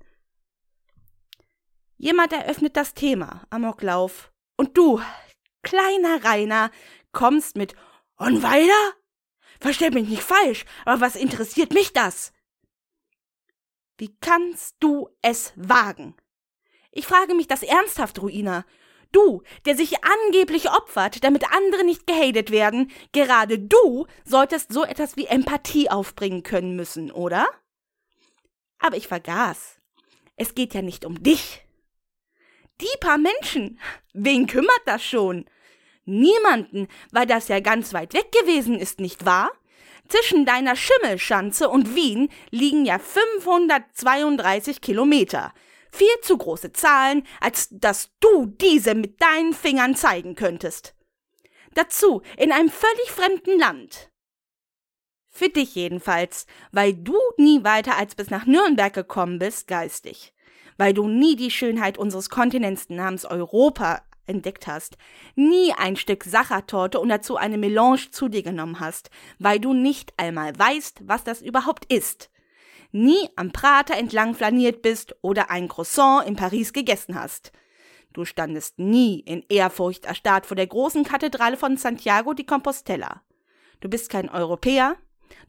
Jemand 1.97 2.31
eröffnet 2.31 2.77
das 2.77 2.93
Thema, 2.93 3.43
Amoklauf. 3.49 4.31
Und 4.55 4.77
du, 4.77 5.01
kleiner 5.63 6.23
Rainer, 6.23 6.71
kommst 7.11 7.57
mit 7.57 7.75
Und 8.17 8.43
weiter? 8.43 8.93
Versteh 9.59 9.89
mich 9.89 10.07
nicht 10.07 10.23
falsch, 10.23 10.65
aber 10.85 11.01
was 11.01 11.15
interessiert 11.15 11.73
mich 11.73 11.93
das? 11.93 12.33
Wie 13.97 14.15
kannst 14.21 14.75
du 14.79 15.09
es 15.21 15.53
wagen? 15.55 16.15
Ich 16.91 17.07
frage 17.07 17.33
mich 17.33 17.47
das 17.47 17.63
ernsthaft, 17.63 18.21
Ruina. 18.21 18.65
Du, 19.11 19.41
der 19.65 19.75
sich 19.75 20.03
angeblich 20.03 20.69
opfert, 20.69 21.23
damit 21.23 21.45
andere 21.51 21.83
nicht 21.83 22.07
gehatet 22.07 22.51
werden, 22.51 22.91
gerade 23.11 23.59
du 23.59 24.05
solltest 24.25 24.71
so 24.73 24.83
etwas 24.83 25.17
wie 25.17 25.25
Empathie 25.25 25.89
aufbringen 25.89 26.43
können 26.43 26.75
müssen, 26.75 27.11
oder? 27.11 27.47
Aber 28.79 28.97
ich 28.97 29.07
vergaß. 29.07 29.77
Es 30.35 30.53
geht 30.55 30.73
ja 30.73 30.81
nicht 30.81 31.05
um 31.05 31.21
dich. 31.23 31.63
Die 32.79 32.97
paar 32.99 33.17
Menschen, 33.17 33.79
wen 34.13 34.45
kümmert 34.45 34.81
das 34.85 35.03
schon? 35.03 35.45
Niemanden, 36.05 36.87
weil 37.11 37.25
das 37.25 37.47
ja 37.47 37.59
ganz 37.59 37.93
weit 37.93 38.13
weg 38.13 38.31
gewesen 38.31 38.79
ist, 38.79 38.99
nicht 38.99 39.25
wahr? 39.25 39.51
Zwischen 40.07 40.45
deiner 40.45 40.75
Schimmelschanze 40.75 41.69
und 41.69 41.95
Wien 41.95 42.29
liegen 42.49 42.85
ja 42.85 42.97
532 42.99 44.79
Kilometer. 44.79 45.53
Viel 45.91 46.07
zu 46.21 46.37
große 46.37 46.73
Zahlen, 46.73 47.23
als 47.39 47.69
dass 47.71 48.11
du 48.19 48.45
diese 48.45 48.95
mit 48.95 49.21
deinen 49.21 49.53
Fingern 49.53 49.95
zeigen 49.95 50.35
könntest. 50.35 50.95
Dazu 51.73 52.21
in 52.37 52.51
einem 52.51 52.69
völlig 52.69 53.11
fremden 53.11 53.59
Land. 53.59 54.11
Für 55.29 55.49
dich 55.49 55.75
jedenfalls, 55.75 56.47
weil 56.71 56.93
du 56.93 57.15
nie 57.37 57.63
weiter 57.63 57.97
als 57.97 58.15
bis 58.15 58.29
nach 58.29 58.45
Nürnberg 58.45 58.93
gekommen 58.93 59.37
bist, 59.37 59.67
geistig. 59.67 60.33
Weil 60.77 60.93
du 60.93 61.07
nie 61.07 61.35
die 61.35 61.51
Schönheit 61.51 61.97
unseres 61.97 62.29
Kontinents 62.29 62.89
namens 62.89 63.25
Europa 63.25 64.01
entdeckt 64.25 64.67
hast, 64.67 64.97
nie 65.35 65.73
ein 65.77 65.95
Stück 65.95 66.23
Sachertorte 66.23 66.99
und 66.99 67.09
dazu 67.09 67.37
eine 67.37 67.57
Melange 67.57 68.11
zu 68.11 68.27
dir 68.27 68.43
genommen 68.43 68.79
hast, 68.79 69.09
weil 69.39 69.59
du 69.59 69.73
nicht 69.73 70.13
einmal 70.17 70.57
weißt, 70.57 71.01
was 71.07 71.23
das 71.23 71.41
überhaupt 71.41 71.91
ist 71.91 72.29
nie 72.97 73.29
am 73.35 73.51
Prater 73.51 73.95
entlang 73.95 74.35
flaniert 74.35 74.81
bist 74.81 75.15
oder 75.21 75.49
ein 75.49 75.67
Croissant 75.67 76.27
in 76.27 76.35
Paris 76.35 76.73
gegessen 76.73 77.15
hast. 77.15 77.51
Du 78.13 78.25
standest 78.25 78.79
nie 78.79 79.19
in 79.19 79.43
Ehrfurcht 79.49 80.05
erstarrt 80.05 80.45
vor 80.45 80.55
der 80.55 80.67
großen 80.67 81.03
Kathedrale 81.03 81.57
von 81.57 81.77
Santiago 81.77 82.33
de 82.33 82.45
Compostela. 82.45 83.21
Du 83.79 83.89
bist 83.89 84.09
kein 84.09 84.29
Europäer, 84.29 84.97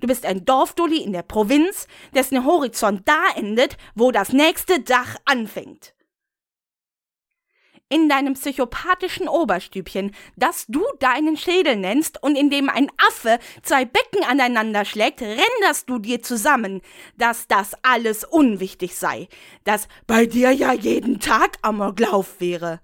Du 0.01 0.07
bist 0.07 0.26
ein 0.26 0.44
Dorfdulli 0.44 1.03
in 1.03 1.12
der 1.12 1.22
Provinz, 1.22 1.86
dessen 2.14 2.44
Horizont 2.44 3.03
da 3.07 3.22
endet, 3.36 3.76
wo 3.94 4.11
das 4.11 4.32
nächste 4.32 4.80
Dach 4.80 5.16
anfängt. 5.24 5.94
In 7.89 8.09
deinem 8.09 8.34
psychopathischen 8.34 9.28
Oberstübchen, 9.28 10.14
das 10.36 10.66
du 10.68 10.84
deinen 10.99 11.36
Schädel 11.36 11.76
nennst 11.76 12.22
und 12.22 12.36
in 12.36 12.51
dem 12.51 12.68
ein 12.68 12.91
Affe 13.09 13.39
zwei 13.62 13.84
Becken 13.84 14.24
aneinander 14.24 14.84
schlägt, 14.84 15.22
renderst 15.22 15.89
du 15.89 15.99
dir 15.99 16.22
zusammen, 16.22 16.82
dass 17.16 17.47
das 17.49 17.72
alles 17.82 18.24
unwichtig 18.24 18.97
sei, 18.97 19.28
dass 19.64 19.89
bei 20.07 20.26
dir 20.26 20.51
ja 20.51 20.72
jeden 20.72 21.20
Tag 21.20 21.57
Amoklauf 21.62 22.41
wäre. 22.41 22.80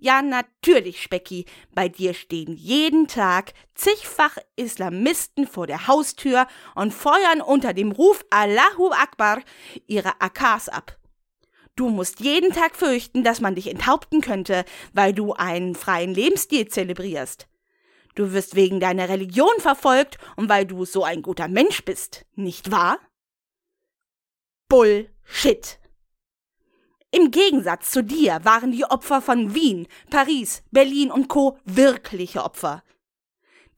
Ja, 0.00 0.22
natürlich, 0.22 1.02
Specki, 1.02 1.44
bei 1.74 1.88
dir 1.88 2.14
stehen 2.14 2.54
jeden 2.54 3.08
Tag 3.08 3.52
zigfach 3.74 4.36
Islamisten 4.54 5.46
vor 5.46 5.66
der 5.66 5.88
Haustür 5.88 6.46
und 6.76 6.94
feuern 6.94 7.40
unter 7.40 7.72
dem 7.72 7.90
Ruf 7.90 8.24
Allahu 8.30 8.90
Akbar 8.92 9.40
ihre 9.88 10.20
AKs 10.20 10.68
ab. 10.68 10.97
Du 11.78 11.90
musst 11.90 12.18
jeden 12.18 12.52
Tag 12.52 12.74
fürchten, 12.74 13.22
dass 13.22 13.40
man 13.40 13.54
dich 13.54 13.68
enthaupten 13.68 14.20
könnte, 14.20 14.64
weil 14.94 15.12
du 15.12 15.34
einen 15.34 15.76
freien 15.76 16.12
Lebensstil 16.12 16.66
zelebrierst. 16.66 17.46
Du 18.16 18.32
wirst 18.32 18.56
wegen 18.56 18.80
deiner 18.80 19.08
Religion 19.08 19.60
verfolgt 19.60 20.18
und 20.34 20.48
weil 20.48 20.66
du 20.66 20.84
so 20.84 21.04
ein 21.04 21.22
guter 21.22 21.46
Mensch 21.46 21.84
bist, 21.84 22.26
nicht 22.34 22.72
wahr? 22.72 22.98
Bullshit. 24.68 25.78
Im 27.12 27.30
Gegensatz 27.30 27.92
zu 27.92 28.02
dir 28.02 28.40
waren 28.42 28.72
die 28.72 28.84
Opfer 28.84 29.22
von 29.22 29.54
Wien, 29.54 29.86
Paris, 30.10 30.64
Berlin 30.72 31.12
und 31.12 31.28
Co. 31.28 31.58
wirkliche 31.64 32.42
Opfer. 32.42 32.82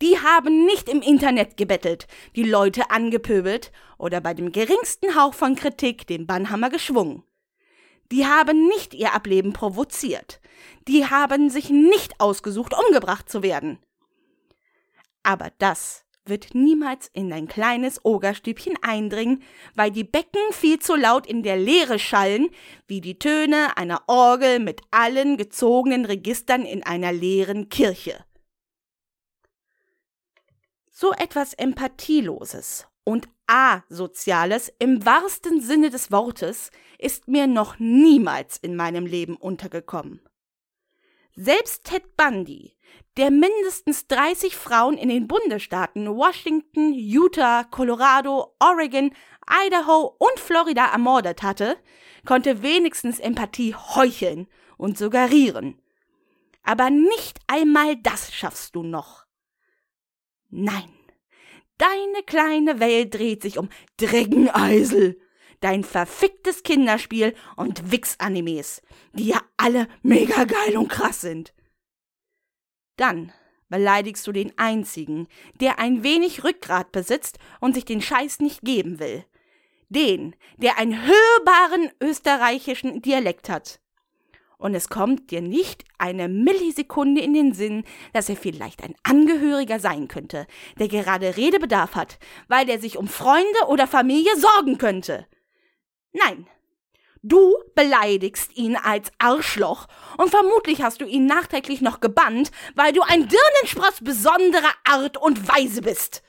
Die 0.00 0.18
haben 0.18 0.64
nicht 0.64 0.88
im 0.88 1.02
Internet 1.02 1.58
gebettelt, 1.58 2.06
die 2.34 2.44
Leute 2.44 2.90
angepöbelt 2.90 3.72
oder 3.98 4.22
bei 4.22 4.32
dem 4.32 4.52
geringsten 4.52 5.14
Hauch 5.16 5.34
von 5.34 5.54
Kritik 5.54 6.06
den 6.06 6.26
Bannhammer 6.26 6.70
geschwungen. 6.70 7.24
Die 8.10 8.26
haben 8.26 8.66
nicht 8.66 8.94
ihr 8.94 9.14
Ableben 9.14 9.52
provoziert. 9.52 10.40
Die 10.88 11.06
haben 11.06 11.50
sich 11.50 11.70
nicht 11.70 12.20
ausgesucht, 12.20 12.74
umgebracht 12.74 13.28
zu 13.28 13.42
werden. 13.42 13.78
Aber 15.22 15.52
das 15.58 16.04
wird 16.24 16.54
niemals 16.54 17.08
in 17.12 17.30
dein 17.30 17.48
kleines 17.48 18.04
Ogerstübchen 18.04 18.76
eindringen, 18.82 19.42
weil 19.74 19.90
die 19.90 20.04
Becken 20.04 20.52
viel 20.52 20.78
zu 20.78 20.94
laut 20.94 21.26
in 21.26 21.42
der 21.42 21.56
Leere 21.56 21.98
schallen, 21.98 22.50
wie 22.86 23.00
die 23.00 23.18
Töne 23.18 23.76
einer 23.76 24.02
Orgel 24.06 24.58
mit 24.58 24.80
allen 24.90 25.36
gezogenen 25.36 26.04
Registern 26.04 26.62
in 26.62 26.82
einer 26.82 27.12
leeren 27.12 27.68
Kirche. 27.68 28.24
So 30.90 31.12
etwas 31.12 31.54
Empathieloses 31.54 32.86
und 33.04 33.28
Asoziales 33.50 34.72
im 34.78 35.04
wahrsten 35.04 35.60
Sinne 35.60 35.90
des 35.90 36.12
Wortes 36.12 36.70
ist 36.98 37.26
mir 37.26 37.48
noch 37.48 37.80
niemals 37.80 38.56
in 38.58 38.76
meinem 38.76 39.06
Leben 39.06 39.36
untergekommen. 39.36 40.20
Selbst 41.34 41.84
Ted 41.84 42.16
Bundy, 42.16 42.76
der 43.16 43.32
mindestens 43.32 44.06
30 44.06 44.54
Frauen 44.54 44.96
in 44.96 45.08
den 45.08 45.26
Bundesstaaten 45.26 46.06
Washington, 46.06 46.92
Utah, 46.92 47.64
Colorado, 47.64 48.54
Oregon, 48.60 49.12
Idaho 49.66 50.14
und 50.18 50.38
Florida 50.38 50.86
ermordet 50.86 51.42
hatte, 51.42 51.76
konnte 52.24 52.62
wenigstens 52.62 53.18
Empathie 53.18 53.74
heucheln 53.74 54.46
und 54.76 54.96
suggerieren. 54.96 55.82
Aber 56.62 56.88
nicht 56.88 57.40
einmal 57.48 57.96
das 57.96 58.32
schaffst 58.32 58.76
du 58.76 58.84
noch. 58.84 59.24
Nein. 60.50 60.99
Deine 61.80 62.22
kleine 62.26 62.78
Welt 62.78 63.14
dreht 63.14 63.40
sich 63.40 63.56
um 63.56 63.70
Dreckeneisel, 63.96 65.18
dein 65.60 65.82
verficktes 65.82 66.62
Kinderspiel 66.62 67.34
und 67.56 67.90
Wix-Animes, 67.90 68.82
die 69.14 69.28
ja 69.28 69.40
alle 69.56 69.88
mega 70.02 70.44
geil 70.44 70.76
und 70.76 70.88
krass 70.88 71.22
sind. 71.22 71.54
Dann 72.96 73.32
beleidigst 73.70 74.26
du 74.26 74.32
den 74.32 74.52
einzigen, 74.58 75.26
der 75.54 75.78
ein 75.78 76.02
wenig 76.02 76.44
Rückgrat 76.44 76.92
besitzt 76.92 77.38
und 77.60 77.72
sich 77.72 77.86
den 77.86 78.02
Scheiß 78.02 78.40
nicht 78.40 78.60
geben 78.60 78.98
will. 78.98 79.24
Den, 79.88 80.36
der 80.58 80.76
einen 80.76 81.02
hörbaren 81.02 81.90
österreichischen 82.02 83.00
Dialekt 83.00 83.48
hat 83.48 83.80
und 84.60 84.74
es 84.74 84.88
kommt 84.88 85.30
dir 85.30 85.40
nicht 85.40 85.84
eine 85.98 86.28
Millisekunde 86.28 87.20
in 87.20 87.34
den 87.34 87.52
Sinn, 87.54 87.84
dass 88.12 88.28
er 88.28 88.36
vielleicht 88.36 88.84
ein 88.84 88.94
Angehöriger 89.02 89.80
sein 89.80 90.06
könnte, 90.06 90.46
der 90.78 90.88
gerade 90.88 91.36
Redebedarf 91.36 91.94
hat, 91.94 92.18
weil 92.48 92.68
er 92.68 92.78
sich 92.78 92.96
um 92.96 93.08
Freunde 93.08 93.66
oder 93.68 93.86
Familie 93.86 94.36
sorgen 94.36 94.78
könnte. 94.78 95.26
Nein, 96.12 96.46
Du 97.22 97.54
beleidigst 97.74 98.56
ihn 98.56 98.76
als 98.76 99.12
Arschloch 99.18 99.88
und 100.16 100.30
vermutlich 100.30 100.80
hast 100.80 101.02
du 101.02 101.04
ihn 101.04 101.26
nachträglich 101.26 101.82
noch 101.82 102.00
gebannt, 102.00 102.50
weil 102.74 102.94
du 102.94 103.02
ein 103.02 103.28
Dirnenspross 103.28 104.00
besonderer 104.00 104.72
Art 104.84 105.18
und 105.18 105.46
Weise 105.46 105.82
bist. 105.82 106.22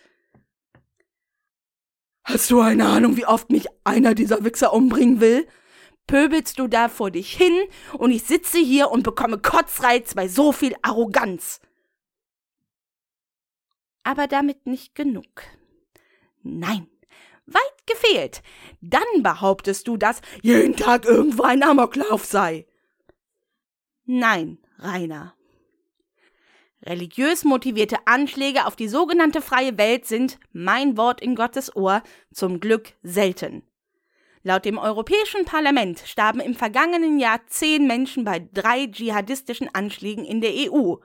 Hast 2.25 2.51
du 2.51 2.59
eine 2.59 2.87
Ahnung, 2.87 3.15
wie 3.15 3.25
oft 3.25 3.51
mich 3.51 3.67
einer 3.85 4.13
dieser 4.15 4.43
Wichser 4.43 4.73
umbringen 4.73 5.21
will? 5.21 5.47
Pöbelst 6.11 6.59
du 6.59 6.67
da 6.67 6.89
vor 6.89 7.09
dich 7.09 7.31
hin 7.33 7.57
und 7.97 8.11
ich 8.11 8.23
sitze 8.23 8.57
hier 8.57 8.91
und 8.91 9.03
bekomme 9.03 9.37
Kotzreiz 9.37 10.13
bei 10.13 10.27
so 10.27 10.51
viel 10.51 10.75
Arroganz. 10.81 11.61
Aber 14.03 14.27
damit 14.27 14.67
nicht 14.67 14.93
genug. 14.93 15.43
Nein, 16.43 16.87
weit 17.45 17.85
gefehlt. 17.85 18.43
Dann 18.81 19.23
behauptest 19.23 19.87
du, 19.87 19.95
dass 19.95 20.21
jeden 20.41 20.75
Tag 20.75 21.05
irgendwo 21.05 21.43
ein 21.43 21.63
Amoklauf 21.63 22.25
sei. 22.25 22.67
Nein, 24.03 24.57
Rainer. 24.79 25.33
Religiös 26.83 27.45
motivierte 27.45 28.05
Anschläge 28.05 28.65
auf 28.65 28.75
die 28.75 28.89
sogenannte 28.89 29.41
freie 29.41 29.77
Welt 29.77 30.05
sind, 30.07 30.39
mein 30.51 30.97
Wort 30.97 31.21
in 31.21 31.35
Gottes 31.35 31.73
Ohr, 31.73 32.03
zum 32.33 32.59
Glück 32.59 32.95
selten. 33.01 33.63
Laut 34.43 34.65
dem 34.65 34.79
Europäischen 34.79 35.45
Parlament 35.45 36.01
starben 36.05 36.39
im 36.39 36.55
vergangenen 36.55 37.19
Jahr 37.19 37.45
zehn 37.47 37.85
Menschen 37.85 38.23
bei 38.23 38.39
drei 38.39 38.87
dschihadistischen 38.87 39.73
Anschlägen 39.73 40.25
in 40.25 40.41
der 40.41 40.51
EU, 40.51 40.95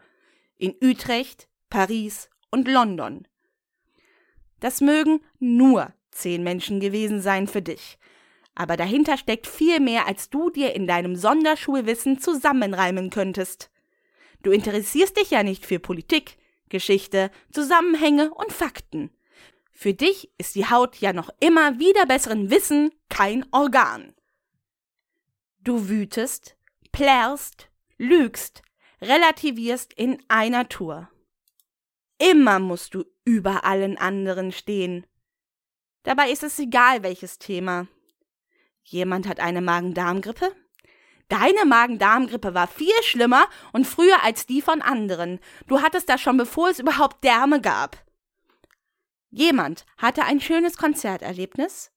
in 0.56 0.74
Utrecht, 0.82 1.46
Paris 1.68 2.30
und 2.50 2.66
London. 2.66 3.28
Das 4.60 4.80
mögen 4.80 5.20
nur 5.38 5.92
zehn 6.10 6.42
Menschen 6.42 6.80
gewesen 6.80 7.20
sein 7.20 7.46
für 7.46 7.60
dich, 7.60 7.98
aber 8.54 8.78
dahinter 8.78 9.18
steckt 9.18 9.46
viel 9.46 9.80
mehr, 9.80 10.06
als 10.06 10.30
du 10.30 10.48
dir 10.48 10.74
in 10.74 10.86
deinem 10.86 11.14
Sonderschulwissen 11.14 12.18
zusammenreimen 12.18 13.10
könntest. 13.10 13.70
Du 14.42 14.50
interessierst 14.50 15.18
dich 15.18 15.30
ja 15.30 15.42
nicht 15.42 15.66
für 15.66 15.78
Politik, 15.78 16.38
Geschichte, 16.70 17.30
Zusammenhänge 17.52 18.32
und 18.32 18.50
Fakten. 18.50 19.10
Für 19.72 19.92
dich 19.92 20.30
ist 20.38 20.54
die 20.54 20.70
Haut 20.70 20.96
ja 20.96 21.12
noch 21.12 21.28
immer 21.38 21.78
wieder 21.78 22.06
besseren 22.06 22.50
Wissen 22.50 22.92
kein 23.08 23.44
Organ. 23.52 24.14
Du 25.60 25.88
wütest, 25.88 26.56
plärrst, 26.92 27.68
lügst, 27.98 28.62
relativierst 29.00 29.92
in 29.92 30.22
einer 30.28 30.68
Tour. 30.68 31.10
Immer 32.18 32.58
musst 32.58 32.94
du 32.94 33.04
über 33.24 33.64
allen 33.64 33.98
anderen 33.98 34.52
stehen. 34.52 35.06
Dabei 36.02 36.30
ist 36.30 36.42
es 36.42 36.58
egal, 36.58 37.02
welches 37.02 37.38
Thema. 37.38 37.88
Jemand 38.84 39.26
hat 39.26 39.40
eine 39.40 39.60
Magen-Darm-Grippe? 39.60 40.54
Deine 41.28 41.64
Magen-Darm-Grippe 41.64 42.54
war 42.54 42.68
viel 42.68 43.02
schlimmer 43.02 43.48
und 43.72 43.86
früher 43.86 44.22
als 44.22 44.46
die 44.46 44.62
von 44.62 44.80
anderen. 44.80 45.40
Du 45.66 45.82
hattest 45.82 46.08
das 46.08 46.20
schon 46.20 46.36
bevor 46.36 46.70
es 46.70 46.78
überhaupt 46.78 47.24
Därme 47.24 47.60
gab. 47.60 48.04
Jemand 49.30 49.84
hatte 49.98 50.22
ein 50.22 50.40
schönes 50.40 50.76
Konzerterlebnis, 50.76 51.90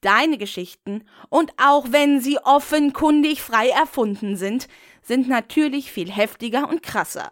deine 0.00 0.38
Geschichten, 0.38 1.04
und 1.28 1.52
auch 1.56 1.86
wenn 1.90 2.20
sie 2.20 2.38
offenkundig 2.38 3.42
frei 3.42 3.68
erfunden 3.68 4.36
sind, 4.36 4.68
sind 5.02 5.28
natürlich 5.28 5.92
viel 5.92 6.10
heftiger 6.10 6.68
und 6.68 6.82
krasser. 6.82 7.30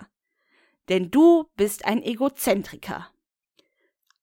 Denn 0.88 1.10
du 1.10 1.46
bist 1.56 1.84
ein 1.84 2.02
Egozentriker. 2.02 3.10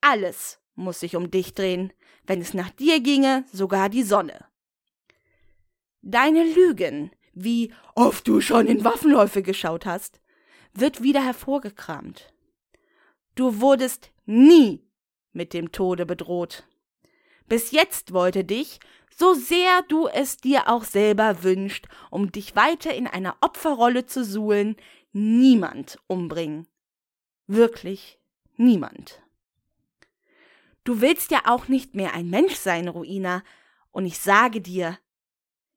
Alles 0.02 0.60
muss 0.76 1.00
sich 1.00 1.16
um 1.16 1.32
dich 1.32 1.54
drehen, 1.54 1.94
wenn 2.26 2.42
es 2.42 2.54
nach 2.54 2.70
dir 2.70 3.00
ginge, 3.00 3.46
sogar 3.52 3.90
die 3.90 4.04
Sonne. 4.04 4.46
Deine 6.02 6.44
Lügen, 6.44 7.12
wie 7.34 7.74
oft 7.96 8.28
du 8.28 8.42
schon 8.42 8.68
in 8.68 8.84
Waffenläufe 8.84 9.44
geschaut 9.44 9.86
hast, 9.86 10.20
wird 10.74 11.04
wieder 11.04 11.24
hervorgekramt. 11.24 12.34
Du 13.36 13.62
wurdest 13.62 14.12
nie 14.26 14.84
mit 15.32 15.54
dem 15.54 15.72
Tode 15.72 16.06
bedroht. 16.06 16.68
Bis 17.52 17.72
jetzt 17.72 18.14
wollte 18.14 18.46
dich, 18.46 18.80
so 19.14 19.34
sehr 19.34 19.82
du 19.90 20.08
es 20.08 20.38
dir 20.38 20.70
auch 20.70 20.86
selber 20.86 21.44
wünscht, 21.44 21.90
um 22.10 22.32
dich 22.32 22.56
weiter 22.56 22.94
in 22.94 23.08
einer 23.08 23.36
Opferrolle 23.42 24.06
zu 24.06 24.24
suhlen, 24.24 24.78
niemand 25.12 26.00
umbringen. 26.08 26.66
Wirklich 27.48 28.20
niemand. 28.56 29.22
Du 30.86 31.02
willst 31.02 31.30
ja 31.32 31.42
auch 31.44 31.68
nicht 31.68 31.94
mehr 31.94 32.14
ein 32.14 32.30
Mensch 32.30 32.56
sein, 32.56 32.88
Ruina, 32.88 33.44
und 33.92 34.06
ich 34.06 34.20
sage 34.20 34.62
dir, 34.62 34.98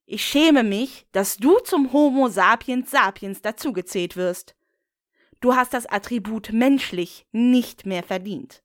Ich 0.06 0.24
schäme 0.24 0.62
mich, 0.62 1.08
dass 1.10 1.38
du 1.38 1.58
zum 1.58 1.92
Homo 1.92 2.28
sapiens 2.28 2.92
sapiens 2.92 3.42
dazugezählt 3.42 4.14
wirst. 4.14 4.54
Du 5.40 5.56
hast 5.56 5.74
das 5.74 5.86
Attribut 5.86 6.52
menschlich 6.52 7.26
nicht 7.32 7.84
mehr 7.84 8.04
verdient. 8.04 8.63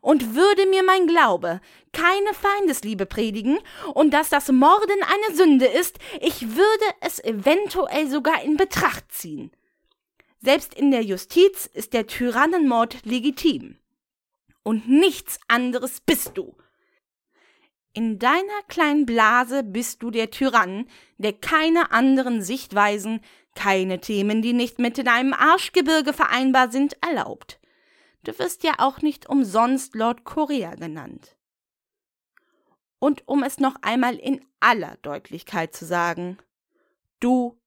Und 0.00 0.34
würde 0.34 0.66
mir 0.66 0.82
mein 0.82 1.06
Glaube 1.06 1.60
keine 1.92 2.32
Feindesliebe 2.32 3.06
predigen 3.06 3.58
und 3.94 4.12
dass 4.12 4.28
das 4.30 4.50
Morden 4.50 5.02
eine 5.02 5.36
Sünde 5.36 5.66
ist, 5.66 5.98
ich 6.20 6.56
würde 6.56 6.84
es 7.00 7.22
eventuell 7.22 8.08
sogar 8.08 8.42
in 8.42 8.56
Betracht 8.56 9.12
ziehen. 9.12 9.50
Selbst 10.40 10.74
in 10.74 10.90
der 10.90 11.02
Justiz 11.02 11.66
ist 11.66 11.92
der 11.92 12.06
Tyrannenmord 12.06 13.04
legitim. 13.04 13.76
Und 14.62 14.88
nichts 14.88 15.38
anderes 15.48 16.00
bist 16.00 16.32
du. 16.34 16.56
In 17.92 18.18
deiner 18.18 18.62
kleinen 18.68 19.04
Blase 19.04 19.62
bist 19.64 20.02
du 20.02 20.10
der 20.10 20.30
Tyrann, 20.30 20.86
der 21.18 21.32
keine 21.32 21.90
anderen 21.90 22.40
Sichtweisen, 22.40 23.20
keine 23.54 24.00
Themen, 24.00 24.42
die 24.42 24.52
nicht 24.52 24.78
mit 24.78 25.04
deinem 25.04 25.34
Arschgebirge 25.34 26.12
vereinbar 26.12 26.70
sind, 26.70 26.96
erlaubt. 27.02 27.59
Du 28.22 28.38
wirst 28.38 28.64
ja 28.64 28.74
auch 28.78 29.00
nicht 29.00 29.28
umsonst 29.28 29.94
Lord 29.94 30.24
Korea 30.24 30.74
genannt. 30.74 31.36
Und 32.98 33.26
um 33.26 33.42
es 33.42 33.58
noch 33.58 33.76
einmal 33.80 34.16
in 34.16 34.44
aller 34.60 34.96
Deutlichkeit 35.02 35.74
zu 35.74 35.86
sagen, 35.86 36.38
du 37.18 37.58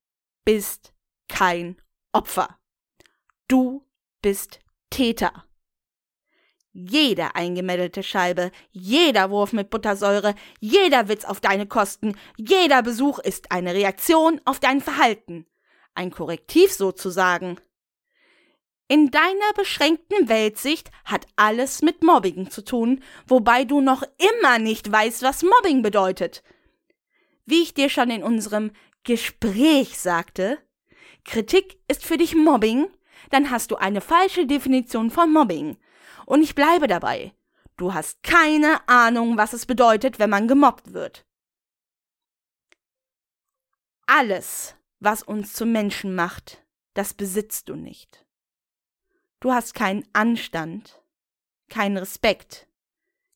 bist 0.46 0.94
kein 1.28 1.82
Opfer. 2.12 2.60
Du 3.48 3.88
bist 4.22 4.60
Täter. 4.92 5.46
Jede 6.72 7.36
eingemeddelte 7.36 8.02
Scheibe, 8.02 8.52
jeder 8.72 9.30
Wurf 9.30 9.54
mit 9.54 9.70
Buttersäure, 9.70 10.34
jeder 10.60 11.08
Witz 11.08 11.24
auf 11.26 11.40
deine 11.40 11.68
Kosten, 11.68 12.16
jeder 12.36 12.82
Besuch 12.82 13.20
ist 13.20 13.52
eine 13.52 13.74
Reaktion 13.74 14.42
auf 14.46 14.60
dein 14.60 14.82
Verhalten. 14.82 15.46
Ein 15.94 16.10
Korrektiv 16.10 16.74
sozusagen. 16.74 17.60
In 18.88 19.12
deiner 19.12 19.54
beschränkten 19.56 20.28
Weltsicht 20.28 20.92
hat 21.06 21.26
alles 21.36 21.82
mit 21.82 22.04
Mobbing 22.04 22.50
zu 22.50 22.64
tun, 22.64 23.02
wobei 23.28 23.64
du 23.64 23.82
noch 23.82 24.04
immer 24.18 24.60
nicht 24.60 24.92
weißt, 24.92 25.24
was 25.24 25.44
Mobbing 25.44 25.82
bedeutet. 25.82 26.44
Wie 27.46 27.62
ich 27.62 27.74
dir 27.74 27.90
schon 27.90 28.10
in 28.10 28.24
unserem 28.24 28.72
Gespräch 29.04 29.98
sagte, 29.98 30.60
Kritik 31.24 31.80
ist 31.88 32.06
für 32.06 32.18
dich 32.18 32.36
Mobbing, 32.36 32.90
dann 33.30 33.50
hast 33.50 33.72
du 33.72 33.78
eine 33.78 34.02
falsche 34.02 34.46
Definition 34.46 35.10
von 35.10 35.32
Mobbing. 35.32 35.78
Und 36.26 36.42
ich 36.42 36.56
bleibe 36.56 36.88
dabei. 36.88 37.34
Du 37.78 37.94
hast 37.94 38.22
keine 38.22 38.88
Ahnung, 38.88 39.38
was 39.38 39.54
es 39.54 39.66
bedeutet, 39.66 40.20
wenn 40.20 40.30
man 40.30 40.48
gemobbt 40.48 40.94
wird. 40.94 41.26
Alles, 44.06 44.76
was 45.00 45.24
uns 45.24 45.54
zu 45.54 45.66
Menschen 45.66 46.14
macht, 46.14 46.64
das 46.94 47.14
besitzt 47.14 47.70
du 47.70 47.76
nicht. 47.76 48.23
Du 49.44 49.52
hast 49.52 49.74
keinen 49.74 50.08
Anstand, 50.14 51.04
keinen 51.70 51.98
Respekt, 51.98 52.66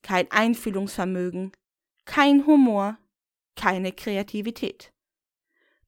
kein 0.03 0.31
Einfühlungsvermögen, 0.31 1.51
kein 2.05 2.45
Humor, 2.45 2.97
keine 3.57 3.91
Kreativität. 3.91 4.93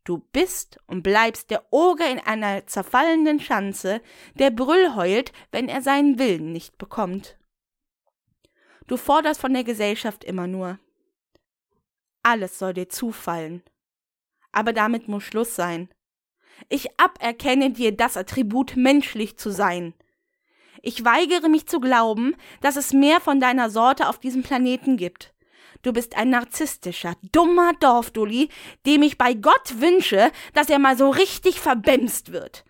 Du 0.04 0.18
bist 0.34 0.78
und 0.88 1.04
bleibst 1.04 1.52
der 1.52 1.72
Oger 1.72 2.12
in 2.12 2.20
einer 2.20 2.68
zerfallenden 2.68 3.40
Schanze, 3.40 4.02
der 4.34 4.52
Brüll 4.52 4.94
heult, 4.94 5.32
wenn 5.54 5.70
er 5.70 5.82
seinen 5.82 6.20
Willen 6.20 6.52
nicht 6.52 6.78
bekommt. 6.78 7.38
Du 8.88 8.98
forderst 8.98 9.40
von 9.40 9.54
der 9.54 9.64
Gesellschaft 9.64 10.26
immer 10.26 10.48
nur. 10.48 10.80
Alles 12.24 12.60
soll 12.60 12.74
dir 12.74 12.90
zufallen. 12.90 13.64
Aber 14.52 14.74
damit 14.74 15.08
muss 15.08 15.24
Schluss 15.24 15.56
sein. 15.56 15.88
Ich 16.68 17.00
aberkenne 17.00 17.72
dir 17.72 17.96
das 17.96 18.18
Attribut 18.18 18.76
menschlich 18.76 19.38
zu 19.38 19.50
sein. 19.50 19.94
Ich 20.82 21.04
weigere 21.04 21.50
mich 21.50 21.68
zu 21.68 21.80
glauben, 21.80 22.36
dass 22.62 22.76
es 22.76 22.94
mehr 22.94 23.20
von 23.20 23.40
deiner 23.40 23.70
Sorte 23.70 24.08
auf 24.08 24.20
diesem 24.20 24.44
Planeten 24.44 24.98
gibt. 24.98 25.34
Du 25.82 25.94
bist 25.94 26.18
ein 26.18 26.30
narzisstischer, 26.30 27.16
dummer 27.32 27.74
Dorfdulli, 27.80 28.50
dem 28.86 29.02
ich 29.02 29.18
bei 29.18 29.34
Gott 29.34 29.80
wünsche, 29.80 30.32
dass 30.54 30.70
er 30.70 30.80
mal 30.80 30.98
so 30.98 31.10
richtig 31.10 31.60
verbämst 31.60 32.32
wird. 32.32 32.66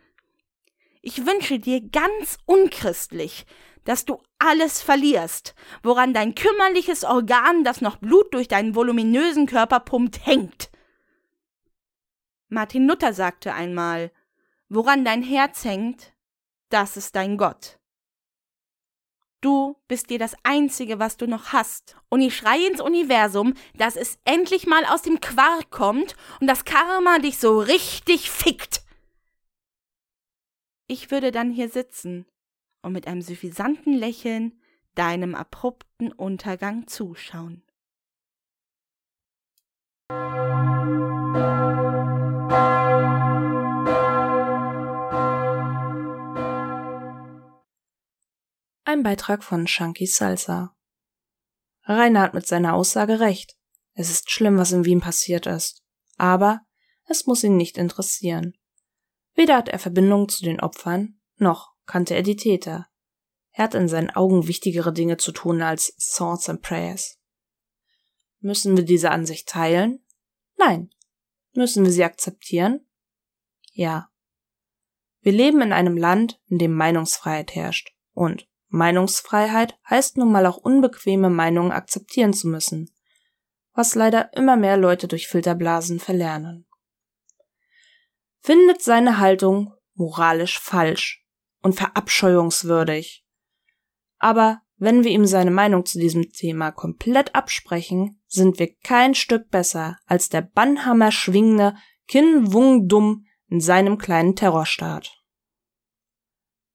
Ich 1.01 1.25
wünsche 1.25 1.59
dir 1.59 1.81
ganz 1.81 2.37
unchristlich, 2.45 3.45
dass 3.85 4.05
du 4.05 4.21
alles 4.37 4.81
verlierst, 4.81 5.55
woran 5.81 6.13
dein 6.13 6.35
kümmerliches 6.35 7.03
Organ, 7.03 7.63
das 7.63 7.81
noch 7.81 7.97
Blut 7.97 8.33
durch 8.33 8.47
deinen 8.47 8.75
voluminösen 8.75 9.47
Körper 9.47 9.79
pumpt, 9.79 10.25
hängt. 10.25 10.69
Martin 12.49 12.87
Luther 12.87 13.13
sagte 13.13 13.53
einmal, 13.53 14.11
woran 14.67 15.05
dein 15.05 15.23
Herz 15.23 15.63
hängt, 15.63 16.13
das 16.69 16.97
ist 16.97 17.15
dein 17.15 17.37
Gott. 17.37 17.78
Du 19.41 19.77
bist 19.87 20.09
dir 20.09 20.19
das 20.19 20.35
Einzige, 20.43 20.99
was 20.99 21.15
du 21.15 21.25
noch 21.25 21.53
hast. 21.53 21.95
Und 22.09 22.21
ich 22.21 22.35
schreie 22.35 22.67
ins 22.67 22.81
Universum, 22.81 23.53
dass 23.77 23.95
es 23.95 24.19
endlich 24.25 24.67
mal 24.67 24.83
aus 24.85 25.01
dem 25.01 25.21
Quark 25.21 25.69
kommt 25.69 26.15
und 26.41 26.47
das 26.47 26.65
Karma 26.65 27.19
dich 27.19 27.37
so 27.37 27.59
richtig 27.59 28.29
fickt. 28.29 28.83
Ich 30.87 31.11
würde 31.11 31.31
dann 31.31 31.51
hier 31.51 31.69
sitzen 31.69 32.25
und 32.81 32.93
mit 32.93 33.07
einem 33.07 33.21
suffisanten 33.21 33.93
Lächeln 33.93 34.59
deinem 34.95 35.35
abrupten 35.35 36.11
Untergang 36.11 36.87
zuschauen. 36.87 37.63
Ein 48.91 49.03
Beitrag 49.03 49.43
von 49.43 49.67
Shanky 49.67 50.07
Salsa. 50.07 50.75
Rainer 51.83 52.21
hat 52.21 52.33
mit 52.33 52.47
seiner 52.47 52.73
Aussage 52.73 53.19
recht. 53.19 53.55
Es 53.93 54.09
ist 54.09 54.31
schlimm, 54.31 54.57
was 54.57 54.71
in 54.71 54.83
Wien 54.83 54.99
passiert 54.99 55.45
ist. 55.45 55.83
Aber 56.17 56.61
es 57.05 57.27
muss 57.27 57.43
ihn 57.43 57.55
nicht 57.55 57.77
interessieren. 57.77 58.57
Weder 59.35 59.57
hat 59.57 59.69
er 59.69 59.77
Verbindung 59.77 60.27
zu 60.27 60.43
den 60.43 60.59
Opfern, 60.59 61.21
noch 61.37 61.75
kannte 61.85 62.15
er 62.15 62.23
die 62.23 62.35
Täter. 62.35 62.87
Er 63.51 63.65
hat 63.65 63.75
in 63.75 63.87
seinen 63.87 64.09
Augen 64.09 64.47
wichtigere 64.47 64.91
Dinge 64.91 65.17
zu 65.17 65.33
tun 65.33 65.61
als 65.61 65.95
Thoughts 66.15 66.49
and 66.49 66.63
Prayers. 66.63 67.19
Müssen 68.39 68.75
wir 68.75 68.85
diese 68.85 69.11
Ansicht 69.11 69.47
teilen? 69.47 70.03
Nein. 70.57 70.89
Müssen 71.53 71.85
wir 71.85 71.91
sie 71.91 72.05
akzeptieren? 72.05 72.89
Ja. 73.71 74.09
Wir 75.21 75.33
leben 75.33 75.61
in 75.61 75.73
einem 75.73 75.95
Land, 75.95 76.41
in 76.47 76.57
dem 76.57 76.73
Meinungsfreiheit 76.73 77.53
herrscht. 77.53 77.95
Und 78.13 78.49
Meinungsfreiheit 78.69 79.77
heißt 79.89 80.17
nun 80.17 80.31
mal 80.31 80.45
auch 80.45 80.57
unbequeme 80.57 81.29
Meinungen 81.29 81.71
akzeptieren 81.71 82.33
zu 82.33 82.47
müssen, 82.47 82.89
was 83.73 83.95
leider 83.95 84.31
immer 84.33 84.55
mehr 84.55 84.77
Leute 84.77 85.07
durch 85.07 85.27
Filterblasen 85.27 85.99
verlernen. 85.99 86.65
Findet 88.41 88.81
seine 88.81 89.19
Haltung 89.19 89.73
moralisch 89.95 90.59
falsch 90.59 91.25
und 91.61 91.75
verabscheuungswürdig. 91.75 93.25
Aber 94.17 94.61
wenn 94.77 95.03
wir 95.03 95.11
ihm 95.11 95.25
seine 95.25 95.51
Meinung 95.51 95.85
zu 95.85 95.99
diesem 95.99 96.31
Thema 96.31 96.71
komplett 96.71 97.35
absprechen, 97.35 98.21
sind 98.27 98.59
wir 98.59 98.73
kein 98.83 99.13
Stück 99.13 99.49
besser 99.49 99.97
als 100.05 100.29
der 100.29 100.41
Bannhammer 100.41 101.11
schwingende 101.11 101.75
Kin 102.07 102.53
Wung 102.53 102.87
Dum 102.87 103.25
in 103.49 103.59
seinem 103.59 103.97
kleinen 103.97 104.35
Terrorstaat. 104.35 105.18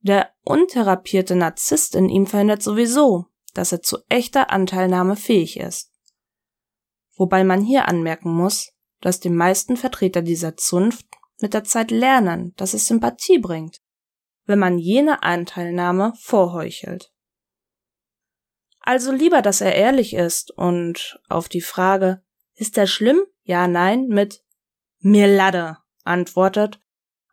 Der 0.05 0.35
untherapierte 0.45 1.35
Narzisst 1.35 1.95
in 1.95 2.11
ihm 2.11 2.27
verhindert 2.27 2.63
sowieso, 2.63 3.25
dass 3.55 3.73
er 3.73 3.81
zu 3.81 3.99
echter 4.11 4.51
Anteilnahme 4.51 5.17
fähig 5.17 5.59
ist. 5.59 5.91
Wobei 7.17 7.43
man 7.43 7.63
hier 7.63 7.89
anmerken 7.89 8.31
muss, 8.31 8.73
dass 9.01 9.19
die 9.19 9.31
meisten 9.31 9.79
Vertreter 9.79 10.21
dieser 10.21 10.57
Zunft 10.59 11.07
mit 11.41 11.55
der 11.55 11.65
Zeit 11.65 11.91
lernen, 11.91 12.53
dass 12.57 12.75
es 12.75 12.87
Sympathie 12.87 13.39
bringt, 13.39 13.81
wenn 14.45 14.59
man 14.59 14.79
jene 14.79 15.23
Anteilnahme 15.23 16.13
vorheuchelt. 16.21 17.11
Also 18.81 19.11
lieber, 19.11 19.41
dass 19.41 19.63
er 19.63 19.75
ehrlich 19.75 20.13
ist 20.13 20.51
und 20.51 21.19
auf 21.31 21.49
die 21.49 21.63
Frage, 21.63 22.23
ist 22.57 22.77
er 22.77 22.87
schlimm? 22.87 23.23
Ja, 23.43 23.69
nein, 23.69 24.07
mit 24.09 24.45
mir 24.99 25.29
Ladde 25.29 25.79
antwortet, 26.05 26.79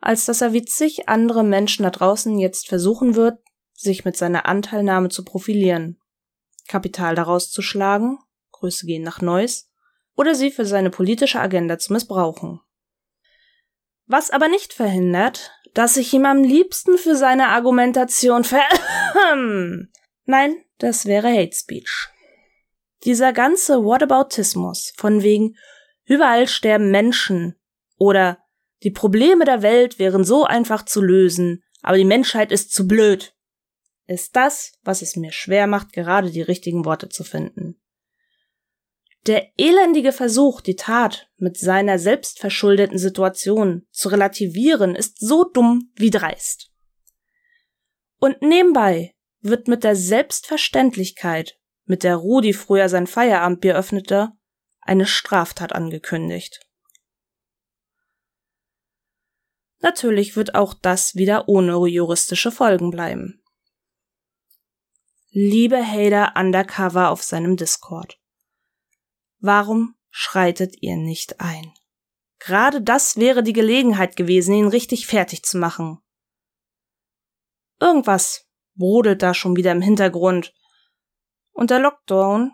als 0.01 0.25
dass 0.25 0.41
er 0.41 0.53
wie 0.53 0.65
zig 0.65 1.07
andere 1.07 1.43
Menschen 1.43 1.83
da 1.83 1.89
draußen 1.89 2.37
jetzt 2.39 2.67
versuchen 2.67 3.15
wird, 3.15 3.39
sich 3.73 4.03
mit 4.03 4.17
seiner 4.17 4.45
Anteilnahme 4.45 5.09
zu 5.09 5.23
profilieren, 5.23 5.99
Kapital 6.67 7.15
daraus 7.15 7.49
zu 7.49 7.61
schlagen, 7.61 8.19
Grüße 8.51 8.85
gehen 8.85 9.03
nach 9.03 9.21
Neuss, 9.21 9.69
oder 10.15 10.35
sie 10.35 10.51
für 10.51 10.65
seine 10.65 10.89
politische 10.89 11.39
Agenda 11.39 11.79
zu 11.79 11.93
missbrauchen. 11.93 12.59
Was 14.05 14.29
aber 14.29 14.49
nicht 14.49 14.73
verhindert, 14.73 15.51
dass 15.73 15.97
ich 15.97 16.13
ihm 16.13 16.25
am 16.25 16.43
liebsten 16.43 16.97
für 16.97 17.15
seine 17.15 17.47
Argumentation 17.47 18.43
ver... 18.43 18.63
Nein, 20.25 20.55
das 20.79 21.05
wäre 21.05 21.29
Hate 21.29 21.55
Speech. 21.55 22.09
Dieser 23.03 23.33
ganze 23.33 23.83
Whataboutismus 23.83 24.93
von 24.97 25.23
wegen 25.23 25.55
Überall 26.05 26.47
sterben 26.47 26.91
Menschen 26.91 27.55
oder 27.97 28.39
die 28.83 28.91
Probleme 28.91 29.45
der 29.45 29.61
Welt 29.61 29.99
wären 29.99 30.23
so 30.23 30.45
einfach 30.45 30.83
zu 30.85 31.01
lösen, 31.01 31.63
aber 31.81 31.97
die 31.97 32.05
Menschheit 32.05 32.51
ist 32.51 32.71
zu 32.71 32.87
blöd. 32.87 33.35
Ist 34.07 34.35
das, 34.35 34.73
was 34.83 35.01
es 35.01 35.15
mir 35.15 35.31
schwer 35.31 35.67
macht, 35.67 35.93
gerade 35.93 36.31
die 36.31 36.41
richtigen 36.41 36.85
Worte 36.85 37.09
zu 37.09 37.23
finden. 37.23 37.79
Der 39.27 39.51
elendige 39.57 40.11
Versuch, 40.11 40.61
die 40.61 40.75
Tat 40.75 41.29
mit 41.37 41.57
seiner 41.57 41.99
selbstverschuldeten 41.99 42.97
Situation 42.97 43.85
zu 43.91 44.09
relativieren, 44.09 44.95
ist 44.95 45.19
so 45.19 45.43
dumm 45.43 45.91
wie 45.95 46.09
dreist. 46.09 46.71
Und 48.17 48.41
nebenbei 48.41 49.13
wird 49.41 49.67
mit 49.67 49.83
der 49.83 49.95
Selbstverständlichkeit, 49.95 51.59
mit 51.85 52.03
der 52.03 52.15
Rudi 52.15 52.53
früher 52.53 52.89
sein 52.89 53.05
Feierabendbier 53.05 53.75
öffnete, 53.75 54.29
eine 54.81 55.05
Straftat 55.05 55.73
angekündigt. 55.73 56.59
Natürlich 59.81 60.35
wird 60.35 60.55
auch 60.55 60.73
das 60.73 61.15
wieder 61.15 61.49
ohne 61.49 61.75
juristische 61.87 62.51
Folgen 62.51 62.91
bleiben. 62.91 63.41
Liebe 65.31 65.83
Hader 65.83 66.33
Undercover 66.37 67.09
auf 67.09 67.23
seinem 67.23 67.57
Discord. 67.57 68.19
Warum 69.39 69.95
schreitet 70.09 70.75
ihr 70.81 70.97
nicht 70.97 71.39
ein? 71.39 71.73
Gerade 72.37 72.81
das 72.81 73.17
wäre 73.17 73.43
die 73.43 73.53
Gelegenheit 73.53 74.15
gewesen, 74.15 74.53
ihn 74.53 74.67
richtig 74.67 75.07
fertig 75.07 75.43
zu 75.43 75.57
machen. 75.57 75.99
Irgendwas 77.79 78.47
brodelt 78.75 79.21
da 79.21 79.33
schon 79.33 79.55
wieder 79.55 79.71
im 79.71 79.81
Hintergrund. 79.81 80.53
Und 81.51 81.69
der 81.69 81.79
Lockdown 81.79 82.51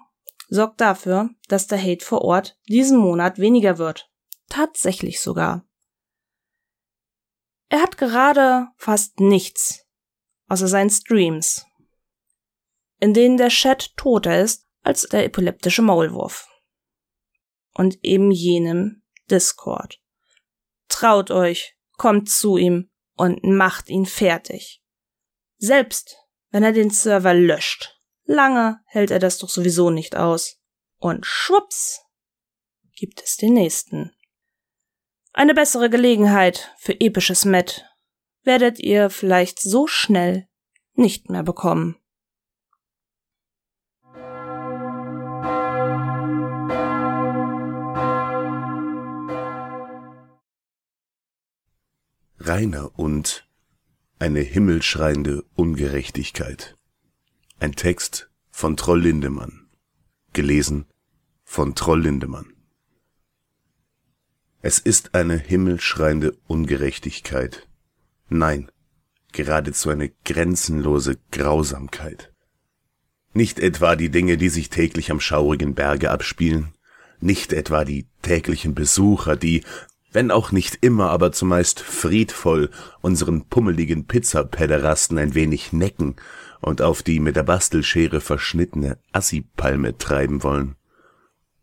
sorgt 0.50 0.80
dafür, 0.82 1.30
dass 1.48 1.68
der 1.68 1.82
Hate 1.82 2.06
vor 2.06 2.22
Ort 2.22 2.58
diesen 2.68 2.98
Monat 2.98 3.38
weniger 3.38 3.78
wird. 3.78 4.10
Tatsächlich 4.50 5.20
sogar. 5.20 5.66
Er 7.70 7.82
hat 7.82 7.98
gerade 7.98 8.68
fast 8.78 9.20
nichts, 9.20 9.86
außer 10.48 10.68
seinen 10.68 10.90
Streams, 10.90 11.66
in 13.00 13.14
denen 13.14 13.38
der 13.38 13.50
Chat 13.50 13.96
toter 13.98 14.42
ist 14.42 14.66
als 14.84 15.02
der 15.04 15.26
epileptische 15.26 15.82
Maulwurf 15.82 16.48
und 17.74 18.00
eben 18.04 18.32
jenem 18.32 19.04
Discord. 19.30 20.02
Traut 20.88 21.30
euch, 21.32 21.76
kommt 21.98 22.30
zu 22.30 22.58
ihm 22.58 22.90
und 23.16 23.44
macht 23.44 23.90
ihn 23.90 24.06
fertig. 24.06 24.82
Selbst 25.58 26.16
wenn 26.50 26.64
er 26.64 26.72
den 26.72 26.90
Server 26.90 27.34
löscht, 27.34 28.00
lange 28.24 28.80
hält 28.86 29.12
er 29.12 29.20
das 29.20 29.38
doch 29.38 29.50
sowieso 29.50 29.90
nicht 29.90 30.16
aus. 30.16 30.60
Und 31.00 31.26
schwupps 31.26 32.02
gibt 32.96 33.22
es 33.22 33.38
den 33.38 33.54
nächsten. 33.54 34.17
Eine 35.38 35.54
bessere 35.54 35.92
Gelegenheit 35.92 36.74
für 36.80 37.00
episches 37.00 37.46
Met 37.46 37.86
werdet 38.44 38.80
ihr 38.80 39.12
vielleicht 39.12 39.60
so 39.60 39.86
schnell 39.86 40.48
nicht 40.96 41.30
mehr 41.30 41.44
bekommen. 41.44 41.96
Rainer 52.40 52.98
und 52.98 53.48
eine 54.18 54.40
himmelschreiende 54.40 55.44
Ungerechtigkeit. 55.54 56.76
Ein 57.60 57.74
Text 57.74 58.32
von 58.50 58.76
Troll 58.76 59.02
Lindemann. 59.02 59.70
Gelesen 60.34 60.88
von 61.44 61.76
Troll 61.76 62.02
Lindemann. 62.02 62.57
Es 64.62 64.80
ist 64.80 65.14
eine 65.14 65.38
himmelschreiende 65.38 66.36
Ungerechtigkeit. 66.48 67.68
Nein, 68.28 68.72
geradezu 69.32 69.90
eine 69.90 70.10
grenzenlose 70.26 71.18
Grausamkeit. 71.32 72.34
Nicht 73.34 73.60
etwa 73.60 73.96
die 73.96 74.10
Dinge, 74.10 74.38
die 74.38 74.50
sich 74.50 74.70
täglich 74.70 75.12
am 75.12 75.20
schaurigen 75.20 75.76
Berge 75.76 76.10
abspielen, 76.10 76.74
nicht 77.20 77.54
etwa 77.54 77.86
die 77.86 78.08
täglichen 78.24 78.74
Besucher, 78.74 79.36
die, 79.36 79.64
wenn 80.12 80.32
auch 80.32 80.52
nicht 80.52 80.80
immer, 80.82 81.12
aber 81.12 81.32
zumeist 81.32 81.80
friedvoll 81.80 82.72
unseren 83.02 83.46
pummeligen 83.46 84.06
Pizzapederasten 84.06 85.20
ein 85.20 85.36
wenig 85.36 85.72
necken 85.72 86.16
und 86.62 86.82
auf 86.82 87.04
die 87.04 87.20
mit 87.20 87.36
der 87.36 87.44
Bastelschere 87.44 88.22
verschnittene 88.22 88.98
Assipalme 89.12 89.98
treiben 89.98 90.42
wollen. 90.42 90.76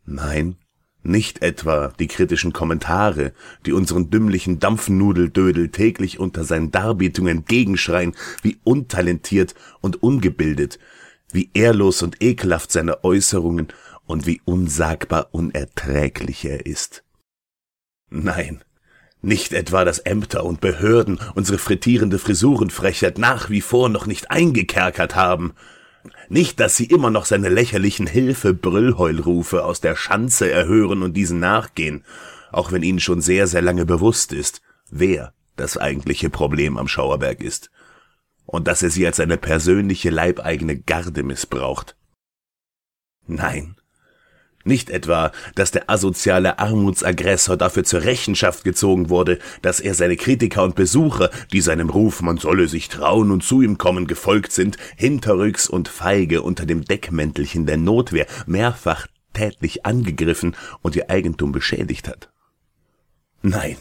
Nein, 0.07 0.57
nicht 1.05 1.43
etwa 1.43 1.93
die 1.99 2.07
kritischen 2.07 2.53
Kommentare, 2.53 3.33
die 3.67 3.73
unseren 3.73 4.11
dümmlichen 4.11 4.59
Dampfnudeldödel 4.59 5.69
täglich 5.69 6.19
unter 6.19 6.45
seinen 6.45 6.71
Darbietungen 6.71 7.39
entgegenschreien, 7.39 8.15
wie 8.43 8.59
untalentiert 8.65 9.55
und 9.81 10.03
ungebildet, 10.03 10.79
wie 11.33 11.51
ehrlos 11.55 12.03
und 12.03 12.23
ekelhaft 12.23 12.73
seine 12.73 13.05
Äußerungen 13.05 13.69
und 14.07 14.27
wie 14.27 14.41
unsagbar 14.45 15.29
unerträglich 15.33 16.45
er 16.45 16.67
ist. 16.67 17.05
Nein, 18.11 18.63
nicht 19.25 19.55
etwa, 19.55 19.85
dass 19.85 20.01
Ämter 20.01 20.45
und 20.45 20.61
Behörden 20.61 21.19
unsere 21.35 21.59
frittierende 21.59 22.19
Frisurenfrechheit 22.19 23.19
nach 23.19 23.49
wie 23.49 23.63
vor 23.63 23.89
noch 23.89 24.07
nicht 24.07 24.31
eingekerkert 24.31 25.15
haben. 25.15 25.55
Nicht, 26.29 26.61
dass 26.61 26.77
sie 26.77 26.87
immer 26.87 27.11
noch 27.11 27.25
seine 27.25 27.49
lächerlichen 27.49 28.07
Hilfe-Brüllheulrufe 28.07 29.65
aus 29.65 29.81
der 29.81 29.97
Schanze 29.97 30.51
erhören 30.51 31.03
und 31.03 31.15
diesen 31.15 31.39
nachgehen, 31.41 32.05
auch 32.53 32.73
wenn 32.73 32.83
ihnen 32.83 33.01
schon 33.01 33.21
sehr, 33.21 33.47
sehr 33.47 33.63
lange 33.63 33.87
bewusst 33.87 34.33
ist, 34.33 34.63
wer 34.91 35.33
das 35.57 35.77
eigentliche 35.77 36.31
Problem 36.31 36.77
am 36.77 36.89
Schauerberg 36.89 37.43
ist. 37.43 37.71
Und 38.47 38.69
dass 38.69 38.83
er 38.83 38.91
sie 38.91 39.07
als 39.07 39.17
seine 39.17 39.39
persönliche 39.39 40.11
leibeigene 40.11 40.79
Garde 40.79 41.23
missbraucht. 41.23 41.97
Nein, 43.27 43.77
nicht 44.65 44.91
etwa, 44.91 45.33
dass 45.55 45.71
der 45.71 45.89
asoziale 45.91 46.59
Armutsaggressor 46.59 47.57
dafür 47.57 47.85
zur 47.85 48.03
Rechenschaft 48.03 48.65
gezogen 48.65 49.11
wurde, 49.11 49.39
dass 49.63 49.81
er 49.81 49.95
seine 49.95 50.17
Kritiker 50.17 50.63
und 50.63 50.75
Besucher, 50.75 51.31
die 51.53 51.61
seinem 51.61 51.91
Ruf, 51.91 52.23
man 52.23 52.39
solle 52.39 52.69
sich 52.69 52.89
trauen 52.89 53.31
und 53.31 53.45
zu 53.45 53.63
ihm 53.63 53.79
kommen, 53.79 54.07
gefolgt 54.07 54.53
sind, 54.53 54.77
hinterrücks 54.97 55.69
und 55.69 55.89
feige 55.89 56.43
unter 56.43 56.67
dem 56.67 56.85
Deckmäntelchen 56.85 57.67
der 57.67 57.77
Notwehr 57.77 58.27
mehrfach 58.47 59.07
tätlich 59.33 59.85
angegriffen 59.85 60.57
und 60.81 60.97
ihr 60.97 61.11
Eigentum 61.11 61.53
beschädigt 61.53 62.09
hat. 62.09 62.31
Nein, 63.43 63.77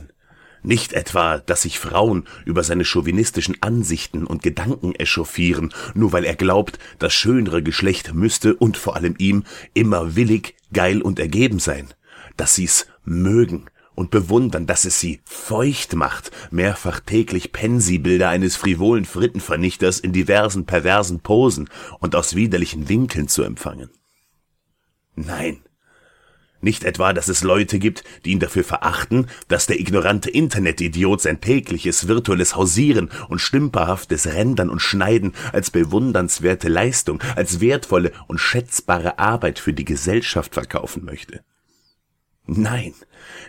nicht 0.63 0.93
etwa, 0.93 1.39
dass 1.39 1.63
sich 1.63 1.77
Frauen 1.77 2.25
über 2.45 2.63
seine 2.63 2.85
chauvinistischen 2.85 3.57
Ansichten 3.61 4.25
und 4.25 4.43
Gedanken 4.43 4.95
echauffieren, 4.95 5.73
nur 5.93 6.13
weil 6.13 6.23
er 6.23 6.35
glaubt, 6.35 6.79
das 6.99 7.13
schönere 7.13 7.61
Geschlecht 7.61 8.13
müsste 8.13 8.55
und 8.55 8.77
vor 8.77 8.95
allem 8.95 9.15
ihm 9.17 9.43
immer 9.73 10.15
willig, 10.15 10.55
geil 10.73 11.01
und 11.01 11.19
ergeben 11.19 11.59
sein. 11.59 11.93
Dass 12.35 12.55
sie's 12.55 12.87
mögen 13.05 13.69
und 13.95 14.11
bewundern, 14.11 14.65
dass 14.65 14.85
es 14.85 14.99
sie 14.99 15.21
feucht 15.23 15.93
macht, 15.95 16.31
mehrfach 16.51 16.99
täglich 16.99 17.51
Pensibilder 17.51 18.29
eines 18.29 18.55
frivolen 18.55 19.05
Frittenvernichters 19.05 19.99
in 19.99 20.13
diversen 20.13 20.65
perversen 20.65 21.19
Posen 21.19 21.69
und 21.99 22.15
aus 22.15 22.35
widerlichen 22.35 22.89
Winkeln 22.89 23.27
zu 23.27 23.43
empfangen. 23.43 23.89
Nein, 25.15 25.62
nicht 26.63 26.83
etwa, 26.83 27.13
dass 27.13 27.27
es 27.27 27.43
Leute 27.43 27.79
gibt, 27.79 28.03
die 28.25 28.31
ihn 28.31 28.39
dafür 28.39 28.63
verachten, 28.63 29.27
dass 29.47 29.67
der 29.67 29.79
ignorante 29.79 30.29
Internetidiot 30.29 31.21
sein 31.21 31.41
tägliches 31.41 32.07
virtuelles 32.07 32.55
Hausieren 32.55 33.09
und 33.29 33.39
stümperhaftes 33.39 34.27
Rendern 34.27 34.69
und 34.69 34.81
Schneiden 34.81 35.33
als 35.51 35.71
bewundernswerte 35.71 36.69
Leistung, 36.69 37.21
als 37.35 37.59
wertvolle 37.59 38.11
und 38.27 38.39
schätzbare 38.39 39.19
Arbeit 39.19 39.59
für 39.59 39.73
die 39.73 39.85
Gesellschaft 39.85 40.53
verkaufen 40.53 41.05
möchte. 41.05 41.41
Nein, 42.45 42.93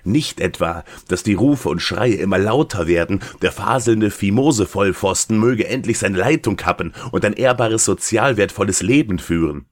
nicht 0.05 0.41
etwa, 0.41 0.85
dass 1.09 1.25
die 1.25 1.35
Rufe 1.35 1.69
und 1.69 1.83
Schreie 1.83 2.15
immer 2.15 2.39
lauter 2.39 2.87
werden, 2.87 3.21
der 3.43 3.51
faselnde 3.51 4.11
Fimose-Vollpfosten 4.11 5.37
möge 5.37 5.67
endlich 5.67 5.99
seine 5.99 6.19
Leitung 6.19 6.57
kappen 6.57 6.95
und 7.11 7.25
ein 7.25 7.33
ehrbares, 7.33 7.85
sozial 7.85 8.37
wertvolles 8.37 8.83
Leben 8.83 9.19
führen. 9.19 9.67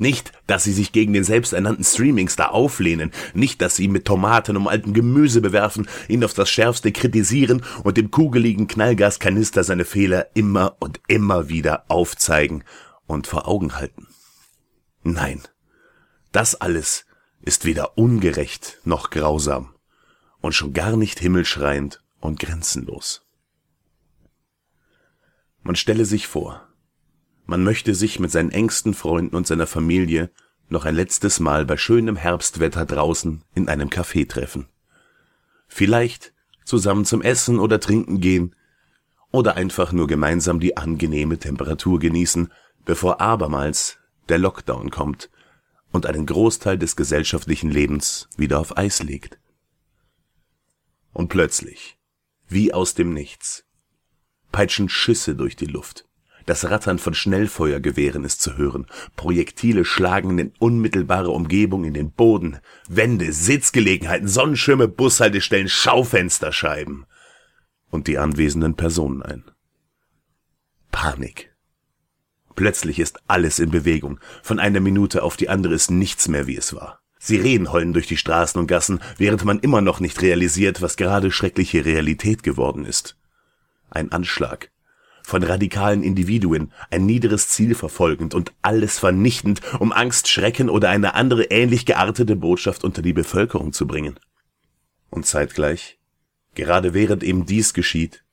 Nicht, 0.00 0.32
dass 0.46 0.64
sie 0.64 0.72
sich 0.72 0.92
gegen 0.92 1.12
den 1.12 1.24
selbsternannten 1.24 1.84
Streamingstar 1.84 2.52
auflehnen, 2.52 3.12
nicht, 3.34 3.60
dass 3.60 3.76
sie 3.76 3.84
ihn 3.84 3.92
mit 3.92 4.06
Tomaten 4.06 4.56
um 4.56 4.66
alten 4.66 4.94
Gemüse 4.94 5.42
bewerfen, 5.42 5.88
ihn 6.08 6.24
auf 6.24 6.32
das 6.32 6.48
Schärfste 6.48 6.90
kritisieren 6.90 7.62
und 7.84 7.98
dem 7.98 8.10
kugeligen 8.10 8.66
Knallgaskanister 8.66 9.62
seine 9.62 9.84
Fehler 9.84 10.28
immer 10.32 10.74
und 10.80 11.02
immer 11.06 11.50
wieder 11.50 11.84
aufzeigen 11.88 12.64
und 13.06 13.26
vor 13.26 13.46
Augen 13.46 13.76
halten. 13.76 14.06
Nein, 15.02 15.42
das 16.32 16.54
alles 16.54 17.04
ist 17.42 17.66
weder 17.66 17.98
ungerecht 17.98 18.78
noch 18.84 19.10
grausam 19.10 19.74
und 20.40 20.54
schon 20.54 20.72
gar 20.72 20.96
nicht 20.96 21.20
himmelschreiend 21.20 22.02
und 22.20 22.40
grenzenlos. 22.40 23.26
Man 25.62 25.76
stelle 25.76 26.06
sich 26.06 26.26
vor, 26.26 26.69
man 27.50 27.64
möchte 27.64 27.96
sich 27.96 28.20
mit 28.20 28.30
seinen 28.30 28.52
engsten 28.52 28.94
Freunden 28.94 29.34
und 29.34 29.44
seiner 29.44 29.66
Familie 29.66 30.30
noch 30.68 30.84
ein 30.84 30.94
letztes 30.94 31.40
Mal 31.40 31.66
bei 31.66 31.76
schönem 31.76 32.14
Herbstwetter 32.14 32.86
draußen 32.86 33.42
in 33.56 33.68
einem 33.68 33.88
Café 33.88 34.28
treffen. 34.28 34.68
Vielleicht 35.66 36.32
zusammen 36.64 37.04
zum 37.04 37.22
Essen 37.22 37.58
oder 37.58 37.80
Trinken 37.80 38.20
gehen 38.20 38.54
oder 39.32 39.56
einfach 39.56 39.90
nur 39.90 40.06
gemeinsam 40.06 40.60
die 40.60 40.76
angenehme 40.76 41.38
Temperatur 41.38 41.98
genießen, 41.98 42.52
bevor 42.84 43.20
abermals 43.20 43.98
der 44.28 44.38
Lockdown 44.38 44.90
kommt 44.90 45.28
und 45.90 46.06
einen 46.06 46.26
Großteil 46.26 46.78
des 46.78 46.94
gesellschaftlichen 46.94 47.72
Lebens 47.72 48.28
wieder 48.36 48.60
auf 48.60 48.78
Eis 48.78 49.02
legt. 49.02 49.40
Und 51.12 51.30
plötzlich, 51.30 51.98
wie 52.46 52.72
aus 52.72 52.94
dem 52.94 53.12
Nichts, 53.12 53.64
peitschen 54.52 54.88
Schüsse 54.88 55.34
durch 55.34 55.56
die 55.56 55.66
Luft. 55.66 56.06
Das 56.50 56.68
Rattern 56.68 56.98
von 56.98 57.14
Schnellfeuergewehren 57.14 58.24
ist 58.24 58.42
zu 58.42 58.56
hören. 58.56 58.88
Projektile 59.14 59.84
schlagen 59.84 60.36
in 60.36 60.52
unmittelbare 60.58 61.30
Umgebung 61.30 61.84
in 61.84 61.94
den 61.94 62.10
Boden. 62.10 62.58
Wände, 62.88 63.32
Sitzgelegenheiten, 63.32 64.26
Sonnenschirme, 64.26 64.88
Bushaltestellen, 64.88 65.68
Schaufensterscheiben. 65.68 67.06
Und 67.88 68.08
die 68.08 68.18
anwesenden 68.18 68.74
Personen 68.74 69.22
ein. 69.22 69.44
Panik. 70.90 71.54
Plötzlich 72.56 72.98
ist 72.98 73.20
alles 73.28 73.60
in 73.60 73.70
Bewegung. 73.70 74.18
Von 74.42 74.58
einer 74.58 74.80
Minute 74.80 75.22
auf 75.22 75.36
die 75.36 75.48
andere 75.48 75.74
ist 75.74 75.92
nichts 75.92 76.26
mehr, 76.26 76.48
wie 76.48 76.56
es 76.56 76.74
war. 76.74 77.00
Sirenen 77.20 77.70
heulen 77.70 77.92
durch 77.92 78.08
die 78.08 78.16
Straßen 78.16 78.60
und 78.60 78.66
Gassen, 78.66 78.98
während 79.18 79.44
man 79.44 79.60
immer 79.60 79.82
noch 79.82 80.00
nicht 80.00 80.20
realisiert, 80.20 80.82
was 80.82 80.96
gerade 80.96 81.30
schreckliche 81.30 81.84
Realität 81.84 82.42
geworden 82.42 82.86
ist. 82.86 83.16
Ein 83.88 84.10
Anschlag. 84.10 84.72
Von 85.30 85.44
radikalen 85.44 86.02
Individuen, 86.02 86.72
ein 86.90 87.06
niederes 87.06 87.48
Ziel 87.48 87.76
verfolgend 87.76 88.34
und 88.34 88.52
alles 88.62 88.98
vernichtend, 88.98 89.60
um 89.78 89.92
Angst, 89.92 90.26
Schrecken 90.26 90.68
oder 90.68 90.88
eine 90.88 91.14
andere 91.14 91.44
ähnlich 91.44 91.86
geartete 91.86 92.34
Botschaft 92.34 92.82
unter 92.82 93.00
die 93.00 93.12
Bevölkerung 93.12 93.72
zu 93.72 93.86
bringen. 93.86 94.18
Und 95.08 95.26
zeitgleich, 95.26 96.00
gerade 96.56 96.94
während 96.94 97.22
eben 97.22 97.46
dies 97.46 97.74
geschieht, 97.74 98.24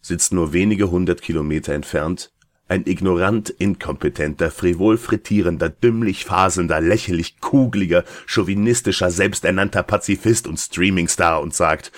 sitzt 0.00 0.32
nur 0.32 0.52
wenige 0.52 0.88
hundert 0.88 1.20
Kilometer 1.20 1.74
entfernt 1.74 2.30
ein 2.68 2.86
ignorant 2.86 3.50
inkompetenter, 3.50 4.52
frivol 4.52 4.98
frittierender, 4.98 5.68
dümmlich 5.68 6.26
faselnder, 6.26 6.80
lächerlich 6.80 7.40
kugeliger, 7.40 8.04
chauvinistischer, 8.26 9.10
selbsternannter 9.10 9.82
Pazifist 9.82 10.46
und 10.46 10.58
Streamingstar 10.58 11.40
und 11.40 11.54
sagt, 11.54 11.90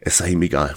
es 0.00 0.18
sei 0.18 0.30
ihm 0.30 0.42
egal. 0.42 0.74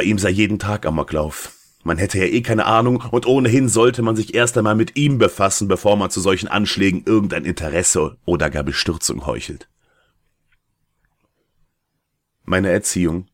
Bei 0.00 0.04
ihm 0.04 0.18
sei 0.18 0.30
jeden 0.30 0.58
Tag 0.58 0.86
Amoklauf. 0.86 1.52
Man 1.82 1.98
hätte 1.98 2.16
ja 2.16 2.24
eh 2.24 2.40
keine 2.40 2.64
Ahnung 2.64 3.04
und 3.10 3.26
ohnehin 3.26 3.68
sollte 3.68 4.00
man 4.00 4.16
sich 4.16 4.32
erst 4.32 4.56
einmal 4.56 4.74
mit 4.74 4.96
ihm 4.96 5.18
befassen, 5.18 5.68
bevor 5.68 5.98
man 5.98 6.08
zu 6.08 6.22
solchen 6.22 6.48
Anschlägen 6.48 7.02
irgendein 7.04 7.44
Interesse 7.44 8.16
oder 8.24 8.48
gar 8.48 8.62
Bestürzung 8.62 9.26
heuchelt. 9.26 9.68
Meine 12.46 12.70
Erziehung 12.70 13.26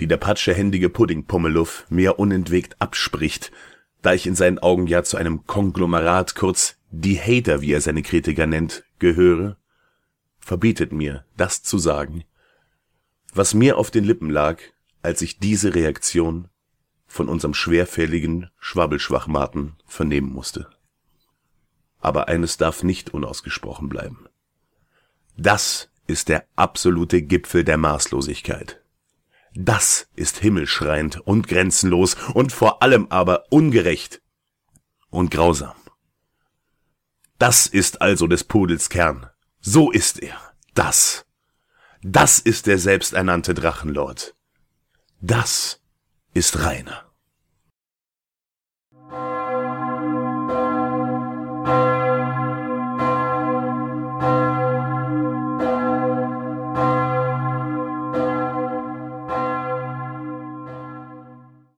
die 0.00 0.08
der 0.08 0.16
patschehändige 0.16 0.88
Puddingpummeluff 0.88 1.86
mir 1.88 2.18
unentwegt 2.18 2.74
abspricht, 2.80 3.52
da 4.00 4.12
ich 4.12 4.26
in 4.26 4.34
seinen 4.34 4.58
Augen 4.58 4.88
ja 4.88 5.04
zu 5.04 5.16
einem 5.16 5.46
Konglomerat, 5.46 6.34
kurz 6.34 6.78
die 6.90 7.20
Hater, 7.20 7.60
wie 7.60 7.74
er 7.74 7.80
seine 7.80 8.02
Kritiker 8.02 8.48
nennt, 8.48 8.82
gehöre, 8.98 9.56
verbietet 10.40 10.90
mir, 10.90 11.24
das 11.36 11.62
zu 11.62 11.78
sagen, 11.78 12.24
was 13.32 13.54
mir 13.54 13.78
auf 13.78 13.92
den 13.92 14.02
Lippen 14.02 14.30
lag, 14.30 14.58
als 15.02 15.22
ich 15.22 15.38
diese 15.38 15.74
Reaktion 15.74 16.48
von 17.06 17.28
unserem 17.28 17.54
schwerfälligen 17.54 18.50
Schwabbelschwachmaten 18.58 19.76
vernehmen 19.84 20.32
musste. 20.32 20.70
Aber 22.00 22.28
eines 22.28 22.56
darf 22.56 22.82
nicht 22.82 23.12
unausgesprochen 23.12 23.88
bleiben. 23.88 24.26
Das 25.36 25.90
ist 26.06 26.28
der 26.28 26.46
absolute 26.56 27.22
Gipfel 27.22 27.64
der 27.64 27.76
Maßlosigkeit. 27.76 28.82
Das 29.54 30.08
ist 30.16 30.38
himmelschreiend 30.38 31.20
und 31.20 31.46
grenzenlos 31.46 32.16
und 32.32 32.52
vor 32.52 32.82
allem 32.82 33.06
aber 33.10 33.44
ungerecht 33.50 34.22
und 35.10 35.30
grausam. 35.30 35.76
Das 37.38 37.66
ist 37.66 38.00
also 38.00 38.26
des 38.26 38.44
Pudels 38.44 38.88
Kern. 38.88 39.28
So 39.60 39.90
ist 39.90 40.22
er. 40.22 40.38
Das. 40.74 41.26
Das 42.02 42.38
ist 42.38 42.66
der 42.66 42.78
selbsternannte 42.78 43.52
Drachenlord. 43.52 44.34
Das 45.24 45.80
ist 46.34 46.64
Rainer. 46.64 47.11